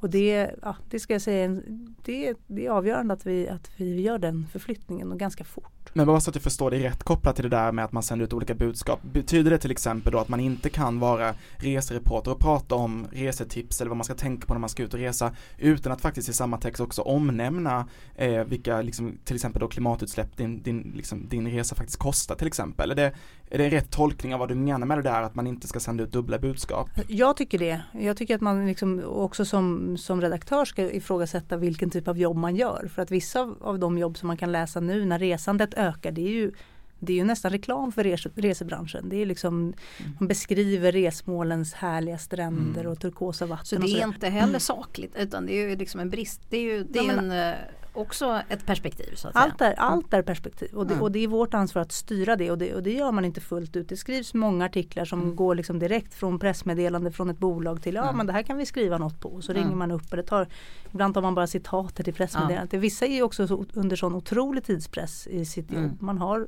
Och 0.00 0.10
det, 0.10 0.54
ja, 0.62 0.76
det 0.90 1.00
ska 1.00 1.12
jag 1.12 1.22
säga, 1.22 1.60
det, 2.04 2.34
det 2.46 2.66
är 2.66 2.70
avgörande 2.70 3.14
att 3.14 3.26
vi, 3.26 3.48
att 3.48 3.70
vi 3.76 4.00
gör 4.00 4.18
den 4.18 4.46
förflyttningen 4.46 5.12
och 5.12 5.18
ganska 5.18 5.44
fort. 5.44 5.73
Men 5.92 6.06
bara 6.06 6.20
så 6.20 6.30
att 6.30 6.36
jag 6.36 6.42
förstår 6.42 6.70
det 6.70 6.78
rätt 6.78 7.02
kopplat 7.02 7.36
till 7.36 7.42
det 7.42 7.56
där 7.56 7.72
med 7.72 7.84
att 7.84 7.92
man 7.92 8.02
sänder 8.02 8.24
ut 8.24 8.32
olika 8.32 8.54
budskap. 8.54 9.00
Betyder 9.02 9.50
det 9.50 9.58
till 9.58 9.70
exempel 9.70 10.12
då 10.12 10.18
att 10.18 10.28
man 10.28 10.40
inte 10.40 10.68
kan 10.68 11.00
vara 11.00 11.34
resereporter 11.56 12.30
och 12.30 12.38
prata 12.38 12.74
om 12.74 13.06
resetips 13.12 13.80
eller 13.80 13.88
vad 13.88 13.96
man 13.96 14.04
ska 14.04 14.14
tänka 14.14 14.46
på 14.46 14.54
när 14.54 14.60
man 14.60 14.68
ska 14.68 14.82
ut 14.82 14.94
och 14.94 15.00
resa 15.00 15.32
utan 15.58 15.92
att 15.92 16.00
faktiskt 16.00 16.28
i 16.28 16.32
samma 16.32 16.58
text 16.58 16.80
också 16.80 17.02
omnämna 17.02 17.88
eh, 18.14 18.44
vilka 18.44 18.82
liksom, 18.82 19.18
till 19.24 19.34
exempel 19.34 19.60
då 19.60 19.68
klimatutsläpp 19.68 20.36
din, 20.36 20.62
din, 20.62 20.92
liksom, 20.96 21.28
din 21.28 21.50
resa 21.50 21.74
faktiskt 21.74 21.98
kostar 21.98 22.34
till 22.34 22.46
exempel? 22.46 22.90
Är 22.90 22.94
det, 22.94 23.12
är 23.50 23.58
det 23.58 23.70
rätt 23.70 23.90
tolkning 23.90 24.34
av 24.34 24.40
vad 24.40 24.48
du 24.48 24.54
menar 24.54 24.86
med 24.86 24.98
det 24.98 25.02
där 25.02 25.22
att 25.22 25.34
man 25.34 25.46
inte 25.46 25.68
ska 25.68 25.80
sända 25.80 26.04
ut 26.04 26.12
dubbla 26.12 26.38
budskap? 26.38 26.88
Jag 27.08 27.36
tycker 27.36 27.58
det. 27.58 27.82
Jag 27.92 28.16
tycker 28.16 28.34
att 28.34 28.40
man 28.40 28.66
liksom 28.66 29.02
också 29.06 29.44
som, 29.44 29.96
som 29.98 30.20
redaktör 30.20 30.64
ska 30.64 30.90
ifrågasätta 30.90 31.56
vilken 31.56 31.90
typ 31.90 32.08
av 32.08 32.18
jobb 32.18 32.36
man 32.36 32.56
gör. 32.56 32.88
För 32.94 33.02
att 33.02 33.10
vissa 33.10 33.40
av, 33.40 33.56
av 33.60 33.78
de 33.78 33.98
jobb 33.98 34.18
som 34.18 34.26
man 34.26 34.36
kan 34.36 34.52
läsa 34.52 34.80
nu 34.80 35.04
när 35.04 35.18
resandet 35.18 35.73
ökar 35.76 36.12
det 36.12 36.20
är 36.20 36.32
ju 36.32 36.52
det 36.98 37.12
är 37.12 37.16
ju 37.16 37.24
nästan 37.24 37.50
reklam 37.50 37.92
för 37.92 38.04
res 38.04 38.26
resebranschen. 38.34 39.08
Det 39.08 39.16
är 39.16 39.26
liksom, 39.26 39.54
mm. 39.54 39.74
Man 40.18 40.28
beskriver 40.28 40.92
resmålens 40.92 41.74
härliga 41.74 42.18
stränder 42.18 42.80
mm. 42.80 42.92
och 42.92 43.00
turkosa 43.00 43.46
vatten. 43.46 43.66
Så 43.66 43.76
det 43.76 44.00
är 44.00 44.06
inte 44.06 44.28
heller 44.28 44.58
sakligt 44.58 45.16
utan 45.16 45.46
det 45.46 45.52
är 45.52 45.68
ju 45.68 45.76
liksom 45.76 46.00
en 46.00 46.10
brist. 46.10 46.40
Det 46.50 46.56
är 46.56 46.62
ju 46.62 46.84
det 46.84 46.98
är 46.98 47.04
ja, 47.04 47.12
en, 47.12 47.30
eh, 47.30 47.54
också 47.94 48.40
ett 48.48 48.66
perspektiv. 48.66 49.14
Så 49.14 49.28
att 49.28 49.36
allt. 49.36 49.60
Är, 49.60 49.74
allt 49.78 50.14
är 50.14 50.22
perspektiv 50.22 50.74
och 50.74 50.86
det, 50.86 50.92
mm. 50.92 51.02
och 51.02 51.12
det 51.12 51.18
är 51.18 51.28
vårt 51.28 51.54
ansvar 51.54 51.82
att 51.82 51.92
styra 51.92 52.36
det 52.36 52.50
och, 52.50 52.58
det 52.58 52.74
och 52.74 52.82
det 52.82 52.92
gör 52.92 53.12
man 53.12 53.24
inte 53.24 53.40
fullt 53.40 53.76
ut. 53.76 53.88
Det 53.88 53.96
skrivs 53.96 54.34
många 54.34 54.64
artiklar 54.64 55.04
som 55.04 55.22
mm. 55.22 55.36
går 55.36 55.54
liksom 55.54 55.78
direkt 55.78 56.14
från 56.14 56.38
pressmeddelande 56.38 57.12
från 57.12 57.30
ett 57.30 57.38
bolag 57.38 57.82
till 57.82 57.94
ja 57.94 58.02
mm. 58.02 58.16
men 58.16 58.26
det 58.26 58.32
här 58.32 58.42
kan 58.42 58.56
vi 58.56 58.66
skriva 58.66 58.98
något 58.98 59.20
på. 59.20 59.28
Och 59.28 59.44
så 59.44 59.52
ringer 59.52 59.76
man 59.76 59.90
upp 59.90 60.10
och 60.10 60.16
det 60.16 60.22
tar 60.22 60.48
Ibland 60.92 61.14
tar 61.14 61.22
man 61.22 61.34
bara 61.34 61.46
citater 61.46 62.04
till 62.04 62.14
pressmeddelandet. 62.14 62.80
Vissa 62.80 63.06
är 63.06 63.14
ju 63.14 63.22
också 63.22 63.46
så, 63.46 63.64
under 63.72 63.96
sån 63.96 64.14
otrolig 64.14 64.64
tidspress 64.64 65.26
i 65.26 65.44
sitt 65.44 65.72
jobb. 65.72 66.02
Man 66.02 66.18
har 66.18 66.46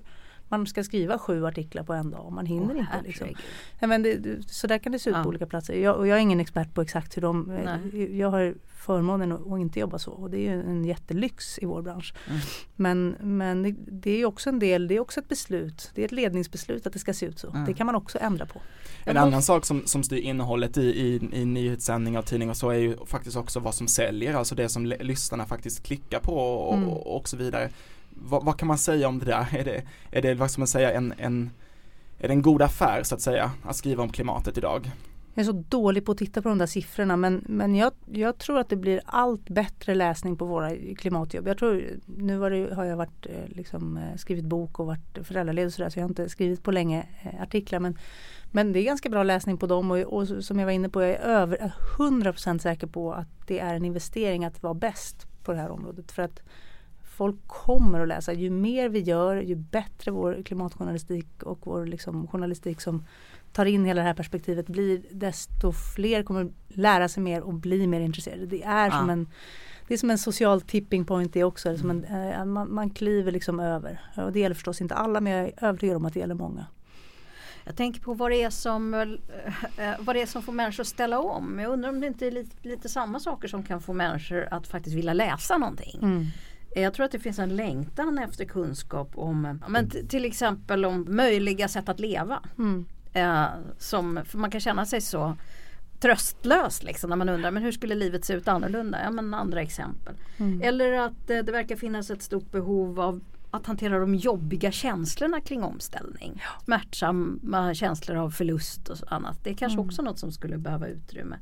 man 0.49 0.67
ska 0.67 0.85
skriva 0.85 1.19
sju 1.19 1.47
artiklar 1.47 1.83
på 1.83 1.93
en 1.93 2.11
dag 2.11 2.27
och 2.27 2.33
man 2.33 2.47
hinner 2.47 2.75
Åh, 2.75 2.81
inte. 2.81 3.03
Liksom. 3.05 3.29
Ja, 3.81 3.87
men 3.87 4.03
det, 4.03 4.39
så 4.47 4.67
där 4.67 4.79
kan 4.79 4.93
det 4.93 4.99
se 4.99 5.11
ut 5.11 5.17
Ja. 5.17 5.23
på 5.23 5.29
olika 5.29 5.47
platser. 5.47 5.75
Jag, 5.75 5.97
och 5.97 6.07
jag 6.07 6.17
är 6.17 6.23
ingen 6.23 6.41
expert 6.41 6.75
på 6.75 6.81
exakt 6.83 7.17
hur 7.17 7.23
de, 7.23 7.51
eh, 7.51 7.65
Nej. 7.65 8.19
jag 8.19 8.31
har 8.31 8.55
förmånen 8.77 9.33
att, 9.33 9.53
att 9.53 9.61
inte 9.61 9.81
jobba 9.81 9.99
så 9.99 10.11
och 10.11 10.31
det 10.31 10.39
är 10.49 10.55
ju 10.55 10.63
en 10.63 10.85
jättelyx 10.85 11.59
i 11.59 11.65
vår 11.67 11.83
bransch. 11.83 12.15
Mm. 12.29 12.41
Men, 12.77 13.17
men 13.39 13.63
det, 13.63 13.75
det 13.87 14.11
är 14.23 14.25
också 14.27 14.49
en 14.49 14.59
del, 14.59 14.89
det 14.89 14.97
är 14.97 15.01
också 15.01 15.21
ett 15.21 15.29
beslut, 15.29 15.91
det 15.95 16.01
är 16.01 16.05
ett 16.05 16.13
ledningsbeslut 16.13 16.87
att 16.87 16.93
det 16.93 16.99
ska 16.99 17.13
se 17.15 17.27
ut 17.27 17.39
så. 17.39 17.51
Mm. 17.51 17.65
Det 17.65 17.75
kan 17.75 17.87
man 17.87 17.95
också 17.95 18.19
ändra 18.19 18.47
på. 18.47 18.61
En 19.05 19.17
annan 19.17 19.43
sak 19.43 19.65
som, 19.65 19.83
som 19.87 20.03
styr 20.03 20.19
innehållet 20.21 20.79
i, 20.79 20.83
i, 20.83 21.21
i 21.33 21.45
nyhetssändningar 21.45 22.21
och 22.21 22.27
tidningar 22.27 22.51
och 22.51 22.57
så 22.57 22.71
är 22.71 22.79
ju 22.79 22.97
faktiskt 23.07 23.37
också 23.37 23.61
vad 23.61 23.75
som 23.75 23.89
säljer, 23.89 24.35
alltså 24.35 24.55
det 24.55 24.69
som 24.69 24.87
lyssnarna 24.87 25.47
faktiskt 25.47 25.83
klickar 25.83 26.21
på 26.21 26.35
och, 26.39 26.77
Mm. 26.77 26.89
och, 26.89 27.17
och 27.17 27.29
så 27.29 27.37
vidare. 27.37 27.71
Vad, 28.19 28.45
vad 28.45 28.59
kan 28.59 28.69
man 28.69 28.79
säga 28.79 29.09
om 29.09 29.19
det 29.19 29.25
där? 29.25 29.47
Är 29.53 29.65
det, 29.65 29.83
är 30.11 30.23
det 30.23 30.35
vad 30.35 30.51
ska 30.51 30.61
man 30.61 30.67
säga, 30.67 30.93
en, 30.93 31.15
en, 31.19 31.51
är 32.19 32.29
det 32.29 32.35
en 32.35 32.43
god 32.43 32.63
affär 32.63 33.03
så 33.03 33.15
att 33.15 33.21
säga, 33.21 33.51
att 33.63 33.77
skriva 33.77 34.03
om 34.03 34.09
klimatet 34.09 34.59
idag? 34.59 34.91
Jag 35.35 35.43
är 35.43 35.53
så 35.53 35.65
dålig 35.69 36.05
på 36.05 36.13
att 36.13 36.19
titta 36.19 36.43
på 36.43 36.49
de 36.49 36.59
där 36.59 36.67
siffrorna 36.67 37.17
men, 37.17 37.45
men 37.49 37.75
jag, 37.75 37.93
jag 38.13 38.39
tror 38.39 38.59
att 38.59 38.69
det 38.69 38.77
blir 38.77 39.01
allt 39.05 39.49
bättre 39.49 39.95
läsning 39.95 40.37
på 40.37 40.45
våra 40.45 40.77
klimatjobb. 40.99 41.49
Jag 41.49 41.59
tror, 41.59 41.85
nu 42.07 42.37
var 42.37 42.51
det, 42.51 42.75
har 42.75 42.85
jag 42.85 42.97
varit, 42.97 43.27
eh, 43.27 43.57
liksom, 43.57 43.97
eh, 43.97 44.17
skrivit 44.17 44.45
bok 44.45 44.81
och 44.81 44.87
varit 44.87 45.19
föräldraledig 45.23 45.67
och 45.67 45.73
sådär 45.73 45.91
så 45.91 45.99
jag 45.99 46.05
har 46.05 46.09
inte 46.09 46.29
skrivit 46.29 46.63
på 46.63 46.71
länge 46.71 47.07
eh, 47.23 47.43
artiklar 47.43 47.81
men, 47.81 47.99
men 48.51 48.73
det 48.73 48.79
är 48.79 48.85
ganska 48.85 49.09
bra 49.09 49.23
läsning 49.23 49.59
på 49.59 49.67
dem 49.67 49.91
och, 49.91 49.99
och 49.99 50.29
som 50.29 50.59
jag 50.59 50.67
var 50.67 50.73
inne 50.73 50.89
på 50.89 51.03
jag 51.03 51.11
är 51.11 51.19
över 51.19 51.73
100% 51.99 52.59
säker 52.59 52.87
på 52.87 53.13
att 53.13 53.47
det 53.47 53.59
är 53.59 53.75
en 53.75 53.85
investering 53.85 54.45
att 54.45 54.63
vara 54.63 54.75
bäst 54.75 55.27
på 55.45 55.53
det 55.53 55.59
här 55.59 55.71
området. 55.71 56.13
För 56.13 56.23
att 56.23 56.43
folk 57.17 57.37
kommer 57.47 58.01
att 58.01 58.09
läsa. 58.09 58.33
Ju 58.33 58.51
mer 58.51 58.89
vi 58.89 59.01
gör, 59.01 59.37
ju 59.37 59.55
bättre 59.55 60.11
vår 60.11 60.43
klimatjournalistik 60.45 61.43
och 61.43 61.59
vår 61.67 61.87
liksom, 61.87 62.27
journalistik 62.27 62.81
som 62.81 63.05
tar 63.53 63.67
in 63.67 63.85
hela 63.85 64.01
det 64.01 64.07
här 64.07 64.15
perspektivet 64.15 64.67
blir, 64.67 65.03
desto 65.11 65.73
fler 65.73 66.23
kommer 66.23 66.53
lära 66.69 67.09
sig 67.09 67.23
mer 67.23 67.43
och 67.43 67.55
bli 67.55 67.87
mer 67.87 68.01
intresserade. 68.01 68.47
Det 68.47 68.63
är, 68.63 68.91
som, 68.91 69.09
Ja. 69.09 69.13
en, 69.13 69.29
det 69.89 69.95
är 69.95 69.99
som 69.99 70.11
en 70.11 70.19
social 70.19 70.61
tipping 70.61 71.05
point 71.05 71.33
det 71.33 71.45
också. 71.45 71.69
Det 71.71 71.79
Som 71.79 71.91
en, 71.91 72.05
eh, 72.05 72.45
man, 72.45 72.75
man 72.75 72.91
kliver 72.91 73.33
liksom 73.33 73.61
över. 73.61 74.01
Och 74.17 74.33
det 74.33 74.41
gäller 74.41 74.55
förstås 74.55 74.81
inte 74.81 74.95
alla 74.95 75.21
men 75.21 75.33
jag 75.33 75.45
är 75.45 75.65
övertygad 75.65 75.97
om 75.97 76.05
att 76.05 76.15
det 76.15 76.21
gäller 76.21 76.35
många. 76.35 76.67
Jag 77.65 77.77
tänker 77.77 78.01
på 78.01 78.15
vad 78.15 78.31
det, 78.31 78.43
är 78.43 78.51
som, 78.51 78.95
eh, 78.95 79.89
eh, 79.89 79.95
vad 79.99 80.17
det 80.17 80.23
är 80.23 80.27
som 80.27 80.43
får 80.43 80.53
människor 80.53 80.81
att 80.81 80.87
ställa 80.87 81.21
om. 81.21 81.59
Jag 81.59 81.73
undrar 81.73 81.89
om 81.89 82.01
det 82.01 82.07
inte 82.07 82.27
är 82.27 82.31
lite, 82.31 82.69
lite 82.69 82.89
samma 82.89 83.21
saker 83.21 83.49
som 83.49 83.63
kan 83.63 83.81
få 83.81 83.93
människor 83.93 84.49
att 84.51 84.67
faktiskt 84.67 84.97
vilja 84.97 85.13
läsa 85.13 85.59
någonting. 85.59 85.99
Mm. 86.03 86.27
Jag 86.83 86.95
tror 86.95 87.07
att 87.07 87.13
det 87.13 87.19
finns 87.19 87.39
en 87.39 87.57
längtan 87.57 88.19
efter 88.19 88.45
kunskap 88.45 89.11
om 89.15 89.45
eh, 89.45 89.55
men 89.69 89.91
till 89.91 90.25
exempel 90.25 90.85
om 90.85 91.07
möjliga 91.09 91.69
sätt 91.69 91.89
att 91.89 92.01
leva. 92.01 92.41
Mm. 92.59 92.87
Eh, 93.13 93.47
som, 93.79 94.21
man 94.33 94.51
kan 94.51 94.61
känna 94.61 94.87
sig 94.87 95.01
så 95.01 95.37
tröstlös 96.01 96.83
liksom, 96.83 97.11
när 97.11 97.17
man 97.17 97.29
undrar 97.29 97.51
men 97.51 97.63
hur 97.63 97.73
skulle 97.73 97.95
livet 97.95 98.25
se 98.25 98.33
ut 98.35 98.49
annorlunda? 98.49 98.99
Ja 99.05 99.11
men 99.11 99.35
andra 99.35 99.63
exempel. 99.63 100.15
Mm. 100.37 100.63
Eller 100.63 100.93
att 100.93 101.31
eh, 101.31 101.39
det 101.39 101.53
verkar 101.53 101.77
finnas 101.77 102.11
ett 102.11 102.23
stort 102.23 102.51
behov 102.53 103.01
av 103.01 103.21
att 103.51 103.67
hantera 103.67 103.99
de 103.99 104.15
jobbiga 104.15 104.71
känslorna 104.73 105.41
kring 105.41 105.63
omställning. 105.63 106.43
Smärtsamma 106.65 107.75
känslor 107.75 108.17
av 108.17 108.31
förlust 108.31 108.89
och 108.89 108.97
annat. 109.13 109.45
Det 109.45 109.51
är 109.51 109.55
kanske 109.55 109.77
Mm. 109.79 109.87
också 109.87 110.03
något 110.03 110.19
som 110.19 110.33
skulle 110.33 110.59
behöva 110.59 110.87
utrymme. 110.87 111.37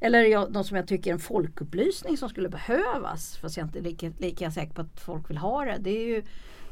Eller 0.00 0.22
jag, 0.22 0.52
något 0.52 0.66
som 0.66 0.76
jag 0.76 0.88
tycker 0.88 1.10
är 1.10 1.14
en 1.14 1.20
folkupplysning 1.20 2.16
som 2.16 2.28
skulle 2.28 2.48
behövas. 2.48 3.36
Fast 3.36 3.56
jag 3.56 3.64
är 3.64 3.66
inte 3.66 3.80
lika, 3.80 4.12
lika 4.18 4.50
säker 4.50 4.74
på 4.74 4.80
att 4.80 5.00
folk 5.00 5.30
vill 5.30 5.38
ha 5.38 5.64
det. 5.64 5.76
Det 5.80 5.90
är 5.90 6.06
ju 6.06 6.22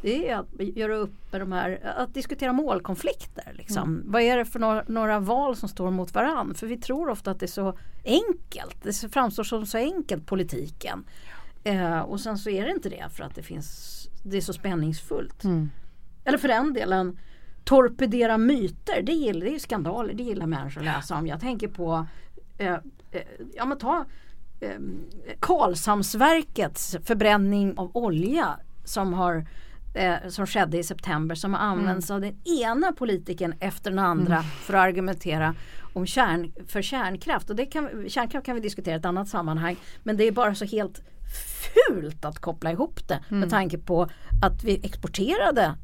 det 0.02 0.28
är 0.28 0.36
att 0.36 0.46
göra 0.76 0.96
upp 0.96 1.32
med 1.32 1.40
de 1.40 1.52
här, 1.52 1.94
att 1.96 2.14
diskutera 2.14 2.52
målkonflikter. 2.52 3.52
Liksom. 3.54 4.02
Vad 4.06 4.22
är 4.22 4.36
det 4.36 4.44
för 4.44 4.58
några, 4.58 4.84
några 4.86 5.20
val 5.20 5.56
som 5.56 5.68
står 5.68 5.90
mot 5.90 6.14
varann? 6.14 6.54
För 6.54 6.66
vi 6.66 6.76
tror 6.76 7.08
ofta 7.08 7.30
att 7.30 7.40
det 7.40 7.46
är 7.46 7.48
så 7.48 7.78
enkelt. 8.04 8.82
Det 8.82 9.12
framstår 9.12 9.44
som 9.44 9.66
så 9.66 9.78
enkelt 9.78 10.26
politiken. 10.26 11.04
Eh, 11.64 12.00
och 12.00 12.20
sen 12.20 12.38
så 12.38 12.50
är 12.50 12.64
det 12.64 12.70
inte 12.70 12.88
det 12.88 13.08
för 13.12 13.24
att 13.24 13.34
det 13.34 13.42
finns 13.42 14.00
det 14.24 14.36
är 14.36 14.40
så 14.40 14.52
spänningsfullt. 14.52 15.44
Mm. 15.44 15.70
Eller 16.24 16.38
för 16.38 16.48
den 16.48 16.72
delen 16.72 17.18
torpedera 17.64 18.38
myter. 18.38 19.02
Det, 19.02 19.12
gillar, 19.12 19.40
det 19.40 19.50
är 19.50 19.52
ju 19.52 19.58
skandaler. 19.58 20.14
Det 20.14 20.22
gillar 20.22 20.46
människor 20.46 20.80
att 20.80 20.84
läsa 20.84 21.16
om. 21.16 21.26
Jag 21.26 21.40
tänker 21.40 21.68
på 21.68 22.06
eh, 22.58 22.76
ja 23.54 23.64
men 23.64 23.78
ta 23.78 24.04
eh, 24.60 24.78
Karlshamnsverkets 25.40 26.96
förbränning 27.04 27.78
av 27.78 27.90
olja 27.96 28.58
som 28.84 29.12
har 29.12 29.46
eh, 29.94 30.28
som 30.28 30.46
skedde 30.46 30.78
i 30.78 30.82
september 30.82 31.34
som 31.34 31.54
har 31.54 31.60
använts 31.60 32.10
av 32.10 32.20
den 32.20 32.36
ena 32.62 32.92
politikern 32.92 33.54
efter 33.60 33.90
den 33.90 33.98
andra 33.98 34.42
för 34.42 34.74
att 34.74 34.80
argumentera 34.80 35.54
om 35.92 36.06
kärn, 36.06 36.52
för 36.66 36.82
kärnkraft. 36.82 37.50
Och 37.50 37.56
det 37.56 37.66
kan, 37.66 38.08
kärnkraft 38.08 38.46
kan 38.46 38.54
vi 38.54 38.60
diskutera 38.60 38.94
i 38.94 38.98
ett 38.98 39.04
annat 39.04 39.28
sammanhang 39.28 39.76
men 40.02 40.16
det 40.16 40.24
är 40.24 40.32
bara 40.32 40.54
så 40.54 40.64
helt 40.64 41.02
fult 41.88 42.24
att 42.24 42.38
koppla 42.38 42.72
ihop 42.72 43.08
det 43.08 43.20
med 43.28 43.50
tanke 43.50 43.78
på 43.78 44.08
att 44.42 44.64
vi 44.64 44.80
exporterade 44.86 45.74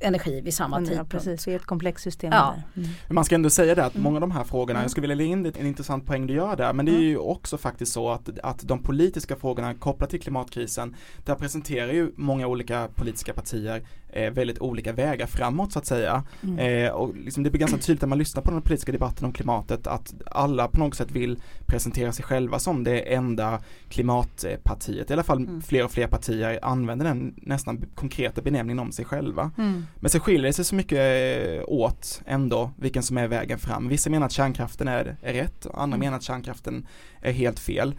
energi 0.00 0.40
vid 0.40 0.54
samma 0.54 0.80
Ja, 0.80 0.86
tidpunkt. 0.86 1.10
precis, 1.10 1.48
är 1.48 1.56
ett 1.56 1.66
komplext 1.66 2.04
system 2.04 2.32
Ja. 2.32 2.54
där. 2.74 2.82
Mm. 2.82 2.94
Men 3.08 3.14
man 3.14 3.24
ska 3.24 3.34
ändå 3.34 3.50
säga 3.50 3.74
det 3.74 3.84
att 3.84 3.94
Mm. 3.94 4.02
många 4.04 4.16
av 4.16 4.20
de 4.20 4.30
här 4.30 4.44
frågorna, 4.44 4.82
jag 4.82 4.90
skulle 4.90 5.02
vilja 5.02 5.14
lägga 5.16 5.30
in 5.30 5.42
det- 5.42 5.56
en 5.60 5.66
intressant 5.66 6.06
poäng 6.06 6.26
du 6.26 6.34
gör 6.34 6.56
där, 6.56 6.72
men 6.72 6.86
det 6.86 6.92
är 6.92 7.00
ju 7.00 7.16
också 7.18 7.58
faktiskt 7.58 7.92
så 7.92 8.10
att, 8.10 8.28
att 8.42 8.58
de 8.68 8.82
politiska 8.82 9.36
frågorna 9.36 9.74
kopplat 9.74 10.10
till 10.10 10.20
klimatkrisen, 10.20 10.94
där 11.24 11.34
presenterar 11.34 11.92
ju 11.92 12.12
många 12.16 12.46
olika 12.46 12.88
politiska 12.94 13.32
partier 13.32 13.82
eh, 14.16 14.30
väldigt 14.30 14.58
olika 14.58 14.92
vägar 14.92 15.26
framåt 15.26 15.72
så 15.72 15.78
att 15.78 15.86
säga. 15.86 16.22
Mm. 16.42 16.58
Eh, 16.58 16.90
och 16.90 17.16
liksom 17.16 17.42
det 17.42 17.50
blir 17.50 17.60
ganska 17.60 17.78
tydligt 17.78 18.02
när 18.02 18.08
man 18.08 18.18
lyssnar 18.18 18.42
på 18.42 18.50
den 18.50 18.62
politiska 18.62 18.92
debatten 18.92 19.24
om 19.24 19.32
klimatet 19.32 19.86
att 19.86 20.14
alla 20.30 20.68
på 20.68 20.78
något 20.80 20.94
sätt 20.94 21.10
vill 21.10 21.40
presentera 21.66 22.12
sig 22.12 22.24
själva 22.24 22.58
som 22.58 22.84
det 22.84 23.14
enda 23.14 23.60
klimatpartiet. 23.88 25.10
I 25.10 25.12
alla 25.12 25.22
fall 25.22 25.38
Mm. 25.38 25.62
fler 25.62 25.84
och 25.84 25.90
fler 25.90 26.06
partier 26.06 26.58
använder 26.62 27.06
den 27.06 27.34
nästan 27.36 27.84
konkreta 27.94 28.42
benämningen 28.42 28.78
om 28.78 28.92
sig 28.92 29.04
själva. 29.04 29.50
Mm. 29.58 29.86
Men 29.96 30.10
så 30.10 30.20
skiljer 30.20 30.42
det 30.46 30.52
sig 30.52 30.64
så 30.64 30.74
mycket 30.74 30.98
eh, 30.98 31.62
åt 31.66 32.22
ändå 32.26 32.70
vilken 32.76 33.02
som 33.02 33.18
är 33.18 33.28
vägen 33.28 33.58
fram. 33.58 33.88
Vissa 33.88 34.10
menar 34.10 34.26
att 34.26 34.32
kärnkraften 34.32 34.88
är, 34.88 35.16
är 35.22 35.32
rätt 35.32 35.66
andra 35.74 35.84
Mm. 35.96 36.00
menar 36.00 36.16
att 36.16 36.22
kärnkraften 36.22 36.86
är 37.20 37.32
helt 37.32 37.58
fel. 37.58 37.94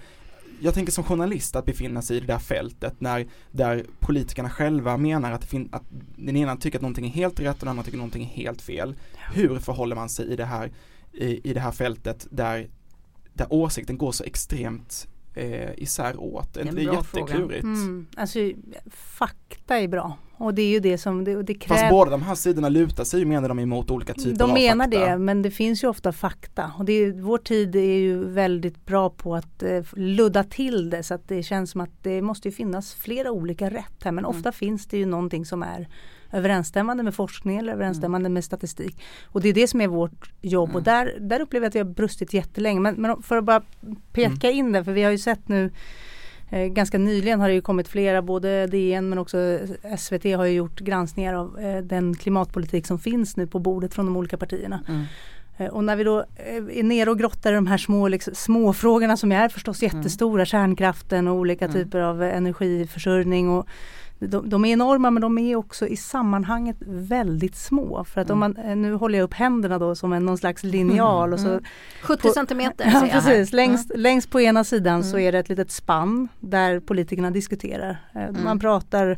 Jag 0.59 0.73
tänker 0.73 0.91
som 0.91 1.03
journalist 1.03 1.55
att 1.55 1.65
befinna 1.65 2.01
sig 2.01 2.17
i 2.17 2.19
det 2.19 2.25
där 2.25 2.39
fältet 2.39 3.01
när 3.01 3.27
där 3.51 3.85
politikerna 3.99 4.49
själva 4.49 4.97
menar 4.97 5.31
att, 5.31 5.53
att 5.71 5.83
den 6.15 6.37
ena 6.37 6.55
tycker 6.55 6.77
att 6.77 6.81
någonting 6.81 7.05
är 7.05 7.09
helt 7.09 7.39
rätt 7.39 7.53
och 7.53 7.59
den 7.59 7.67
andra 7.67 7.83
tycker 7.83 7.97
att 7.97 7.99
någonting 7.99 8.23
är 8.23 8.43
helt 8.43 8.61
fel. 8.61 8.95
Hur 9.33 9.59
förhåller 9.59 9.95
man 9.95 10.09
sig 10.09 10.25
i 10.25 10.35
det 10.35 10.45
här, 10.45 10.71
i, 11.13 11.49
i 11.49 11.53
det 11.53 11.59
här 11.59 11.71
fältet 11.71 12.27
där, 12.31 12.69
där 13.33 13.53
åsikten 13.53 13.97
går 13.97 14.11
så 14.11 14.23
extremt 14.23 15.07
eh, 15.37 15.69
isär 15.83 16.19
åt? 16.19 16.53
Det 16.53 16.61
är 16.61 16.71
det 16.71 16.81
är 16.83 16.93
jätteklurigt. 16.93 17.63
Mm. 17.63 18.07
Alltså, 18.17 18.39
fakta 18.91 19.79
är 19.79 19.87
bra 19.87 20.17
och 20.37 20.53
det 20.53 20.61
är 20.61 20.69
ju 20.69 20.79
det 20.79 20.97
som 20.97 21.23
det, 21.23 21.43
det 21.43 21.53
krävs. 21.53 21.79
Fast 21.81 21.91
båda 21.91 22.11
de 22.11 22.21
här 22.21 22.35
sidorna 22.35 22.69
lutar 22.69 23.03
sig 23.03 23.25
menar 23.25 23.49
de 23.49 23.59
emot 23.59 23.91
olika 23.91 24.13
typer 24.13 24.31
av 24.43 24.49
De 24.49 24.53
menar 24.53 24.85
fakta. 24.85 24.99
det 25.11 25.17
men 25.17 25.41
det 25.41 25.51
finns 25.51 25.83
ju 25.83 25.87
ofta 25.87 26.11
fakta 26.13 26.71
och 26.77 26.85
det 26.85 26.93
är, 26.93 27.11
vår 27.21 27.37
tid 27.37 27.75
är 27.75 27.97
ju 27.97 28.25
väldigt 28.25 28.85
bra 28.85 29.09
på 29.09 29.35
att 29.35 29.63
eh, 29.63 29.83
ludda 29.95 30.43
till 30.43 30.89
det 30.89 31.03
så 31.03 31.13
att 31.13 31.27
det 31.27 31.43
känns 31.43 31.71
som 31.71 31.81
att 31.81 32.03
det 32.03 32.21
måste 32.21 32.47
ju 32.47 32.51
finnas 32.51 32.93
flera 32.93 33.31
olika 33.31 33.69
rätt 33.69 34.03
här 34.03 34.11
men 34.11 34.25
Mm. 34.25 34.37
ofta 34.37 34.51
finns 34.51 34.85
det 34.87 34.97
ju 34.97 35.05
någonting 35.05 35.45
som 35.45 35.63
är 35.63 35.87
överensstämmande 36.31 37.03
med 37.03 37.13
forskning 37.15 37.57
eller 37.57 37.73
överensstämmande 37.73 38.25
Mm. 38.27 38.33
med 38.33 38.43
statistik. 38.43 39.01
Och 39.25 39.41
det 39.41 39.49
är 39.49 39.53
det 39.53 39.67
som 39.67 39.81
är 39.81 39.87
vårt 39.87 40.31
jobb 40.41 40.75
och 40.75 40.83
där, 40.83 41.13
där 41.19 41.39
upplever 41.39 41.65
jag 41.65 41.69
att 41.69 41.75
vi 41.75 41.79
har 41.79 41.85
brustit 41.85 42.33
jättelänge. 42.33 42.79
Men, 42.79 42.95
men 42.95 43.21
för 43.23 43.37
att 43.37 43.43
bara 43.43 43.61
peka 44.13 44.47
Mm. 44.47 44.59
in 44.59 44.71
det, 44.71 44.83
för 44.83 44.91
vi 44.91 45.03
har 45.03 45.11
ju 45.11 45.17
sett 45.17 45.47
nu 45.47 45.71
Eh, 46.49 46.65
ganska 46.65 46.97
nyligen 46.97 47.39
har 47.39 47.47
det 47.47 47.53
ju 47.53 47.61
kommit 47.61 47.87
flera, 47.87 48.21
både 48.21 48.67
DN 48.67 49.09
men 49.09 49.17
också 49.19 49.59
SVT 49.97 50.23
har 50.35 50.45
ju 50.45 50.53
gjort 50.53 50.79
granskningar 50.79 51.33
av 51.33 51.59
eh, 51.59 51.77
den 51.83 52.15
klimatpolitik 52.15 52.87
som 52.87 52.99
finns 52.99 53.37
nu 53.37 53.47
på 53.47 53.59
bordet 53.59 53.93
från 53.93 54.05
de 54.05 54.17
olika 54.17 54.37
partierna. 54.37 54.79
Mm. 54.87 55.03
Eh, 55.57 55.67
och 55.67 55.83
när 55.83 55.95
vi 55.95 56.03
då 56.03 56.19
eh, 56.19 56.77
är 56.79 56.83
nere 56.83 57.09
och 57.09 57.19
grottar 57.19 57.51
i 57.51 57.55
de 57.55 57.67
här 57.67 57.77
små, 57.77 58.07
liksom, 58.07 58.35
små 58.35 58.73
frågorna 58.73 59.17
som 59.17 59.31
är 59.31 59.49
förstås 59.49 59.83
jättestora, 59.83 60.45
kärnkraften 60.45 61.27
och 61.27 61.35
olika 61.35 61.65
Mm. 61.65 61.77
typer 61.77 61.99
av 61.99 62.23
energiförsörjning 62.23 63.49
och 63.49 63.67
de, 64.19 64.49
de 64.49 64.65
är 64.65 64.69
enorma 64.73 65.11
men 65.11 65.21
de 65.21 65.37
är 65.37 65.55
också 65.55 65.87
i 65.87 65.95
sammanhanget 65.97 66.77
väldigt 66.87 67.55
små. 67.55 68.03
För 68.03 68.21
att 68.21 68.29
om 68.29 68.39
man, 68.39 68.57
eh, 68.57 68.75
nu 68.75 68.93
håller 68.93 69.17
jag 69.19 69.23
upp 69.25 69.33
händerna 69.33 69.79
då 69.79 69.95
som 69.95 70.13
en, 70.13 70.25
någon 70.25 70.37
slags 70.37 70.63
linjal 70.63 71.33
och 71.33 71.39
så 71.39 71.47
Mm. 71.47 71.63
70 72.03 72.21
På- 72.21 72.33
centimeter 72.33 72.91
Ja, 72.93 73.07
precis. 73.11 73.53
Längst, 73.53 73.91
längst 73.95 74.29
på 74.31 74.41
ena 74.41 74.63
sidan 74.63 75.03
så 75.03 75.15
Mm. 75.17 75.27
är 75.27 75.31
det 75.31 75.39
ett 75.39 75.49
litet 75.49 75.71
spann 75.71 76.27
där 76.39 76.79
politikerna 76.79 77.31
diskuterar. 77.31 77.97
Eh, 78.15 78.23
Mm. 78.27 78.43
Man 78.43 78.59
pratar, 78.59 79.17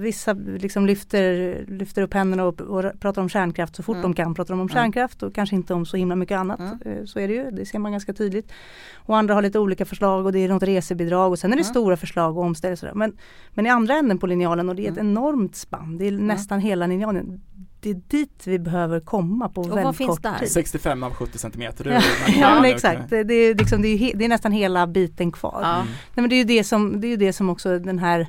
vissa 0.00 0.32
liksom 0.32 0.86
lyfter, 0.86 1.64
lyfter 1.68 2.02
upp 2.02 2.14
händerna 2.14 2.44
och, 2.44 2.60
och 2.60 3.00
pratar 3.00 3.22
om 3.22 3.28
kärnkraft 3.28 3.76
så 3.76 3.82
fort 3.82 3.96
Mm. 3.96 4.02
de 4.02 4.14
kan. 4.14 4.34
Pratar 4.34 4.48
de 4.54 4.60
om 4.60 4.66
Mm. 4.66 4.68
kärnkraft 4.68 5.22
och 5.22 5.34
kanske 5.34 5.56
inte 5.56 5.74
om 5.74 5.86
så 5.86 5.96
himla 5.96 6.16
mycket 6.16 6.38
annat. 6.38 6.60
Mm. 6.60 6.78
Eh, 6.84 7.04
Så 7.04 7.18
är 7.20 7.28
det 7.28 7.34
ju, 7.34 7.50
det 7.50 7.66
ser 7.66 7.78
man 7.78 7.92
ganska 7.92 8.12
tydligt. 8.12 8.52
Och 8.96 9.16
andra 9.16 9.34
har 9.34 9.42
lite 9.42 9.58
olika 9.58 9.84
förslag 9.84 10.26
och 10.26 10.32
det 10.32 10.38
är 10.38 10.48
något 10.48 10.62
resebidrag 10.62 11.32
och 11.32 11.38
sen 11.38 11.52
är 11.52 11.56
det 11.56 11.62
Mm. 11.62 11.70
stora 11.74 11.96
förslag 11.96 12.38
och 12.38 12.44
omställningar. 12.44 12.94
Men, 12.94 13.12
men 13.54 13.66
i 13.66 13.68
andra 13.68 13.85
andra 13.86 13.98
änden 13.98 14.18
på 14.18 14.26
linjalen 14.26 14.68
och 14.68 14.76
det 14.76 14.86
är 14.86 14.92
ett 14.92 14.98
mm. 14.98 15.10
enormt 15.10 15.56
spann. 15.56 15.98
Det 15.98 16.06
är 16.06 16.12
nästan 16.12 16.60
hela 16.60 16.86
linjalen. 16.86 17.40
Det 17.80 17.90
är 17.90 18.00
dit 18.08 18.42
vi 18.46 18.58
behöver 18.58 19.00
komma 19.00 19.48
på 19.48 19.60
och 19.60 19.68
väldigt 19.68 19.84
vad 19.84 19.96
finns 19.96 20.08
kort 20.08 20.22
där? 20.22 20.38
tid. 20.38 20.50
65 20.50 21.02
av 21.02 21.14
70 21.14 21.38
centimeter. 21.38 21.86
ja, 22.26 22.32
ja 22.40 22.66
exakt. 22.66 23.10
Det 23.10 23.34
är, 23.34 23.54
liksom, 23.54 23.82
det, 23.82 23.88
är, 23.88 24.16
det 24.16 24.24
är 24.24 24.28
nästan 24.28 24.52
hela 24.52 24.86
biten 24.86 25.32
kvar. 25.32 25.60
Ja. 25.62 25.76
Nej, 25.76 25.86
men 26.14 26.28
det 26.28 26.34
är 26.34 26.38
ju 26.38 26.44
det 26.44 26.64
som, 26.64 27.00
det 27.00 27.08
är 27.08 27.16
det 27.16 27.32
som 27.32 27.50
också 27.50 27.78
den 27.78 27.98
här 27.98 28.26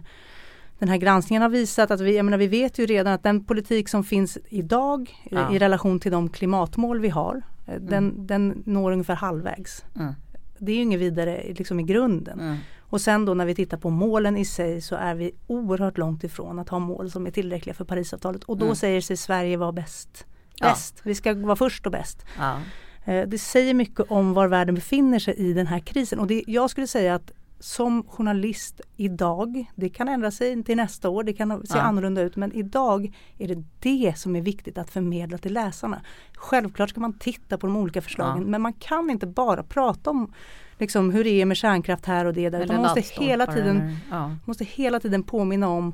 den 0.79 0.89
här 0.89 0.97
granskningen 0.97 1.41
har 1.41 1.49
visat 1.49 1.91
att 1.91 2.01
vi, 2.01 2.15
jag 2.15 2.25
menar, 2.25 2.37
vi 2.37 2.47
vet 2.47 2.79
ju 2.79 2.85
redan 2.85 3.13
att 3.13 3.23
den 3.23 3.43
politik 3.43 3.89
som 3.89 4.03
finns 4.03 4.37
idag 4.49 5.15
ja. 5.29 5.55
i 5.55 5.59
relation 5.59 5.99
till 5.99 6.11
de 6.11 6.29
klimatmål 6.29 6.99
vi 6.99 7.09
har, 7.09 7.41
eh, 7.65 7.73
mm. 7.73 7.85
den, 7.89 8.27
den 8.27 8.63
når 8.65 8.91
ungefär 8.91 9.15
halvvägs. 9.15 9.85
Mm. 9.95 10.13
Det 10.59 10.71
är 10.71 10.75
ju 10.75 10.81
inget 10.81 10.99
vidare 10.99 11.53
liksom 11.57 11.79
i 11.79 11.83
grunden. 11.83 12.39
Mm. 12.39 12.57
Och 12.89 13.01
sen 13.01 13.25
då 13.25 13.33
när 13.33 13.45
vi 13.45 13.55
tittar 13.55 13.77
på 13.77 13.89
målen 13.89 14.37
i 14.37 14.45
sig 14.45 14.81
så 14.81 14.95
är 14.95 15.15
vi 15.15 15.31
oerhört 15.47 15.97
långt 15.97 16.23
ifrån 16.23 16.59
att 16.59 16.69
ha 16.69 16.79
mål 16.79 17.11
som 17.11 17.27
är 17.27 17.31
tillräckliga 17.31 17.73
för 17.73 17.85
Parisavtalet 17.85 18.43
och 18.43 18.57
då 18.57 18.65
mm. 18.65 18.75
säger 18.75 19.01
sig 19.01 19.17
Sverige 19.17 19.57
vara 19.57 19.71
bäst. 19.71 20.25
Bäst, 20.61 20.93
ja. 20.97 21.01
vi 21.03 21.15
ska 21.15 21.33
vara 21.33 21.55
först 21.55 21.85
och 21.85 21.91
bäst. 21.91 22.25
Ja. 22.37 22.59
Eh, 23.05 23.27
det 23.27 23.37
säger 23.37 23.73
mycket 23.73 24.11
om 24.11 24.33
var 24.33 24.47
världen 24.47 24.75
befinner 24.75 25.19
sig 25.19 25.33
i 25.33 25.53
den 25.53 25.67
här 25.67 25.79
krisen 25.79 26.19
och 26.19 26.27
det, 26.27 26.43
jag 26.47 26.69
skulle 26.69 26.87
säga 26.87 27.15
att 27.15 27.31
som 27.59 28.03
journalist 28.03 28.81
idag, 28.95 29.71
det 29.75 29.89
kan 29.89 30.07
ändra 30.07 30.31
sig 30.31 30.63
till 30.63 30.77
nästa 30.77 31.09
år, 31.09 31.23
det 31.23 31.33
kan 31.33 31.67
se 31.67 31.77
ja. 31.77 31.81
annorlunda 31.81 32.21
ut 32.21 32.35
men 32.35 32.53
idag 32.53 33.15
är 33.37 33.47
det 33.47 33.63
det 33.79 34.17
som 34.17 34.35
är 34.35 34.41
viktigt 34.41 34.77
att 34.77 34.89
förmedla 34.89 35.37
till 35.37 35.53
läsarna. 35.53 36.01
Självklart 36.33 36.89
ska 36.89 36.99
man 36.99 37.13
titta 37.13 37.57
på 37.57 37.67
de 37.67 37.77
olika 37.77 38.01
förslagen 38.01 38.41
ja. 38.41 38.47
men 38.47 38.61
man 38.61 38.73
kan 38.73 39.09
inte 39.09 39.27
bara 39.27 39.63
prata 39.63 40.09
om 40.09 40.33
liksom, 40.77 41.11
hur 41.11 41.23
det 41.23 41.41
är 41.41 41.45
med 41.45 41.57
kärnkraft 41.57 42.05
här 42.05 42.25
och 42.25 42.33
det 42.33 42.49
där. 42.49 42.61
Utan 42.61 42.75
man 42.75 42.85
måste 42.95 43.23
hela, 43.23 43.47
tiden, 43.47 43.97
ja. 44.11 44.35
måste 44.45 44.63
hela 44.63 44.99
tiden 44.99 45.23
påminna 45.23 45.69
om 45.69 45.93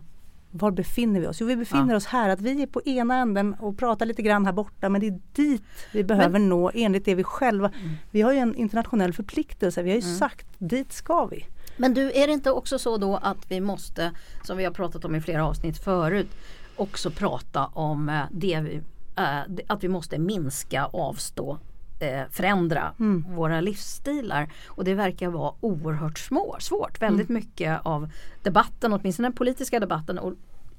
var 0.55 0.71
befinner 0.71 1.19
vi 1.19 1.27
oss? 1.27 1.41
Jo 1.41 1.47
vi 1.47 1.55
befinner 1.55 1.93
ja. 1.93 1.97
oss 1.97 2.05
här, 2.05 2.29
att 2.29 2.41
vi 2.41 2.61
är 2.61 2.67
på 2.67 2.81
ena 2.85 3.15
änden 3.15 3.53
och 3.59 3.77
pratar 3.77 4.05
lite 4.05 4.21
grann 4.21 4.45
här 4.45 4.53
borta 4.53 4.89
men 4.89 5.01
det 5.01 5.07
är 5.07 5.19
dit 5.33 5.63
vi 5.91 6.03
behöver 6.03 6.39
men, 6.39 6.49
nå 6.49 6.71
enligt 6.73 7.05
det 7.05 7.15
vi 7.15 7.23
själva 7.23 7.67
mm. 7.67 7.95
Vi 8.11 8.21
har 8.21 8.33
ju 8.33 8.39
en 8.39 8.55
internationell 8.55 9.13
förpliktelse, 9.13 9.83
vi 9.83 9.89
har 9.89 9.97
ju 9.97 10.05
mm. 10.05 10.17
sagt 10.17 10.47
dit 10.57 10.93
ska 10.93 11.25
vi. 11.25 11.45
Men 11.77 11.93
du, 11.93 12.11
är 12.11 12.27
det 12.27 12.33
inte 12.33 12.51
också 12.51 12.79
så 12.79 12.97
då 12.97 13.15
att 13.15 13.51
vi 13.51 13.61
måste, 13.61 14.11
som 14.43 14.57
vi 14.57 14.63
har 14.63 14.71
pratat 14.71 15.05
om 15.05 15.15
i 15.15 15.21
flera 15.21 15.45
avsnitt 15.45 15.77
förut, 15.83 16.29
också 16.75 17.11
prata 17.11 17.65
om 17.65 18.09
eh, 18.09 18.21
det 18.31 18.59
vi, 18.61 18.81
äh, 19.17 19.63
att 19.67 19.83
vi 19.83 19.87
måste 19.87 20.19
minska, 20.19 20.85
avstå 20.85 21.59
eh, 22.03 22.21
förändra 22.31 22.93
mm. 22.99 23.35
våra 23.35 23.61
livsstilar. 23.61 24.49
Och 24.67 24.83
det 24.83 24.93
verkar 24.93 25.27
vara 25.29 25.53
oerhört 25.59 26.19
små, 26.19 26.55
svårt. 26.59 27.01
Väldigt 27.01 27.29
mm. 27.29 27.43
mycket 27.43 27.79
av 27.83 28.09
debatten, 28.43 28.93
åtminstone 28.93 29.27
den 29.27 29.35
politiska 29.35 29.79
debatten 29.79 30.19
och 30.19 30.33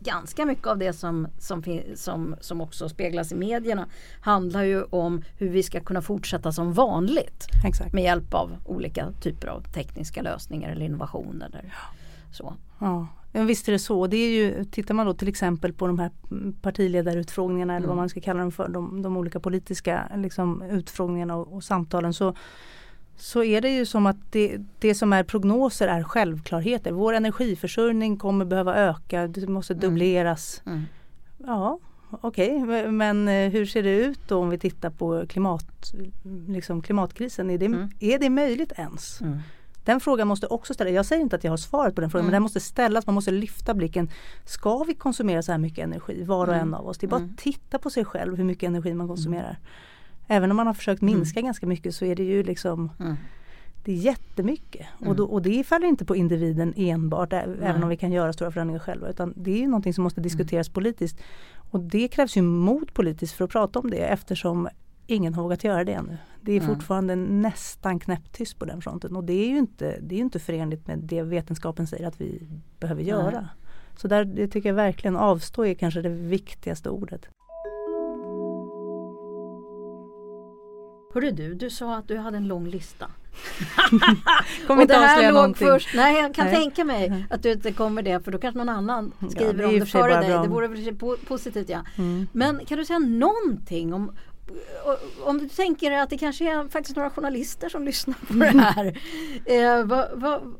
ganska 0.05 0.47
mycket 0.47 0.66
av 0.66 0.79
det 0.79 0.93
som, 0.93 1.29
som, 1.39 1.62
som, 1.95 2.37
som 2.41 2.61
också 2.61 2.89
speglas 2.89 3.33
i 3.33 3.35
medierna 3.35 3.87
handlar 4.20 4.62
ju 4.62 4.83
om 4.83 5.22
hur 5.39 5.49
vi 5.49 5.62
ska 5.62 5.81
kunna 5.81 6.03
fortsätta 6.03 6.53
som 6.53 6.72
vanligt. 6.72 7.47
Exakt. 7.66 7.93
Med 7.93 8.05
hjälp 8.05 8.35
av 8.35 8.51
olika 8.64 9.12
typer 9.22 9.49
av 9.49 9.61
tekniska 9.61 10.22
lösningar 10.22 10.70
eller 10.70 10.87
innovationer. 10.87 11.47
Eller 11.47 11.75
så. 12.33 12.55
Ja. 12.85 13.07
Visst 13.32 13.68
är 13.68 13.72
det 13.72 13.78
så. 13.78 14.07
Det 14.07 14.16
är 14.16 14.30
ju, 14.30 14.64
tittar 14.64 14.95
man 14.95 15.07
då 15.07 15.14
till 15.14 15.28
exempel 15.28 15.72
på 15.72 15.87
de 15.87 15.99
här 15.99 16.11
partiledarutfrågningarna 16.62 17.72
mm. 17.72 17.76
eller 17.76 17.87
vad 17.87 17.95
mm. 17.95 18.03
man 18.03 18.09
ska 18.09 18.20
kalla 18.20 18.41
dem 18.41 18.53
för, 18.53 18.68
de, 18.68 19.03
de 19.03 19.16
olika 19.16 19.41
politiska 19.41 20.09
liksom, 20.16 20.62
utfrågningarna 20.62 21.37
och, 21.37 21.55
och, 21.57 21.64
samtalen 21.64 22.14
så, 22.14 22.35
så 23.16 23.45
är 23.45 23.61
det 23.61 23.68
ju 23.68 23.87
som 23.87 24.07
att 24.07 24.16
det, 24.30 24.59
det 24.78 24.95
som 24.95 25.12
är 25.12 25.24
prognoser 25.24 25.89
är 25.89 26.03
självklarheter. 26.03 26.93
Vår 26.93 27.12
energiförsörjning 27.12 28.16
kommer 28.16 28.45
behöva 28.45 28.76
öka, 28.76 29.26
det 29.26 29.49
måste 29.49 29.72
mm. 29.72 29.80
dubbleras. 29.80 30.62
Mm. 30.66 30.78
Mm. 30.78 30.89
Ja, 31.39 31.78
okej, 32.11 32.62
okay. 32.62 32.91
men 32.91 33.28
eh, 33.28 33.51
hur 33.51 33.66
ser 33.66 33.82
det 33.82 33.97
ut 33.97 34.20
då 34.28 34.39
om 34.39 34.51
vi 34.51 34.59
tittar 34.59 34.91
på 34.91 35.26
klimat, 35.26 35.95
liksom 36.49 36.82
klimatkrisen? 36.82 37.51
Är 37.51 37.59
det, 37.59 37.66
mm. 37.66 37.89
är 38.01 38.18
det 38.18 38.30
möjligt 38.30 38.72
ens? 38.76 39.20
Den 39.85 40.01
frågan 40.01 40.28
måste 40.28 40.47
också 40.47 40.74
ställas. 40.74 40.95
Jag 40.95 41.07
säger 41.07 41.22
inte 41.22 41.37
att 41.37 41.45
jag 41.45 41.53
har 41.53 41.57
svaret 41.57 41.95
på 41.95 42.01
den 42.01 42.11
frågan 42.11 42.24
mm. 42.24 42.30
men 42.30 42.32
den 42.32 42.43
måste 42.43 42.61
ställas. 42.61 43.07
Man 43.07 43.14
måste 43.14 43.30
lyfta 43.30 43.74
blicken. 43.74 44.11
Ska 44.45 44.85
vi 44.85 44.95
konsumera 44.95 45.43
så 45.43 45.53
här 45.53 45.59
mycket 45.59 45.85
energi 45.85 46.24
var 46.24 46.47
och 46.47 46.55
mm. 46.55 46.68
en 46.68 46.74
av 46.74 46.89
oss? 46.89 46.99
Det 46.99 47.07
är 47.07 47.09
bara 47.09 47.16
att 47.16 47.22
mm. 47.22 47.37
titta 47.37 47.78
på 47.78 47.91
sig 47.91 48.05
själv 48.05 48.37
hur 48.37 48.45
mycket 48.45 48.66
energi 48.66 48.95
man 48.95 49.09
konsumerar. 49.09 49.51
Mm. 49.51 49.57
Även 50.28 50.51
om 50.51 50.57
man 50.57 50.66
har 50.66 50.74
försökt 50.74 51.03
minska 51.03 51.41
ganska 51.41 51.66
mycket 51.66 51.95
så 51.95 52.05
är 52.05 52.16
det 52.16 52.24
ju 52.24 52.43
liksom 52.43 52.91
det 53.85 53.93
är 53.93 53.97
jättemycket 53.97 54.87
mm. 54.99 55.11
och, 55.11 55.16
då, 55.16 55.24
och 55.24 55.43
det 55.43 55.64
faller 55.64 55.87
inte 55.87 56.05
på 56.05 56.16
individen 56.16 56.74
enbart 56.76 57.32
mm. 57.32 57.62
även 57.62 57.82
om 57.82 57.89
vi 57.89 57.97
kan 57.97 58.12
göra 58.12 58.32
stora 58.32 58.51
förändringar 58.51 58.80
själva 58.80 59.09
utan 59.09 59.35
det 59.37 59.62
är 59.62 59.66
någonting 59.66 59.95
som 59.95 60.05
måste 60.05 60.20
diskuteras 60.20 60.68
mm. 60.68 60.74
politiskt. 60.74 61.20
Och 61.70 61.80
det 61.80 62.09
krävs 62.09 62.37
ju 62.37 62.43
mod 62.43 62.95
politiskt 62.95 63.35
för 63.35 63.45
att 63.45 63.51
prata 63.51 63.78
om 63.78 63.91
det 63.91 63.97
eftersom 63.97 64.68
ingen 65.07 65.35
har 65.35 65.43
vågat 65.43 65.64
göra 65.64 65.85
det 65.85 65.93
ännu. 65.93 66.18
Det 66.45 66.53
är 66.53 66.61
mm. 66.61 66.75
fortfarande 66.75 67.17
nästan 67.17 68.01
knäpptyst 68.01 68.59
på 68.59 68.65
den 68.65 68.83
fronten 68.83 69.17
och 69.17 69.25
det 69.25 69.33
är 69.33 69.49
ju 69.49 69.59
inte, 69.59 69.99
det 70.01 70.15
är 70.15 70.19
inte 70.19 70.39
förenligt 70.39 70.87
med 70.87 70.99
det 70.99 71.23
vetenskapen 71.23 71.87
säger 71.87 72.09
att 72.09 72.21
vi 72.21 72.43
behöver 72.81 73.03
göra. 73.03 73.41
Nej. 73.41 73.49
Så 73.97 74.09
där 74.09 74.25
det 74.25 74.49
tycker 74.49 74.69
jag 74.69 74.77
verkligen 74.77 75.17
avstå 75.17 75.67
är 75.67 75.75
kanske 75.75 76.03
det 76.03 76.09
viktigaste 76.09 76.91
ordet. 76.91 77.29
Hörru 81.15 81.31
du, 81.31 81.55
du 81.55 81.71
sa 81.71 81.97
att 81.97 82.09
du 82.09 82.17
hade 82.17 82.37
en 82.37 82.49
lång 82.49 82.69
lista. 82.69 83.11
kommer 84.67 84.83
inte 84.83 85.01
avslöja 85.01 85.33
någonting. 85.33 85.67
Först, 85.67 85.89
nej, 85.95 86.23
jag 86.23 86.35
kan 86.35 86.47
nej. 86.47 86.55
tänka 86.55 86.85
mig 86.85 87.27
att 87.31 87.43
du 87.43 87.53
inte 87.53 87.73
kommer 87.73 88.03
det 88.03 88.25
för 88.25 88.33
då 88.33 88.39
kanske 88.39 88.59
någon 88.59 88.69
annan 88.69 89.13
skriver 89.31 89.53
ja, 89.53 89.59
det 89.59 89.67
om 89.67 89.81
det 89.81 89.87
före 89.87 90.21
dig. 90.21 90.31
Bra. 90.31 90.43
Det 90.43 90.49
vore 90.49 90.69
väl 90.69 90.97
positivt 91.29 91.69
ja. 91.69 91.85
Mm. 91.97 92.27
Men 92.33 92.67
kan 92.67 92.79
du 92.79 92.85
säga 92.85 92.99
någonting 92.99 93.95
om 93.95 94.13
om 95.25 95.39
du 95.39 95.49
tänker 95.49 95.91
att 95.91 96.11
det 96.11 96.19
kanske 96.19 96.53
är 96.53 96.69
faktiskt 96.69 96.97
några 96.97 97.11
journalister 97.11 97.69
som 97.69 97.85
lyssnar 97.85 98.15
på 98.27 98.35
det 98.35 98.45
här. 98.47 99.01
Eh, 99.45 99.85
vad, 99.85 100.09
vad, 100.15 100.55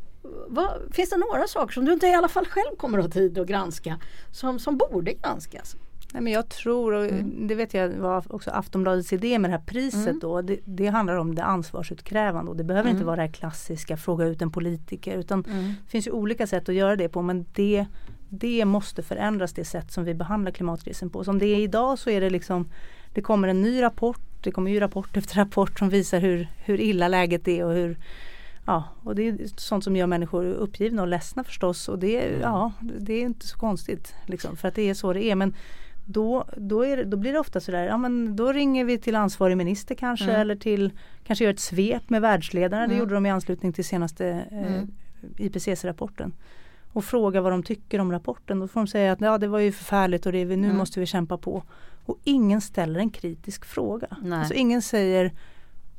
vad, 0.49 0.68
finns 0.93 1.11
det 1.11 1.16
några 1.16 1.47
saker 1.47 1.72
som 1.72 1.85
du 1.85 1.93
inte 1.93 2.07
i 2.07 2.14
alla 2.14 2.28
fall 2.28 2.47
själv 2.47 2.76
kommer 2.76 2.99
att 2.99 3.05
ha 3.05 3.12
tid 3.12 3.39
att 3.39 3.47
granska 3.47 4.01
som, 4.32 4.59
som 4.59 4.76
borde 4.76 5.12
granskas? 5.12 5.76
Nej, 6.14 6.22
men 6.22 6.32
jag 6.32 6.49
tror, 6.49 6.93
och 6.93 7.05
mm. 7.05 7.47
det 7.47 7.55
vet 7.55 7.74
jag 7.74 7.89
var 7.89 8.24
också 8.35 8.51
Aftonbladets 8.51 9.12
idé 9.12 9.39
med 9.39 9.51
det 9.51 9.57
här 9.57 9.64
priset 9.64 10.07
mm. 10.07 10.18
då. 10.18 10.43
Det, 10.43 10.59
det, 10.64 10.87
handlar 10.87 11.16
om 11.16 11.35
det 11.35 11.45
ansvarsutkrävande 11.45 12.51
och 12.51 12.57
det 12.57 12.64
behöver 12.64 12.89
mm. 12.89 12.97
inte 12.97 13.07
vara 13.07 13.16
det 13.16 13.22
här 13.22 13.32
klassiska 13.32 13.97
fråga 13.97 14.26
ut 14.26 14.43
en 14.43 14.51
politiker 14.51 15.18
utan 15.18 15.45
mm. 15.45 15.64
det 15.85 15.91
finns 15.91 16.07
ju 16.07 16.11
olika 16.11 16.47
sätt 16.47 16.68
att 16.68 16.74
göra 16.74 16.97
det 16.97 17.09
på 17.09 17.22
men 17.22 17.47
det, 17.53 17.87
det 18.28 18.64
måste 18.64 19.03
förändras 19.03 19.53
det 19.53 19.64
sätt 19.64 19.93
som 19.93 20.05
vi 20.05 20.14
behandlar 20.14 20.53
klimatkrisen 20.53 21.11
på. 21.11 21.24
Som 21.24 21.39
det 21.39 21.47
är 21.47 21.59
idag 21.59 21.99
så 21.99 22.11
är 22.11 22.20
det 22.20 22.30
liksom 22.30 22.68
det 23.14 23.22
kommer 23.22 23.48
en 23.48 23.62
ny 23.62 23.82
rapport, 23.82 24.20
det 24.40 24.50
kommer 24.50 24.70
ju 24.70 24.80
rapport 24.80 25.16
efter 25.16 25.36
rapport 25.36 25.78
som 25.78 25.88
visar 25.88 26.20
hur, 26.20 26.48
hur 26.64 26.80
illa 26.80 27.08
läget 27.08 27.48
är 27.48 27.64
och 27.64 27.72
hur 27.72 27.98
Ja, 28.66 28.84
och 29.02 29.14
det 29.14 29.28
är 29.28 29.36
sånt 29.56 29.84
som 29.84 29.96
gör 29.96 30.06
människor 30.06 30.44
uppgivna 30.46 31.02
och 31.02 31.08
ledsna 31.08 31.44
förstås 31.44 31.88
och 31.88 31.98
det, 31.98 32.26
mm. 32.26 32.40
ja, 32.40 32.72
det 32.80 33.14
är 33.14 33.22
inte 33.22 33.46
så 33.46 33.58
konstigt 33.58 34.14
liksom, 34.26 34.56
för 34.56 34.68
att 34.68 34.74
det 34.74 34.90
är 34.90 34.94
så 34.94 35.12
det 35.12 35.24
är. 35.24 35.34
Men 35.34 35.54
då, 36.04 36.44
då, 36.56 36.84
är 36.84 37.04
då 37.04 37.16
blir 37.16 37.32
det 37.32 37.38
ofta 37.38 37.60
sådär, 37.60 37.84
ja 37.84 37.96
men 37.96 38.36
då 38.36 38.52
ringer 38.52 38.84
vi 38.84 38.98
till 38.98 39.16
ansvarig 39.16 39.56
minister 39.56 39.94
kanske 39.94 40.24
mm. 40.24 40.40
eller 40.40 40.56
till 40.56 40.92
kanske 41.24 41.44
gör 41.44 41.52
ett 41.52 41.60
svep 41.60 42.10
med 42.10 42.20
världsledarna. 42.22 42.84
Mm. 42.84 42.96
Det 42.96 43.00
gjorde 43.00 43.14
de 43.14 43.26
i 43.26 43.30
anslutning 43.30 43.72
till 43.72 43.84
senaste 43.84 44.26
eh, 44.50 44.74
mm. 44.74 44.90
IPCC-rapporten. 45.36 46.32
Och 46.95 47.05
frågar 47.05 47.40
vad 47.40 47.53
de 47.53 47.62
tycker 47.62 47.99
om 47.99 48.12
rapporten. 48.12 48.61
Då 48.61 48.68
får 48.68 48.80
de 48.80 48.86
säga 48.86 49.12
att 49.12 49.20
ja, 49.20 49.38
det 49.38 49.49
var 49.49 49.59
ju 49.59 49.72
förfärligt 49.72 50.26
och 50.26 50.32
det, 50.32 50.45
nu 50.45 50.55
mm. 50.55 50.76
måste 50.76 51.01
vi 51.01 51.07
kämpa 51.07 51.38
på. 51.38 51.62
Och 52.05 52.18
ingen 52.24 52.61
ställer 52.61 53.01
en 53.01 53.11
kritisk 53.11 53.64
fråga. 53.64 54.07
Alltså 54.32 54.55
ingen 54.55 54.82
säger 54.82 55.32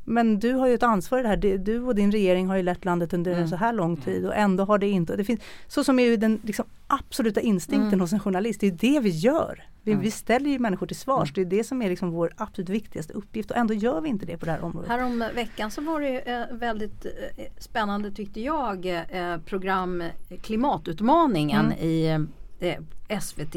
men 0.06 0.40
du 0.40 0.54
har 0.54 0.68
ju 0.68 0.74
ett 0.74 0.84
ansvar 0.84 1.20
i 1.20 1.22
det 1.22 1.28
här. 1.28 1.38
Du 1.58 1.82
och 1.82 1.96
din 1.96 2.12
regering 2.12 2.48
har 2.48 2.56
ju 2.56 2.64
lett 2.64 2.86
landet 2.86 3.14
under 3.14 3.32
mm. 3.32 3.44
en 3.44 3.50
så 3.50 3.56
här 3.56 3.74
lång 3.74 3.98
tid 3.98 4.26
och 4.26 4.36
ändå 4.36 4.64
har 4.64 4.78
det 4.78 4.88
inte. 4.88 5.16
Det 5.16 5.24
finns, 5.24 5.42
så 5.68 5.84
som 5.84 6.00
är 6.00 6.04
ju 6.04 6.18
den 6.18 6.40
liksom, 6.44 6.66
absoluta 6.88 7.42
instinkten 7.42 7.88
mm. 7.88 8.00
hos 8.00 8.14
en 8.14 8.20
journalist. 8.20 8.62
Det 8.62 8.68
är 8.68 8.72
det 8.72 9.00
vi 9.00 9.10
gör. 9.10 9.64
Vi, 9.82 9.92
mm. 9.92 10.04
vi 10.04 10.12
ställer 10.12 10.50
ju 10.50 10.60
människor 10.60 10.88
till 10.88 10.96
svars. 10.96 11.38
Mm. 11.38 11.50
Det 11.50 11.56
är 11.56 11.58
det 11.58 11.64
som 11.64 11.82
är 11.82 11.90
liksom 11.90 12.12
vår 12.12 12.34
absolut 12.38 12.70
viktigaste 12.70 13.14
uppgift 13.14 13.52
och 13.52 13.58
ändå 13.58 13.74
gör 13.74 14.02
vi 14.02 14.10
inte 14.10 14.26
det 14.26 14.38
på 14.38 14.46
det 14.46 14.52
här 14.52 14.64
området. 14.64 14.90
Härom 14.90 15.24
veckan 15.36 15.72
så 15.72 15.82
var 15.82 16.02
det 16.02 16.20
eh, 16.20 16.46
väldigt 16.52 17.06
eh, 17.06 17.46
spännande 17.58 18.12
tyckte 18.12 18.42
jag 18.42 18.86
eh, 18.86 19.38
program 19.38 20.04
Klimatutmaningen 20.42 21.66
mm. 21.72 21.80
i 21.80 22.78
SVT 23.22 23.56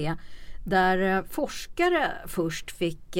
där 0.64 1.22
forskare 1.30 2.12
först 2.26 2.70
fick 2.70 3.16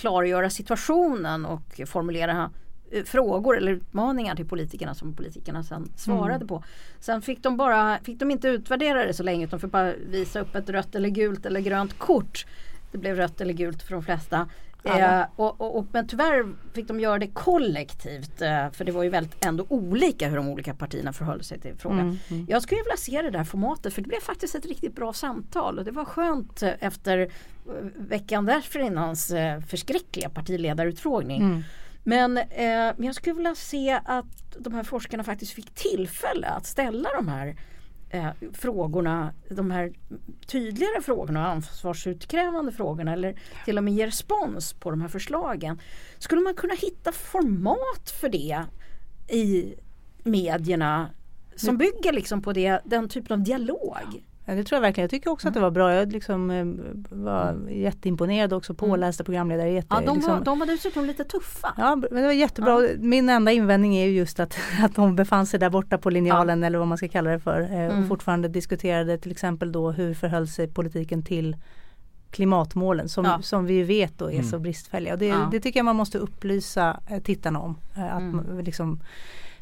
klargöra 0.00 0.50
situationen 0.50 1.46
och 1.46 1.80
formulera 1.86 2.50
eh, 2.90 3.04
frågor 3.04 3.56
eller 3.56 3.72
utmaningar 3.72 4.36
till 4.36 4.48
politikerna 4.48 4.94
som 4.94 5.14
politikerna 5.14 5.62
sen 5.62 5.88
svarade 5.96 6.34
mm. 6.34 6.48
på. 6.48 6.64
Sen 7.00 7.22
fick 7.22 7.42
de, 7.42 7.56
bara, 7.56 7.98
fick 8.02 8.18
de 8.18 8.30
inte 8.30 8.48
utvärdera 8.48 9.06
det 9.06 9.14
så 9.14 9.22
länge 9.22 9.44
utan 9.44 9.60
fick 9.60 9.70
bara 9.70 9.92
visa 9.92 10.40
upp 10.40 10.54
ett 10.54 10.68
rött 10.68 10.94
eller 10.94 11.08
gult 11.08 11.46
eller 11.46 11.60
grönt 11.60 11.98
kort. 11.98 12.46
Det 12.92 12.98
blev 12.98 13.16
rött 13.16 13.40
eller 13.40 13.54
gult 13.54 13.82
för 13.82 13.92
de 13.92 14.02
flesta. 14.02 14.48
Eh, 14.84 15.22
och, 15.36 15.60
och, 15.60 15.78
och, 15.78 15.86
men 15.92 16.06
tyvärr 16.06 16.54
fick 16.72 16.88
de 16.88 17.00
göra 17.00 17.18
det 17.18 17.26
kollektivt 17.26 18.42
eh, 18.42 18.70
för 18.70 18.84
det 18.84 18.92
var 18.92 19.02
ju 19.02 19.08
väldigt 19.08 19.44
ändå 19.44 19.66
olika 19.68 20.28
hur 20.28 20.36
de 20.36 20.48
olika 20.48 20.74
partierna 20.74 21.12
förhöll 21.12 21.44
sig 21.44 21.60
till 21.60 21.74
frågan. 21.76 22.00
Mm, 22.00 22.18
mm. 22.28 22.46
Jag 22.48 22.62
skulle 22.62 22.82
vilja 22.82 22.96
se 22.96 23.22
det 23.22 23.30
där 23.30 23.44
formatet 23.44 23.94
för 23.94 24.02
det 24.02 24.08
blev 24.08 24.20
faktiskt 24.20 24.54
ett 24.54 24.66
riktigt 24.66 24.94
bra 24.94 25.12
samtal 25.12 25.78
och 25.78 25.84
det 25.84 25.90
var 25.90 26.04
skönt 26.04 26.62
eh, 26.62 26.72
efter 26.80 27.18
eh, 27.18 27.28
veckan 27.96 28.44
dessförinnans 28.44 29.30
eh, 29.30 29.60
förskräckliga 29.60 30.28
partiledarutfrågning. 30.28 31.42
Mm. 31.42 31.62
Men, 32.04 32.38
eh, 32.38 32.44
men 32.96 33.02
jag 33.02 33.14
skulle 33.14 33.34
vilja 33.34 33.54
se 33.54 34.00
att 34.04 34.56
de 34.58 34.74
här 34.74 34.82
forskarna 34.82 35.24
faktiskt 35.24 35.52
fick 35.52 35.74
tillfälle 35.74 36.46
att 36.46 36.66
ställa 36.66 37.08
de 37.16 37.28
här 37.28 37.56
eh, 38.10 38.30
frågorna, 38.52 39.34
de 39.48 39.70
här 39.70 39.92
tydligare 40.46 41.02
frågorna, 41.02 41.48
ansvarsutkrävande 41.48 42.72
frågorna 42.72 43.12
eller 43.12 43.40
till 43.64 43.78
och 43.78 43.84
med 43.84 43.94
ge 43.94 44.06
respons 44.06 44.72
på 44.72 44.90
de 44.90 45.00
här 45.00 45.08
förslagen. 45.08 45.80
Skulle 46.18 46.40
man 46.40 46.54
kunna 46.54 46.74
hitta 46.74 47.12
format 47.12 48.10
för 48.20 48.28
det 48.28 48.64
i 49.28 49.74
medierna 50.22 51.10
som 51.56 51.78
bygger 51.78 52.12
liksom 52.12 52.42
på 52.42 52.52
det, 52.52 52.80
den 52.84 53.08
typen 53.08 53.40
av 53.40 53.44
dialog? 53.44 54.24
Ja, 54.50 54.56
det 54.56 54.64
tror 54.64 54.76
jag 54.76 54.80
verkligen. 54.80 55.04
Jag 55.04 55.10
tycker 55.10 55.30
också 55.30 55.48
att 55.48 55.54
det 55.54 55.60
var 55.60 55.70
bra. 55.70 55.94
Jag 55.94 56.12
liksom, 56.12 56.50
eh, 56.50 56.64
var 57.10 57.48
mm. 57.48 57.80
jätteimponerad 57.80 58.52
också. 58.52 58.72
Mm. 58.72 58.76
Pålästa 58.76 59.24
programledare. 59.24 59.70
Jätte, 59.70 59.86
ja, 59.90 60.00
de, 60.06 60.16
liksom. 60.16 60.34
var, 60.34 60.44
de 60.44 60.58
var 60.58 60.66
dessutom 60.66 61.04
lite 61.04 61.24
tuffa. 61.24 61.74
Ja, 61.76 61.96
men 61.96 62.14
det 62.14 62.26
var 62.26 62.32
jättebra. 62.32 62.86
Ja. 62.86 62.88
Min 62.98 63.28
enda 63.28 63.52
invändning 63.52 63.96
är 63.96 64.06
just 64.06 64.40
att, 64.40 64.58
att 64.82 64.94
de 64.94 65.16
befann 65.16 65.46
sig 65.46 65.60
där 65.60 65.70
borta 65.70 65.98
på 65.98 66.10
linjalen 66.10 66.60
ja. 66.60 66.66
eller 66.66 66.78
vad 66.78 66.88
man 66.88 66.98
ska 66.98 67.08
kalla 67.08 67.30
det 67.30 67.38
för. 67.40 67.60
Eh, 67.60 67.80
mm. 67.80 68.02
Och 68.02 68.08
fortfarande 68.08 68.48
diskuterade 68.48 69.18
till 69.18 69.30
exempel 69.30 69.72
då 69.72 69.90
hur 69.90 70.14
förhöll 70.14 70.48
sig 70.48 70.68
politiken 70.68 71.22
till 71.22 71.56
klimatmålen 72.30 73.08
som, 73.08 73.24
ja. 73.24 73.42
som 73.42 73.66
vi 73.66 73.82
vet 73.82 74.18
då 74.18 74.24
är 74.24 74.34
mm. 74.34 74.44
så 74.44 74.58
bristfälliga. 74.58 75.12
Och 75.12 75.18
det, 75.18 75.34
det, 75.52 75.60
tycker 75.60 75.78
jag 75.78 75.84
man 75.84 75.96
måste 75.96 76.18
upplysa 76.18 77.00
eh, 77.10 77.22
tittarna 77.22 77.60
om. 77.60 77.78
Att 77.94 78.20
mm. 78.20 78.60
liksom, 78.60 79.00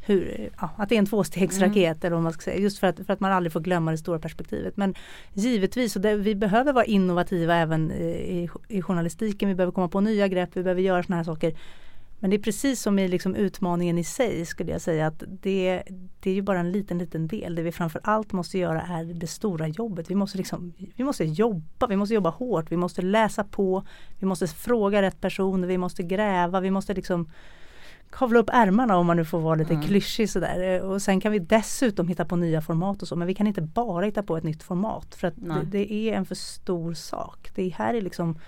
hur, 0.09 0.51
ja, 0.61 0.71
att 0.77 0.89
det 0.89 0.95
är 0.95 0.99
en 0.99 1.07
tvåstegsraket 1.07 1.77
mm. 1.77 1.99
eller 2.03 2.11
vad 2.11 2.23
man 2.23 2.33
ska 2.33 2.43
säga. 2.43 2.59
Just 2.59 2.79
för 2.79 2.87
att, 2.87 2.97
för 3.07 3.13
att 3.13 3.21
man 3.21 3.33
aldrig 3.33 3.53
får 3.53 3.61
glömma 3.61 3.91
det 3.91 3.99
stora 3.99 4.19
perspektivet. 4.19 4.77
Men 4.77 4.95
givetvis, 5.33 5.97
och 5.97 6.03
det, 6.03 6.17
vi 6.17 6.35
behöver 6.35 6.73
vara 6.73 6.85
innovativa 6.85 7.57
även 7.57 7.93
i, 7.93 8.49
i 8.69 8.83
journalistiken. 8.83 9.49
Vi 9.49 9.55
behöver 9.55 9.73
komma 9.73 9.89
på 9.89 10.01
nya 10.01 10.29
grepp, 10.29 10.51
vi 10.53 10.63
behöver 10.63 10.83
göra 10.83 11.03
sådana 11.03 11.17
här 11.17 11.25
saker. 11.25 11.55
Men 12.21 12.31
det 12.31 12.37
är 12.37 12.43
precis 12.43 12.83
som 12.83 12.99
i 12.99 13.09
liksom 13.09 13.35
utmaningen 13.35 13.99
i 13.99 14.05
sig 14.05 14.47
skulle 14.47 14.73
jag 14.73 14.81
säga 14.81 15.07
att 15.07 15.23
det, 15.29 15.83
det 16.21 16.31
är 16.31 16.35
ju 16.35 16.43
bara 16.43 16.61
en 16.61 16.73
liten 16.73 16.99
liten 16.99 17.29
del. 17.29 17.55
Det 17.55 17.63
vi 17.63 17.73
framför 17.73 18.01
allt 18.05 18.33
måste 18.33 18.59
göra 18.59 18.83
är 18.83 19.05
det 19.05 19.27
stora 19.27 19.69
jobbet. 19.69 20.11
Vi 20.11 20.15
måste, 20.15 20.39
liksom, 20.39 20.73
vi 20.97 21.05
måste 21.05 21.25
jobba, 21.25 21.87
vi 21.87 21.97
måste 21.97 22.15
jobba 22.15 22.31
hårt, 22.31 22.73
vi 22.73 22.77
måste 22.77 23.03
läsa 23.03 23.45
på, 23.45 23.87
vi 24.19 24.27
måste 24.27 24.47
fråga 24.47 25.03
rätt 25.03 25.21
personer, 25.21 25.69
vi 25.69 25.79
måste 25.79 26.03
gräva, 26.03 26.61
vi 26.61 26.71
måste 26.71 26.95
liksom 26.95 27.29
kavla 28.11 28.39
upp 28.39 28.51
ärmarna 28.53 28.97
om 28.97 29.07
man 29.07 29.17
nu 29.17 29.25
får 29.25 29.41
vara 29.41 29.55
lite 29.55 29.75
mm. 29.75 29.87
klyschig 29.87 30.31
sådär. 30.31 30.83
Och 30.83 31.03
sen 31.03 31.21
kan 31.21 31.33
vi 31.33 31.39
dessutom 31.39 32.09
hitta 32.09 32.25
på 32.25 32.37
nya 32.37 32.61
format 32.61 33.03
och 33.03 33.09
så 33.09 33.17
men 33.17 33.27
vi 33.27 33.35
kan 33.35 33.47
inte 33.47 33.63
bara 33.63 34.07
hitta 34.07 34.23
på 34.23 34.37
ett 34.37 34.45
nytt 34.45 34.63
format 34.63 35.15
för 35.15 35.29
att 35.29 35.35
det, 35.37 35.63
det, 35.65 35.93
är 35.93 36.13
en 36.13 36.27
för 36.27 36.35
stor 36.35 36.95
sak. 36.95 37.51
Det 37.55 37.69
här 37.69 37.95
är 37.95 38.01
liksom 38.01 38.39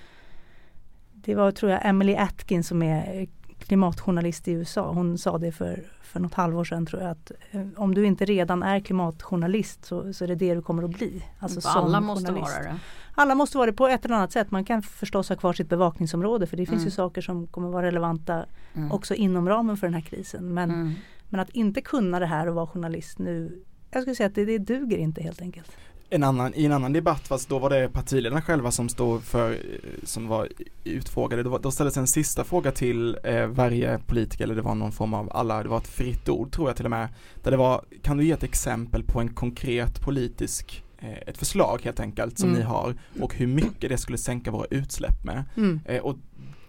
Det 1.14 1.34
var 1.34 1.52
tror 1.52 1.72
jag 1.72 1.86
Emily 1.86 2.16
Atkins 2.16 2.68
som 2.68 2.82
är 2.82 3.28
klimatjournalist 3.64 4.48
i 4.48 4.52
USA. 4.52 4.92
Hon 4.92 5.18
sa 5.18 5.38
det 5.38 5.52
för, 5.52 5.84
för 6.02 6.20
något 6.20 6.34
halvår 6.34 6.64
sedan 6.64 6.86
tror 6.86 7.02
jag 7.02 7.11
att 7.11 7.32
eh, 7.50 7.66
om 7.76 7.94
du 7.94 8.06
inte 8.06 8.24
redan 8.24 8.62
är 8.62 8.80
klimatjournalist 8.80 9.84
så, 9.84 10.12
så 10.12 10.24
är 10.24 10.28
det 10.28 10.34
det 10.34 10.54
du 10.54 10.62
kommer 10.62 10.82
att 10.82 10.90
bli. 10.90 11.22
Alltså 11.38 11.68
alla 11.68 12.00
måste 12.00 12.26
journalist. 12.26 12.52
vara 12.52 12.72
det 12.72 12.78
alla 13.14 13.34
måste 13.34 13.56
vara 13.56 13.66
det 13.66 13.72
på 13.72 13.88
ett 13.88 14.04
eller 14.04 14.14
annat 14.14 14.32
sätt. 14.32 14.50
Man 14.50 14.64
kan 14.64 14.82
förstås 14.82 15.28
ha 15.28 15.36
kvar 15.36 15.52
sitt 15.52 15.68
bevakningsområde 15.68 16.46
för 16.46 16.56
det 16.56 16.66
finns 16.66 16.78
mm. 16.78 16.84
ju 16.84 16.90
saker 16.90 17.20
som 17.20 17.46
kommer 17.46 17.68
vara 17.68 17.86
relevanta 17.86 18.44
mm. 18.74 18.92
också 18.92 19.14
inom 19.14 19.48
ramen 19.48 19.76
för 19.76 19.86
den 19.86 19.94
här 19.94 20.00
krisen. 20.00 20.54
Men, 20.54 20.70
mm. 20.70 20.92
men 21.28 21.40
att 21.40 21.50
inte 21.50 21.80
kunna 21.80 22.18
det 22.18 22.26
här 22.26 22.46
och 22.46 22.54
vara 22.54 22.66
journalist 22.66 23.18
nu, 23.18 23.62
jag 23.90 24.02
skulle 24.02 24.16
säga 24.16 24.26
att 24.26 24.34
det, 24.34 24.44
det 24.44 24.58
duger 24.58 24.98
inte 24.98 25.22
helt 25.22 25.40
enkelt. 25.40 25.72
En 26.12 26.22
annan, 26.22 26.54
I 26.54 26.64
en 26.64 26.72
annan 26.72 26.92
debatt, 26.92 27.28
fast 27.28 27.48
då 27.48 27.58
var 27.58 27.70
det 27.70 27.88
partiledarna 27.88 28.42
själva 28.42 28.70
som 28.70 28.88
stod 28.88 29.22
för, 29.22 29.58
som 30.02 30.28
var 30.28 30.48
utfrågade, 30.84 31.42
då, 31.42 31.58
då 31.58 31.70
ställdes 31.70 31.96
en 31.96 32.06
sista 32.06 32.44
fråga 32.44 32.72
till 32.72 33.18
eh, 33.24 33.46
varje 33.46 33.98
politiker, 33.98 34.44
eller 34.44 34.54
det 34.54 34.62
var 34.62 34.74
någon 34.74 34.92
form 34.92 35.14
av 35.14 35.30
alla, 35.32 35.62
det 35.62 35.68
var 35.68 35.78
ett 35.78 35.88
fritt 35.88 36.28
ord 36.28 36.52
tror 36.52 36.68
jag 36.68 36.76
till 36.76 36.84
och 36.84 36.90
med, 36.90 37.08
där 37.42 37.50
det 37.50 37.56
var, 37.56 37.84
kan 38.02 38.16
du 38.16 38.24
ge 38.24 38.32
ett 38.32 38.42
exempel 38.42 39.02
på 39.02 39.20
en 39.20 39.34
konkret 39.34 40.00
politisk 40.00 40.84
Eh, 41.02 41.18
ett 41.26 41.38
förslag 41.38 41.80
helt 41.84 42.00
enkelt 42.00 42.38
som 42.38 42.48
mm. 42.48 42.61
ni 42.61 42.66
har 42.66 42.94
och 43.20 43.34
hur 43.34 43.46
mycket 43.46 43.90
det 43.90 43.98
skulle 43.98 44.18
sänka 44.18 44.50
våra 44.50 44.66
utsläpp 44.70 45.24
med. 45.24 45.44
Mm. 45.56 45.80
Eh, 45.84 46.02
och 46.02 46.16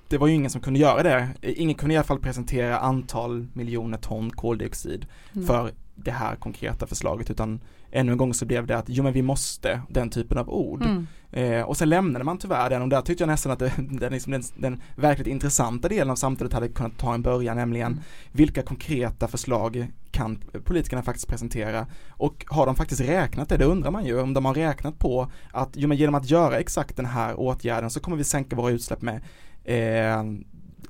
det 0.08 0.18
var 0.18 0.28
ju 0.28 0.34
ingen 0.34 0.50
som 0.50 0.62
kunde 0.62 0.80
göra 0.80 1.04
det. 1.04 1.30
Ingen 1.42 1.76
kunde 1.76 1.94
i 1.94 1.98
alla 1.98 2.04
fall 2.04 2.20
presentera 2.20 2.80
antal 2.80 3.48
miljoner 3.54 3.98
ton 3.98 4.30
koldioxid 4.32 5.06
mm. 5.34 5.48
för 5.48 5.72
det 5.96 6.12
här 6.12 6.36
konkreta 6.36 6.88
förslaget 6.88 7.32
utan 7.32 7.60
ännu 7.92 8.12
en 8.12 8.18
gång 8.18 8.34
så 8.34 8.46
blev 8.46 8.68
det 8.68 8.78
att 8.78 8.86
jo 8.88 9.04
men 9.04 9.14
vi 9.14 9.22
måste 9.22 9.82
den 9.89 10.10
typen 10.10 10.38
av 10.38 10.50
ord. 10.50 10.84
Mm. 10.86 11.08
Eh, 11.32 11.62
och 11.62 11.78
sen 11.78 11.89
lämnade 11.89 12.26
man 12.26 12.38
tyvärr 12.38 12.70
den 12.70 12.82
och 12.82 12.89
där 12.89 13.02
tyckte 13.02 13.22
jag 13.22 13.28
nästan 13.28 13.52
att 13.52 13.60
det, 13.60 13.72
den, 13.78 14.14
liksom, 14.14 14.32
den, 14.32 14.44
den, 14.56 14.82
verkligt 14.96 15.28
intressanta 15.28 15.89
delen 15.89 16.10
av 16.10 16.16
samtalet 16.16 16.54
hade 16.54 16.68
kunnat 16.68 16.98
ta 16.98 17.14
en 17.14 17.22
början 17.22 17.58
nämligen 17.58 17.92
mm. 17.92 18.04
vilka 18.32 18.62
konkreta 18.62 19.28
förslag 19.28 19.88
kan 20.12 20.39
politikerna 20.64 21.02
faktiskt 21.02 21.28
presentera 21.28 21.88
och 22.10 22.46
har 22.48 22.66
de 22.66 22.76
faktiskt 22.76 23.02
räknat 23.02 23.50
det? 23.50 23.58
Det 23.58 23.66
undrar 23.66 23.92
man 23.92 24.06
ju 24.06 24.22
om 24.22 24.34
de 24.34 24.46
har 24.46 24.54
räknat 24.54 25.00
på 25.00 25.32
att 25.52 25.70
jo, 25.74 25.88
men 25.88 25.98
genom 25.98 26.16
att 26.16 26.30
göra 26.30 26.60
exakt 26.60 26.98
den 26.98 27.06
här 27.06 27.39
åtgärden 27.39 27.89
så 27.89 28.00
kommer 28.00 28.18
vi 28.18 28.24
sänka 28.24 28.56
våra 28.56 28.72
utsläpp 28.72 29.02
med 29.02 29.22
eh, 29.64 30.24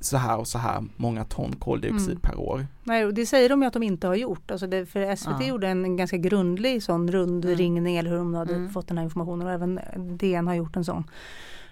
så 0.02 0.18
här 0.18 0.38
och 0.38 0.47
så 0.47 0.58
här 0.58 0.84
många 0.97 1.26
ton 1.26 1.56
koldioxid 1.56 2.10
mm. 2.10 2.22
per 2.22 2.39
år. 2.39 2.68
Nej, 2.84 3.14
det 3.14 3.26
säger 3.26 3.49
de 3.49 3.62
ju 3.62 3.68
att 3.68 3.74
de 3.74 3.84
inte 3.84 4.08
har 4.08 4.16
gjort. 4.16 4.52
Alltså 4.52 4.68
det, 4.68 4.86
för 4.86 5.16
SVT 5.16 5.32
ja. 5.39 5.47
gjorde 5.47 5.68
en 5.68 5.97
ganska 5.97 6.18
grundlig 6.18 6.84
sån 6.84 7.12
rundringning 7.12 7.78
mm. 7.78 7.99
eller 7.99 8.10
hur 8.10 8.18
de 8.18 8.34
hade 8.34 8.56
mm. 8.56 8.70
fått 8.70 8.88
den 8.88 8.97
här 8.97 9.04
informationen 9.04 9.47
och 9.47 9.54
även 9.54 9.80
DN 10.18 10.47
har 10.47 10.56
gjort 10.56 10.76
en 10.76 10.86
sån. 10.86 11.04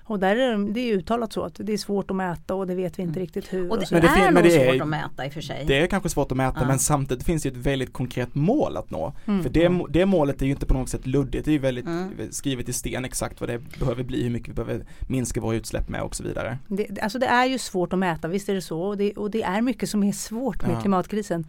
Och 0.10 0.20
där 0.20 0.36
är 0.36 0.74
det, 0.74 0.80
är 0.80 0.93
uttalat 0.93 1.34
så 1.34 1.43
att 1.43 1.55
det 1.55 1.74
är 1.74 1.78
svårt 1.78 2.12
att 2.12 2.18
mäta 2.18 2.55
och 2.55 2.68
det 2.68 2.76
vet 2.76 2.99
vi 2.99 3.03
inte 3.03 3.20
mm. 3.20 3.22
riktigt 3.22 3.53
hur. 3.53 3.72
Och 3.72 3.80
det, 3.80 3.86
och 3.86 3.91
men 3.91 4.01
det 4.01 4.07
är 4.07 4.32
nog 4.32 4.43
det 4.43 4.55
är, 4.55 4.72
svårt 4.72 4.82
att 4.82 4.88
mäta 4.88 5.26
i 5.26 5.30
och 5.30 5.34
för 5.34 5.41
sig. 5.41 5.64
Det 5.68 5.80
är 5.80 5.88
kanske 5.88 6.10
svårt 6.10 6.32
att 6.32 6.38
mäta 6.38 6.57
ja. 6.62 6.68
men 6.68 6.80
samtidigt 6.80 7.24
finns 7.24 7.43
det 7.43 7.49
ett 7.49 7.57
väldigt 7.57 7.93
konkret 7.93 8.36
mål 8.36 8.78
att 8.78 8.91
nå. 8.91 9.14
Mm. 9.26 9.43
För 9.43 9.49
det, 9.49 9.72
det 9.89 10.05
målet 10.05 10.41
är 10.41 10.45
ju 10.45 10.51
inte 10.51 10.66
på 10.66 10.74
något 10.74 10.89
sätt 10.89 11.07
luddigt, 11.07 11.45
det 11.45 11.51
är 11.51 11.53
ju 11.53 11.60
väldigt 11.60 11.86
mm. 11.86 12.12
skrivet 12.32 12.70
i 12.70 12.74
sten 12.74 13.05
exakt 13.05 13.39
vad 13.41 13.49
det 13.49 13.80
behöver 13.80 14.03
bli, 14.03 14.24
hur 14.24 14.30
mycket 14.30 14.49
vi 14.49 14.53
behöver 14.53 14.86
minska 15.07 15.41
våra 15.41 15.55
utsläpp 15.55 15.89
med 15.89 16.01
och 16.01 16.16
så 16.16 16.24
vidare. 16.24 16.57
Det, 16.68 16.99
alltså 17.01 17.20
det 17.20 17.28
är 17.28 17.45
ju 17.45 17.57
svårt 17.57 17.93
att 17.93 17.99
mäta, 17.99 18.28
visst 18.28 18.49
är 18.49 18.53
det 18.53 18.62
så. 18.62 18.82
Och 18.82 18.97
det, 18.97 19.14
och 19.14 19.32
det 19.32 19.43
är 19.43 19.62
mycket 19.62 19.89
som 19.89 20.03
är 20.03 20.12
svårt 20.12 20.62
med 20.68 20.76
ja. 20.76 20.82
klimatkrisen. 20.82 21.45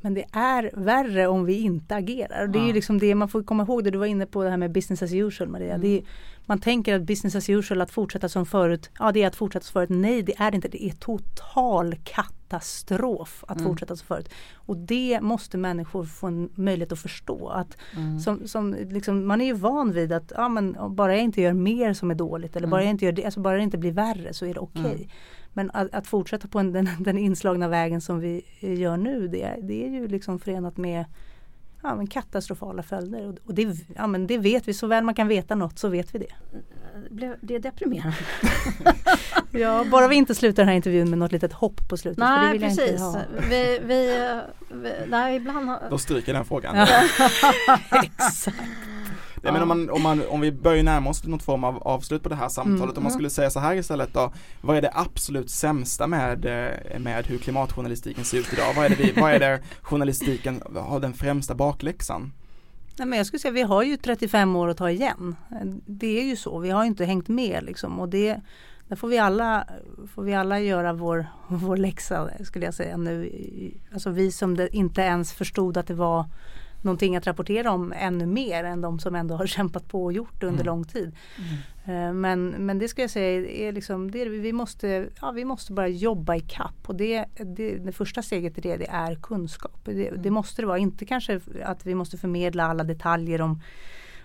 Men 0.00 0.14
det 0.14 0.24
är 0.32 0.70
värre 0.72 1.26
om 1.26 1.44
vi 1.44 1.60
inte 1.60 1.94
agerar. 1.94 2.42
Och 2.42 2.50
det 2.50 2.58
är 2.58 2.66
ju 2.66 2.72
liksom 2.72 2.98
det 2.98 3.14
man 3.14 3.28
får 3.28 3.42
komma 3.42 3.62
ihåg 3.62 3.84
det 3.84 3.90
du 3.90 3.98
var 3.98 4.06
inne 4.06 4.26
på 4.26 4.44
det 4.44 4.50
här 4.50 4.56
med 4.56 4.72
business 4.72 5.02
as 5.02 5.12
usual 5.12 5.50
Maria. 5.50 5.74
Mm. 5.74 5.86
Är, 5.86 6.02
man 6.46 6.58
tänker 6.58 6.94
att 6.94 7.02
business 7.02 7.34
as 7.34 7.50
usual, 7.50 7.80
att 7.80 7.90
fortsätta 7.90 8.28
som 8.28 8.46
förut, 8.46 8.90
ja 8.98 9.12
det 9.12 9.22
är 9.22 9.26
att 9.26 9.36
fortsätta 9.36 9.64
som 9.64 9.72
förut. 9.72 9.88
Nej 9.90 10.22
det 10.22 10.34
är 10.38 10.54
inte, 10.54 10.68
det 10.68 10.84
är 10.84 10.90
total 10.90 11.94
katastrof 12.04 13.44
att 13.48 13.58
mm. 13.58 13.70
fortsätta 13.70 13.96
som 13.96 14.06
förut. 14.06 14.28
Och 14.54 14.76
det 14.76 15.20
måste 15.20 15.58
människor 15.58 16.04
få 16.04 16.26
en 16.26 16.50
möjlighet 16.54 16.92
att 16.92 16.98
förstå. 16.98 17.48
Att 17.48 17.76
mm. 17.96 18.20
som, 18.20 18.48
som 18.48 18.76
liksom, 18.90 19.26
man 19.26 19.40
är 19.40 19.44
ju 19.44 19.52
van 19.52 19.92
vid 19.92 20.12
att 20.12 20.32
ja, 20.36 20.48
men, 20.48 20.76
bara 20.88 21.14
jag 21.14 21.24
inte 21.24 21.40
gör 21.40 21.52
mer 21.52 21.92
som 21.92 22.10
är 22.10 22.14
dåligt 22.14 22.56
eller 22.56 22.66
bara, 22.66 22.80
mm. 22.80 22.86
jag 22.86 22.94
inte 22.94 23.04
gör 23.04 23.12
det, 23.12 23.24
alltså 23.24 23.40
bara 23.40 23.56
det 23.56 23.62
inte 23.62 23.78
blir 23.78 23.92
värre 23.92 24.34
så 24.34 24.46
är 24.46 24.54
det 24.54 24.60
okej. 24.60 24.82
Okay. 24.82 25.06
Mm. 25.54 25.70
Men 25.70 25.70
att, 25.70 25.94
att, 25.94 26.06
fortsätta 26.06 26.48
på 26.48 26.58
en, 26.58 26.72
den, 26.72 26.88
den, 27.00 27.18
inslagna 27.18 27.68
vägen 27.68 28.00
som 28.00 28.20
vi 28.20 28.44
gör 28.60 28.96
nu 28.96 29.28
det, 29.28 29.56
det 29.62 29.86
är 29.86 29.90
ju 29.90 30.08
liksom 30.08 30.38
förenat 30.38 30.76
med 30.76 31.04
ja, 31.82 31.94
men 31.94 32.06
katastrofala 32.06 32.82
följder. 32.82 33.36
Och 33.44 33.54
det, 33.54 33.76
ja, 33.96 34.06
men 34.06 34.26
det 34.26 34.38
vet 34.38 34.68
vi, 34.68 34.74
så 34.74 34.86
väl 34.86 35.04
man 35.04 35.14
kan 35.14 35.28
veta 35.28 35.54
något 35.54 35.78
så 35.78 35.88
vet 35.88 36.14
vi 36.14 36.18
det. 36.18 36.34
Det 37.40 37.54
är 37.54 37.58
deprimerande. 37.58 38.16
ja, 39.50 39.84
bara 39.90 40.08
vi 40.08 40.16
inte 40.16 40.34
slutar 40.34 40.62
den 40.62 40.68
här 40.68 40.76
intervjun 40.76 41.10
med 41.10 41.18
något 41.18 41.32
litet 41.32 41.52
hopp 41.52 41.88
på 41.88 41.96
slutet. 41.96 42.18
Nej, 42.18 42.58
precis. 42.58 43.02
Vi, 43.50 43.78
vi, 43.84 44.26
vi, 44.68 44.92
nej, 45.06 45.36
ibland 45.36 45.68
har... 45.68 45.80
Då 45.90 45.98
stryker 45.98 46.32
den 46.32 46.44
frågan. 46.44 46.76
Exakt. 47.90 48.56
Ja, 49.42 49.52
men 49.52 49.62
om, 49.62 49.68
man, 49.68 49.90
om, 49.90 50.02
man, 50.02 50.22
om 50.28 50.40
vi 50.40 50.52
börjar 50.52 50.82
närma 50.82 51.10
oss 51.10 51.24
något 51.24 51.42
form 51.42 51.64
av 51.64 51.82
avslut 51.82 52.22
på 52.22 52.28
det 52.28 52.34
här 52.34 52.48
samtalet, 52.48 52.82
mm. 52.82 52.96
om 52.96 53.02
man 53.02 53.12
skulle 53.12 53.30
säga 53.30 53.50
så 53.50 53.60
här 53.60 53.74
istället 53.74 54.14
då, 54.14 54.32
vad 54.60 54.76
är 54.76 54.82
det 54.82 54.90
absolut 54.94 55.50
sämsta 55.50 56.06
med, 56.06 56.44
eh, 56.44 56.98
med 56.98 57.26
hur 57.26 57.38
klimatjournalistiken 57.38 58.24
ser 58.24 58.38
ut 58.38 58.52
idag? 58.52 58.74
Vad 58.76 58.84
är 58.84 58.88
det, 58.88 58.94
vi, 58.94 59.12
vad 59.20 59.32
är 59.32 59.38
det 59.38 59.60
journalistiken 59.82 60.62
har 60.74 61.00
den 61.00 61.12
främsta 61.12 61.54
bakläxan? 61.54 62.32
Nej, 62.96 63.08
men 63.08 63.16
jag 63.16 63.26
skulle 63.26 63.40
säga 63.40 63.52
vi 63.52 63.62
har 63.62 63.82
ju 63.82 63.96
35 63.96 64.56
år 64.56 64.68
att 64.68 64.76
ta 64.76 64.90
igen. 64.90 65.36
Det 65.86 66.20
är 66.20 66.24
ju 66.24 66.36
så, 66.36 66.58
vi 66.58 66.70
har 66.70 66.84
inte 66.84 67.04
hängt 67.04 67.28
med 67.28 67.64
liksom 67.64 68.00
och 68.00 68.08
det 68.08 68.40
där 68.90 68.96
får 68.96 69.08
vi 69.08 69.18
alla, 69.18 69.64
får 70.14 70.22
vi 70.22 70.34
alla 70.34 70.60
göra 70.60 70.92
vår, 70.92 71.26
vår 71.48 71.76
läxa 71.76 72.30
skulle 72.44 72.64
jag 72.64 72.74
säga 72.74 72.96
nu. 72.96 73.30
Alltså 73.92 74.10
vi 74.10 74.32
som 74.32 74.68
inte 74.72 75.00
ens 75.00 75.32
förstod 75.32 75.76
att 75.76 75.86
det 75.86 75.94
var 75.94 76.24
någonting 76.82 77.16
att 77.16 77.26
rapportera 77.26 77.72
om 77.72 77.92
ännu 77.96 78.26
mer 78.26 78.64
än 78.64 78.80
de 78.80 78.98
som 78.98 79.14
ändå 79.14 79.36
har 79.36 79.46
kämpat 79.56 79.88
på 79.88 80.04
och 80.04 80.12
gjort 80.12 80.40
det 80.40 80.46
under 80.46 80.60
mm. 80.60 80.66
lång 80.66 80.84
tid. 80.84 81.16
Mm. 81.84 82.20
Men, 82.20 82.48
men 82.48 82.78
det 82.78 82.88
ska 82.88 83.02
jag 83.02 83.10
säga 83.10 83.50
är 83.50 83.72
liksom, 83.72 84.10
det, 84.10 84.24
vi, 84.24 84.52
måste, 84.52 85.08
ja, 85.20 85.30
vi 85.30 85.44
måste 85.44 85.72
bara 85.72 85.88
jobba 85.88 86.36
i 86.36 86.40
kapp 86.40 86.76
och 86.86 86.94
det, 86.94 87.24
det, 87.36 87.78
det 87.78 87.92
första 87.92 88.22
steget 88.22 88.58
i 88.58 88.60
det, 88.60 88.76
det 88.76 88.88
är 88.90 89.14
kunskap. 89.14 89.80
Det, 89.84 89.92
det 89.92 90.08
mm. 90.08 90.34
måste 90.34 90.62
det 90.62 90.66
vara, 90.66 90.78
inte 90.78 91.04
kanske 91.04 91.40
att 91.64 91.86
vi 91.86 91.94
måste 91.94 92.18
förmedla 92.18 92.64
alla 92.64 92.84
detaljer 92.84 93.40
om 93.40 93.60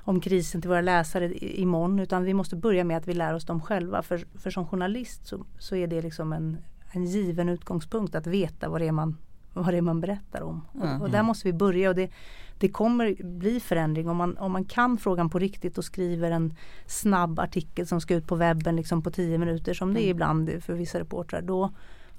om 0.07 0.21
krisen 0.21 0.61
till 0.61 0.69
våra 0.69 0.81
läsare 0.81 1.33
imorgon 1.37 1.99
utan 1.99 2.23
vi 2.23 2.33
måste 2.33 2.55
börja 2.55 2.83
med 2.83 2.97
att 2.97 3.07
vi 3.07 3.13
lär 3.13 3.33
oss 3.33 3.45
dem 3.45 3.61
själva. 3.61 4.01
För, 4.01 4.25
för 4.39 4.49
som 4.49 4.67
journalist 4.67 5.27
så, 5.27 5.45
så 5.59 5.75
är 5.75 5.87
det 5.87 6.01
liksom 6.01 6.33
en, 6.33 6.57
en 6.91 7.05
given 7.05 7.49
utgångspunkt 7.49 8.15
att 8.15 8.27
veta 8.27 8.69
vad 8.69 8.81
det 8.81 8.87
är 8.87 8.91
man, 8.91 9.17
vad 9.63 9.73
det 9.73 9.77
är 9.77 9.81
man 9.81 10.01
berättar 10.01 10.41
om. 10.41 10.61
Mm. 10.75 10.95
Och, 10.95 11.01
och, 11.01 11.09
där 11.09 11.23
måste 11.23 11.47
vi 11.47 11.53
börja 11.53 11.89
och 11.89 11.95
det, 11.95 12.11
det 12.59 12.69
kommer 12.69 13.23
bli 13.23 13.59
förändring 13.59 14.09
om 14.09 14.17
man, 14.17 14.37
om 14.37 14.51
man 14.51 14.65
kan 14.65 14.97
frågan 14.97 15.29
på 15.29 15.39
riktigt 15.39 15.77
och 15.77 15.85
skriver 15.85 16.31
en 16.31 16.53
snabb 16.85 17.39
artikel 17.39 17.87
som 17.87 18.01
ska 18.01 18.15
ut 18.15 18.27
på 18.27 18.35
webben 18.35 18.75
liksom 18.75 19.01
på 19.01 19.11
tio 19.11 19.37
minuter 19.37 19.73
som 19.73 19.93
det 19.93 19.99
är 19.99 20.03
mm. 20.03 20.11
ibland 20.11 20.63
för 20.63 20.73
vissa 20.73 20.99
reportrar. 20.99 21.41
Då, 21.41 21.71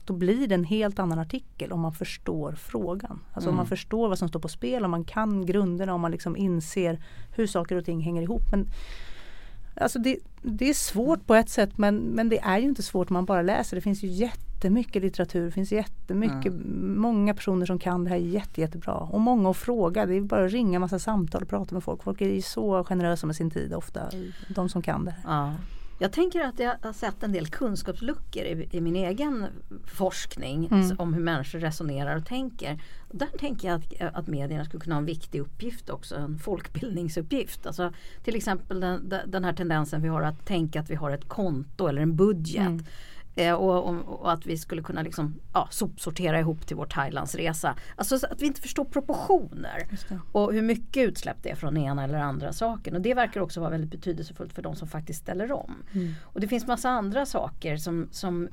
då 0.05 0.13
blir 0.13 0.49
det 0.49 0.55
en 0.55 0.65
helt 0.65 0.99
annan 0.99 1.19
artikel 1.19 1.73
om 1.73 1.81
man 1.81 1.93
förstår 1.93 2.53
frågan. 2.53 3.21
Alltså 3.33 3.49
mm. 3.49 3.49
om 3.49 3.57
man 3.57 3.67
mm. 3.67 3.69
förstår 3.69 4.09
vad 4.09 4.19
som 4.19 4.29
står 4.29 4.41
på 4.41 4.49
spel, 4.49 4.85
om 4.85 4.91
man 4.91 5.05
kan 5.05 5.47
grunderna, 5.47 5.95
om 5.95 6.01
man 6.01 6.11
liksom 6.11 6.37
inser 6.37 7.03
hur 7.35 7.47
saker 7.47 7.77
och 7.77 7.85
ting 7.85 8.01
hänger 8.01 8.23
ihop. 8.23 8.43
Men 8.51 8.67
Alltså 9.81 9.99
det, 9.99 10.19
det 10.43 10.69
är 10.69 10.75
svårt 10.75 11.27
på 11.27 11.35
ett 11.35 11.49
sätt 11.49 11.79
men, 11.79 11.97
men 11.97 12.29
det 12.29 12.39
är 12.39 12.59
ju 12.59 12.65
inte 12.65 12.83
svårt 12.83 13.11
om 13.11 13.15
man 13.15 13.25
bara 13.25 13.43
läser. 13.43 13.77
Det 13.77 13.81
finns 13.81 14.03
ju 14.03 14.09
jättemycket 14.09 15.03
litteratur. 15.03 15.45
Det 15.45 15.51
finns 15.51 15.73
jättemycket, 15.73 16.47
mm. 16.47 17.01
många 17.01 17.35
personer 17.35 17.67
som 17.67 17.79
kan 17.79 18.05
det 18.05 18.11
här 18.11 18.17
jätte, 18.17 18.61
jättebra. 18.61 18.95
Och 18.95 19.21
många 19.21 19.51
att 19.51 19.57
fråga. 19.57 20.07
Det 20.07 20.17
är 20.17 20.21
bara 20.21 20.45
att 20.45 20.53
ringa 20.53 20.79
massa 20.79 20.99
samtal 20.99 21.43
och 21.43 21.49
prata 21.49 21.75
med 21.75 21.85
folk. 21.85 22.03
Folk 22.03 22.21
är 22.21 22.29
ju 22.29 22.43
så 22.43 22.85
generösa 22.85 23.27
med 23.27 23.37
sin 23.37 23.51
tid 23.51 23.75
ofta. 23.75 24.11
De 24.49 24.69
som 24.69 24.83
kan 24.83 25.05
det. 25.05 25.15
Ja. 25.25 25.53
Jag 25.99 26.13
tänker 26.13 26.41
att 26.41 26.59
jag 26.59 26.75
har 26.83 26.93
sett 26.93 27.23
en 27.23 27.33
del 27.33 27.47
kunskapsluckor 27.47 28.43
i, 28.43 28.69
i 28.71 28.81
min 28.81 28.97
egen 28.97 29.47
forskning 29.87 30.67
mm. 30.67 30.97
om 30.99 31.15
hur 31.15 31.23
människor 31.23 31.59
resonerar 31.59 32.17
och 32.17 32.27
tänker. 32.27 32.83
Där 33.11 33.29
tänker 33.39 33.69
jag 33.69 33.77
att, 33.77 34.15
att 34.15 34.27
medierna 34.27 34.65
skulle 34.65 34.81
kunna 34.81 34.95
ha 34.95 35.01
en 35.01 35.07
viktig 35.07 35.41
uppgift 35.41 35.91
också, 35.91 36.15
en 36.15 36.39
folkbildningsuppgift. 36.39 37.67
Alltså, 37.67 37.93
till 38.25 38.37
exempel 38.37 38.81
den, 38.81 39.13
den 39.27 39.45
här 39.45 39.53
tendensen 39.53 40.03
vi 40.03 40.09
har 40.09 40.23
att 40.23 40.47
tänka 40.47 40.81
att 40.81 40.91
vi 40.91 40.95
har 40.95 41.11
ett 41.11 41.29
konto 41.29 41.87
eller 41.87 42.03
en 42.03 42.17
budget. 42.17 42.67
Mm. 42.67 42.85
Eh, 43.39 43.55
och, 43.55 43.89
och, 43.89 44.21
och, 44.21 44.33
att 44.33 44.47
vi 44.47 44.59
skulle 44.59 44.83
kunna 44.83 45.03
liksom, 45.03 45.41
ja, 45.53 45.69
sopsortera 45.71 46.41
ihop 46.41 46.67
till 46.67 46.77
vår 46.77 46.87
Thailandsresa. 46.87 47.77
Alltså 47.97 48.15
att 48.15 48.43
vi 48.43 48.47
inte 48.47 48.61
förstår 48.61 48.85
proportioner. 48.85 49.89
Och 50.33 50.53
hur 50.53 50.63
mycket 50.63 51.09
utsläpp 51.09 51.37
det 51.43 51.51
är 51.51 51.55
från 51.55 51.77
ena 51.77 52.05
eller 52.05 52.19
andra 52.19 52.53
saken. 52.53 52.95
Och 52.95 53.01
det 53.01 53.15
verkar 53.15 53.41
också 53.41 53.61
vara 53.61 53.71
väldigt 53.71 53.91
betydelsefullt 53.91 54.53
för 54.53 54.63
de 54.63 54.77
som 54.77 54.89
faktiskt 54.89 55.23
ställer 55.23 55.53
om. 55.53 55.75
Mm. 55.93 56.15
Och 56.23 56.41
det 56.41 56.49
finns 56.49 56.67
massa 56.67 56.89
andra 56.89 57.27
saker 57.27 57.77
som, 57.77 58.09
som 58.13 58.49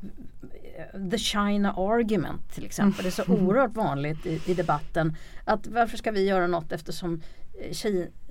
eh, 0.73 1.09
the 1.09 1.17
China 1.17 1.73
argument 1.73 2.53
till 2.53 2.65
exempel. 2.65 3.03
Det 3.03 3.09
är 3.09 3.23
så 3.23 3.23
oerhört 3.33 3.75
vanligt 3.75 4.25
i, 4.25 4.41
i 4.45 4.53
debatten. 4.53 5.15
Att 5.45 5.67
varför 5.67 5.97
ska 5.97 6.11
vi 6.11 6.27
göra 6.27 6.47
något 6.47 6.71
eftersom 6.71 7.21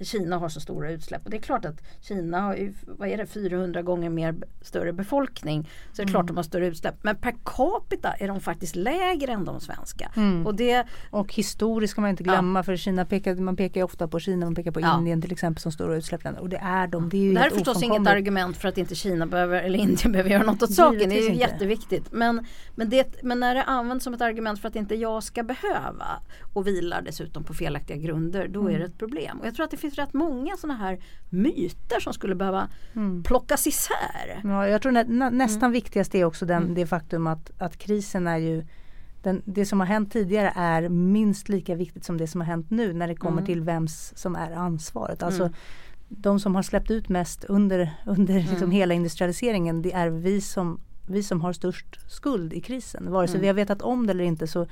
Kina 0.00 0.38
har 0.38 0.48
så 0.48 0.60
stora 0.60 0.90
utsläpp. 0.90 1.24
Och 1.24 1.30
det 1.30 1.36
är 1.36 1.40
klart 1.40 1.64
att 1.64 1.82
Kina 2.00 2.40
har 2.40 2.56
ju, 2.56 2.74
vad 2.86 3.08
är 3.08 3.16
det, 3.16 3.26
400 3.26 3.82
gånger 3.82 4.10
mer 4.10 4.34
större 4.60 4.92
befolkning. 4.92 5.70
Så 5.92 6.02
det 6.02 6.02
är 6.02 6.06
klart 6.08 6.22
mm. 6.22 6.26
de 6.26 6.36
har 6.36 6.42
större 6.42 6.66
utsläpp. 6.66 6.94
Men 7.02 7.16
per 7.16 7.34
capita 7.44 8.12
är 8.12 8.28
de 8.28 8.40
faktiskt 8.40 8.76
lägre 8.76 9.32
än 9.32 9.44
de 9.44 9.60
svenska. 9.60 10.12
Mm. 10.16 10.46
Och, 10.46 10.54
det, 10.54 10.86
och 11.10 11.34
historiskt 11.34 11.90
ska 11.90 12.00
man 12.00 12.10
inte 12.10 12.22
glömma 12.22 12.58
ja. 12.58 12.62
för 12.62 12.76
Kina 12.76 13.04
pekar, 13.04 13.34
man 13.34 13.56
pekar 13.56 13.82
ofta 13.82 14.08
på 14.08 14.20
Kina, 14.20 14.46
man 14.46 14.54
pekar 14.54 14.70
på 14.70 14.80
ja. 14.80 14.98
Indien 14.98 15.22
till 15.22 15.32
exempel 15.32 15.60
som 15.60 15.72
stora 15.72 15.96
utsläppsländer. 15.96 16.40
Och 16.40 16.48
det 16.48 16.56
är 16.62 16.86
de. 16.86 17.08
Det 17.08 17.16
är, 17.16 17.22
ju 17.22 17.32
det 17.32 17.40
här 17.40 17.46
är 17.46 17.50
förstås 17.50 17.82
inget 17.82 18.06
argument 18.06 18.56
för 18.56 18.68
att 18.68 18.78
inte 18.78 18.94
Kina 18.94 19.26
behöver, 19.26 19.62
eller 19.62 19.78
Indien 19.78 20.12
behöver 20.12 20.30
göra 20.30 20.42
något 20.42 20.62
åt 20.62 20.74
saken. 20.74 21.08
Det 21.10 21.18
är 21.18 21.30
ju 21.30 21.34
jätteviktigt. 21.34 22.12
Men, 22.12 22.46
men, 22.74 22.90
det, 22.90 23.22
men 23.22 23.40
när 23.40 23.54
det 23.54 23.62
används 23.62 24.04
som 24.04 24.14
ett 24.14 24.20
argument 24.20 24.60
för 24.60 24.68
att 24.68 24.76
inte 24.76 24.94
jag 24.94 25.22
ska 25.22 25.42
behöva 25.42 26.06
och 26.52 26.66
vilar 26.66 27.02
dessutom 27.02 27.44
på 27.44 27.54
felaktiga 27.54 27.96
grunder 27.96 28.48
då 28.48 28.60
mm. 28.60 28.74
är 28.74 28.78
det 28.78 28.84
ett 28.84 28.98
problem 28.98 29.21
problem. 29.22 29.40
Och 29.40 29.46
jag 29.46 29.54
tror 29.54 29.64
att 29.64 29.70
det 29.70 29.76
finns 29.76 29.94
rätt 29.94 30.12
många 30.12 30.56
sådana 30.56 30.78
här 30.78 30.98
myter 31.30 32.00
som 32.00 32.12
skulle 32.12 32.34
behöva 32.34 32.68
mm. 32.94 33.22
plockas 33.22 33.66
isär. 33.66 34.40
Ja, 34.44 34.68
jag 34.68 34.82
tror 34.82 34.92
nä, 34.92 35.04
nä, 35.04 35.30
nästan 35.30 35.62
mm. 35.62 35.72
viktigast 35.72 36.14
är 36.14 36.24
också 36.24 36.46
den, 36.46 36.62
mm. 36.62 36.74
det 36.74 36.86
faktum 36.86 37.26
att, 37.26 37.50
att 37.58 37.78
krisen 37.78 38.26
är 38.26 38.38
ju 38.38 38.64
den, 39.22 39.42
det 39.44 39.66
som 39.66 39.80
har 39.80 39.86
hänt 39.86 40.12
tidigare 40.12 40.52
är 40.56 40.88
minst 40.88 41.48
lika 41.48 41.74
viktigt 41.74 42.04
som 42.04 42.18
det 42.18 42.26
som 42.26 42.40
har 42.40 42.48
hänt 42.48 42.70
nu 42.70 42.92
när 42.92 43.08
det 43.08 43.16
kommer 43.16 43.38
mm. 43.38 43.46
till 43.46 43.60
vems 43.60 44.12
som 44.16 44.36
är 44.36 44.52
ansvaret. 44.52 45.22
Alltså, 45.22 45.42
mm. 45.42 45.54
De 46.08 46.40
som 46.40 46.54
har 46.54 46.62
släppt 46.62 46.90
ut 46.90 47.08
mest 47.08 47.44
under, 47.44 47.90
under 48.06 48.34
liksom 48.34 48.56
mm. 48.56 48.70
hela 48.70 48.94
industrialiseringen 48.94 49.82
det 49.82 49.92
är 49.92 50.08
vi 50.08 50.40
som, 50.40 50.80
vi 51.08 51.22
som 51.22 51.40
har 51.40 51.52
störst 51.52 52.10
skuld 52.10 52.52
i 52.52 52.60
krisen. 52.60 53.10
Vare 53.12 53.28
sig 53.28 53.40
vi 53.40 53.46
har 53.46 53.54
vetat 53.54 53.82
om 53.82 54.06
det 54.06 54.10
eller 54.10 54.24
inte 54.24 54.46
så 54.46 54.66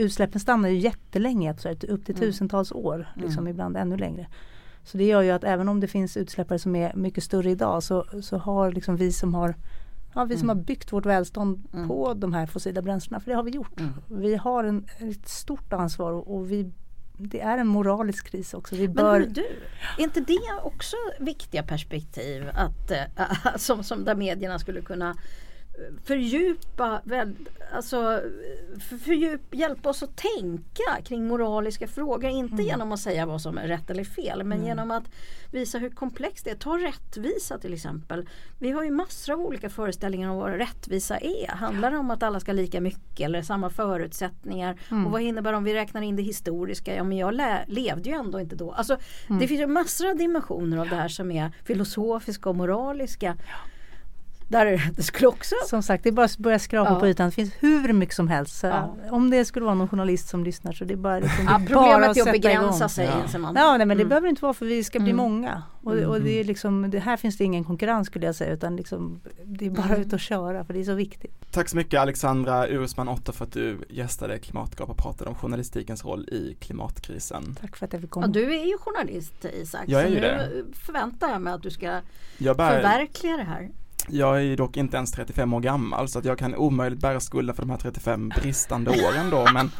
utsläppen 0.00 0.40
stannar 0.40 0.68
ju 0.68 0.76
jättelänge, 0.76 1.50
alltså 1.50 1.68
upp 1.68 2.04
till 2.04 2.14
mm. 2.14 2.20
tusentals 2.20 2.72
år, 2.72 3.08
liksom 3.14 3.38
mm. 3.38 3.50
ibland 3.50 3.76
ännu 3.76 3.96
längre. 3.96 4.26
Så 4.84 4.98
det 4.98 5.04
gör 5.04 5.22
ju 5.22 5.30
att 5.30 5.44
även 5.44 5.68
om 5.68 5.80
det 5.80 5.88
finns 5.88 6.16
utsläppare 6.16 6.58
som 6.58 6.76
är 6.76 6.94
mycket 6.94 7.24
större 7.24 7.50
idag 7.50 7.82
så, 7.82 8.06
så 8.22 8.38
har 8.38 8.72
liksom 8.72 8.96
vi 8.96 9.12
som 9.12 9.34
har 9.34 9.54
Ja, 10.14 10.24
vi 10.24 10.36
som 10.36 10.50
mm. 10.50 10.58
har 10.58 10.64
byggt 10.64 10.92
vårt 10.92 11.06
välstånd 11.06 11.68
mm. 11.72 11.88
på 11.88 12.14
de 12.14 12.32
här 12.32 12.46
fossila 12.46 12.82
bränslena, 12.82 13.20
för 13.20 13.30
det 13.30 13.36
har 13.36 13.42
vi 13.42 13.50
gjort. 13.50 13.80
Mm. 13.80 13.92
Vi 14.08 14.36
har 14.36 14.64
en, 14.64 14.86
ett 14.98 15.28
stort 15.28 15.72
ansvar 15.72 16.12
och, 16.12 16.34
och, 16.34 16.50
vi, 16.50 16.72
det 17.16 17.40
är 17.40 17.58
en 17.58 17.66
moralisk 17.66 18.30
kris 18.30 18.54
också. 18.54 18.76
Vi 18.76 18.88
bör... 18.88 19.20
Men 19.20 19.32
du, 19.32 19.46
är 19.98 20.02
inte 20.02 20.20
det 20.20 20.60
också 20.62 20.96
viktiga 21.20 21.62
perspektiv 21.62 22.48
att, 22.54 22.90
äh, 22.90 23.56
som, 23.56 23.84
som 23.84 24.04
där 24.04 24.14
medierna 24.14 24.58
skulle 24.58 24.80
kunna 24.80 25.16
fördjupa, 26.04 27.00
väl, 27.04 27.34
alltså, 27.72 28.20
fördjup, 29.04 29.54
hjälpa 29.54 29.88
oss 29.88 30.02
att 30.02 30.16
tänka 30.16 31.02
kring 31.04 31.26
moraliska 31.26 31.88
frågor. 31.88 32.30
Inte 32.30 32.54
mm. 32.54 32.66
genom 32.66 32.92
att 32.92 33.00
säga 33.00 33.26
vad 33.26 33.40
som 33.40 33.58
är 33.58 33.68
rätt 33.68 33.90
eller 33.90 34.04
fel 34.04 34.44
men 34.44 34.58
mm. 34.58 34.68
genom 34.68 34.90
att 34.90 35.04
visa 35.50 35.78
hur 35.78 35.90
komplext 35.90 36.44
det 36.44 36.50
är. 36.50 36.54
Ta 36.54 36.78
rättvisa 36.78 37.58
till 37.58 37.74
exempel. 37.74 38.28
Vi 38.58 38.70
har 38.70 38.84
ju 38.84 38.90
massor 38.90 39.32
av 39.32 39.40
olika 39.40 39.70
föreställningar 39.70 40.30
om 40.30 40.36
vad 40.36 40.52
rättvisa 40.52 41.18
är. 41.18 41.48
Handlar 41.48 41.90
det 41.90 41.98
om 41.98 42.10
att 42.10 42.22
alla 42.22 42.40
ska 42.40 42.52
lika 42.52 42.80
mycket 42.80 43.20
eller 43.20 43.42
samma 43.42 43.70
förutsättningar? 43.70 44.80
Mm. 44.90 45.06
Och 45.06 45.12
vad 45.12 45.22
innebär 45.22 45.52
om 45.52 45.64
vi 45.64 45.74
räknar 45.74 46.02
in 46.02 46.16
det 46.16 46.22
historiska? 46.22 46.94
Ja 46.94 47.04
men 47.04 47.18
jag 47.18 47.40
levde 47.66 48.10
ju 48.10 48.16
ändå 48.16 48.40
inte 48.40 48.56
då. 48.56 48.72
Alltså, 48.72 48.96
Det 49.26 49.34
mm. 49.34 49.48
finns 49.48 49.60
ju 49.60 49.66
massor 49.66 50.10
av 50.10 50.16
dimensioner 50.16 50.76
av 50.76 50.88
det 50.88 50.96
här 50.96 51.08
som 51.08 51.30
är 51.30 51.52
filosofiska 51.64 52.48
och 52.48 52.56
moraliska. 52.56 53.36
Ja. 53.46 53.70
Där 54.50 54.92
det 54.96 55.02
skulle 55.02 55.26
också... 55.26 55.54
Som 55.66 55.82
sagt, 55.82 56.04
det 56.04 56.10
är 56.10 56.12
bara 56.12 56.26
att 56.26 56.38
börja 56.38 56.58
skrapa 56.58 56.92
ja. 56.92 57.00
på 57.00 57.08
ytan. 57.08 57.26
Det 57.26 57.32
finns 57.32 57.52
hur 57.58 57.92
mycket 57.92 58.14
som 58.14 58.28
helst. 58.28 58.62
Ja. 58.62 58.96
Om 59.10 59.30
det 59.30 59.44
skulle 59.44 59.64
vara 59.64 59.74
någon 59.74 59.88
journalist 59.88 60.28
som 60.28 60.44
lyssnar 60.44 60.72
så 60.72 60.84
det 60.84 60.94
är 60.94 60.96
bara, 60.96 61.18
liksom, 61.18 61.44
ja, 61.44 61.58
det 61.58 61.66
Problemet 61.66 62.00
bara 62.00 62.10
att 62.10 62.16
är 62.16 62.22
att 62.22 62.32
begränsa 62.32 62.76
igång. 62.76 62.88
sig. 62.88 63.08
Ja, 63.32 63.38
man. 63.38 63.54
ja 63.56 63.76
nej, 63.76 63.86
men 63.86 63.96
det 63.96 64.02
mm. 64.02 64.08
behöver 64.08 64.28
inte 64.28 64.42
vara 64.42 64.54
för 64.54 64.66
vi 64.66 64.84
ska 64.84 64.98
bli 64.98 65.10
mm. 65.10 65.16
många. 65.16 65.62
Och, 65.82 65.92
mm. 65.92 66.10
och, 66.10 66.20
det 66.20 66.40
är 66.40 66.44
liksom, 66.44 66.90
det 66.90 66.98
här 66.98 67.16
finns 67.16 67.36
det 67.36 67.44
ingen 67.44 67.64
konkurrens 67.64 68.06
skulle 68.06 68.26
jag 68.26 68.34
säga 68.34 68.52
utan 68.52 68.76
liksom, 68.76 69.20
det 69.44 69.66
är 69.66 69.70
bara 69.70 69.84
mm. 69.88 70.00
ut 70.00 70.12
och 70.12 70.20
köra 70.20 70.64
för 70.64 70.74
det 70.74 70.80
är 70.80 70.84
så 70.84 70.94
viktigt. 70.94 71.50
Tack 71.50 71.68
så 71.68 71.76
mycket 71.76 72.00
Alexandra 72.00 72.68
Ursman 72.68 73.08
Otter 73.08 73.32
för 73.32 73.44
att 73.44 73.52
du 73.52 73.78
gästade 73.88 74.38
Klimatgap 74.38 74.90
och 74.90 74.96
pratade 74.96 75.30
om 75.30 75.36
journalistikens 75.36 76.04
roll 76.04 76.28
i 76.28 76.56
klimatkrisen. 76.60 77.56
Tack 77.60 77.76
för 77.76 77.86
att 77.86 77.92
jag 77.92 78.02
fick 78.02 78.10
komma. 78.10 78.26
Ja, 78.26 78.32
du 78.32 78.54
är 78.54 78.64
ju 78.64 78.78
journalist 78.78 79.44
Isak. 79.44 79.84
Jag 79.86 80.02
är 80.02 80.08
ju 80.08 80.20
det. 80.20 80.48
nu 80.48 80.66
förväntar 80.72 81.28
jag 81.28 81.42
mig 81.42 81.52
att 81.52 81.62
du 81.62 81.70
ska 81.70 82.00
förverkliga 82.38 83.36
det 83.36 83.42
här. 83.42 83.70
Jag 84.12 84.42
är 84.42 84.56
dock 84.56 84.76
inte 84.76 84.96
ens 84.96 85.12
35 85.12 85.54
år 85.54 85.60
gammal 85.60 86.08
så 86.08 86.18
att 86.18 86.24
jag 86.24 86.38
kan 86.38 86.54
omöjligt 86.54 87.00
bära 87.00 87.20
skulden 87.20 87.54
för 87.54 87.62
de 87.62 87.70
här 87.70 87.78
35 87.78 88.28
bristande 88.28 88.90
åren 88.90 89.30
då 89.30 89.48
men 89.52 89.70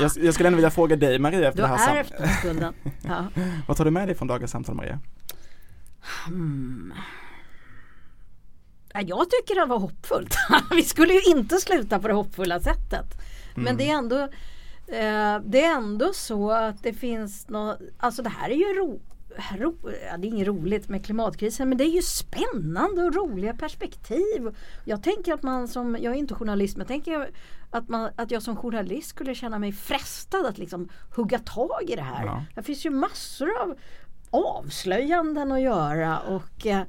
jag, 0.00 0.10
jag 0.16 0.34
skulle 0.34 0.46
ändå 0.46 0.56
vilja 0.56 0.70
fråga 0.70 0.96
dig 0.96 1.18
Maria 1.18 1.48
efter 1.48 1.62
du 1.62 1.68
det 1.68 1.76
här 1.76 1.96
är 1.96 2.00
efter 2.00 2.26
skulden. 2.26 2.74
Ja. 3.02 3.26
Vad 3.66 3.76
tar 3.76 3.84
du 3.84 3.90
med 3.90 4.08
dig 4.08 4.14
från 4.14 4.28
dagens 4.28 4.50
samtal 4.50 4.74
Maria? 4.74 4.98
Hmm. 6.26 6.94
Jag 8.94 9.30
tycker 9.30 9.60
det 9.60 9.66
var 9.66 9.78
hoppfullt. 9.78 10.34
Vi 10.70 10.82
skulle 10.82 11.12
ju 11.12 11.20
inte 11.22 11.56
sluta 11.56 11.98
på 11.98 12.08
det 12.08 12.14
hoppfulla 12.14 12.60
sättet. 12.60 13.06
Men 13.54 13.66
mm. 13.66 13.76
det 13.76 13.90
är 13.90 13.94
ändå 13.94 14.20
eh, 14.86 15.40
Det 15.44 15.64
är 15.64 15.76
ändå 15.76 16.12
så 16.12 16.50
att 16.50 16.82
det 16.82 16.92
finns 16.92 17.48
något, 17.48 17.78
alltså 17.98 18.22
det 18.22 18.28
här 18.28 18.50
är 18.50 18.54
ju 18.54 18.64
ro, 18.64 19.00
ro, 19.58 19.76
ja, 19.82 20.16
det 20.16 20.26
är 20.26 20.28
inget 20.28 20.46
roligt 20.46 20.88
med 20.88 21.04
klimatkrisen 21.04 21.68
men 21.68 21.78
det 21.78 21.84
är 21.84 21.94
ju 21.94 22.02
spännande 22.02 23.04
och 23.04 23.14
roliga 23.14 23.54
perspektiv. 23.54 24.56
Jag 24.84 25.02
tänker 25.02 25.34
att 25.34 25.42
man 25.42 25.68
som, 25.68 25.96
jag 26.00 26.14
är 26.14 26.18
inte 26.18 26.34
journalist 26.34 26.76
men 26.76 26.86
tänker 26.86 27.30
att, 27.70 27.88
man, 27.88 28.10
att 28.16 28.30
jag 28.30 28.42
som 28.42 28.56
journalist 28.56 29.08
skulle 29.08 29.34
känna 29.34 29.58
mig 29.58 29.72
frestad 29.72 30.46
att 30.46 30.58
liksom 30.58 30.88
hugga 31.16 31.38
tag 31.38 31.82
i 31.88 31.96
det 31.96 32.02
här. 32.02 32.24
Ja. 32.24 32.44
Det 32.54 32.62
finns 32.62 32.86
ju 32.86 32.90
massor 32.90 33.50
av 33.62 33.78
avslöjanden 34.30 35.52
att 35.52 35.60
göra 35.60 36.18
och 36.18 36.66
eh, 36.66 36.82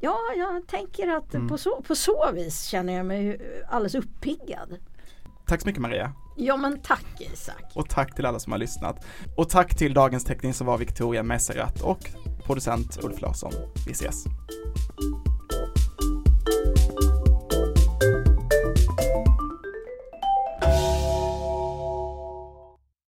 Ja, 0.00 0.18
jag 0.36 0.66
tänker 0.66 1.08
att 1.08 1.34
mm. 1.34 1.48
på, 1.48 1.58
så, 1.58 1.82
på 1.82 1.94
så 1.94 2.30
vis 2.34 2.64
känner 2.64 2.92
jag 2.92 3.06
mig 3.06 3.40
alldeles 3.68 3.94
uppiggad. 3.94 4.76
Tack 5.48 5.60
så 5.60 5.68
mycket 5.68 5.82
Maria. 5.82 6.12
Ja 6.36 6.56
men 6.56 6.80
tack 6.82 7.04
Isak. 7.32 7.72
Och 7.74 7.88
tack 7.88 8.14
till 8.14 8.26
alla 8.26 8.38
som 8.38 8.52
har 8.52 8.58
lyssnat. 8.58 9.04
Och 9.36 9.48
tack 9.48 9.76
till 9.76 9.94
dagens 9.94 10.24
teckning 10.24 10.54
som 10.54 10.66
var 10.66 10.78
Victoria 10.78 11.22
Messerat 11.22 11.80
och 11.80 12.10
producent 12.44 12.98
Ulf 13.02 13.20
Larsson. 13.20 13.52
Vi 13.86 13.92
ses. 13.92 14.24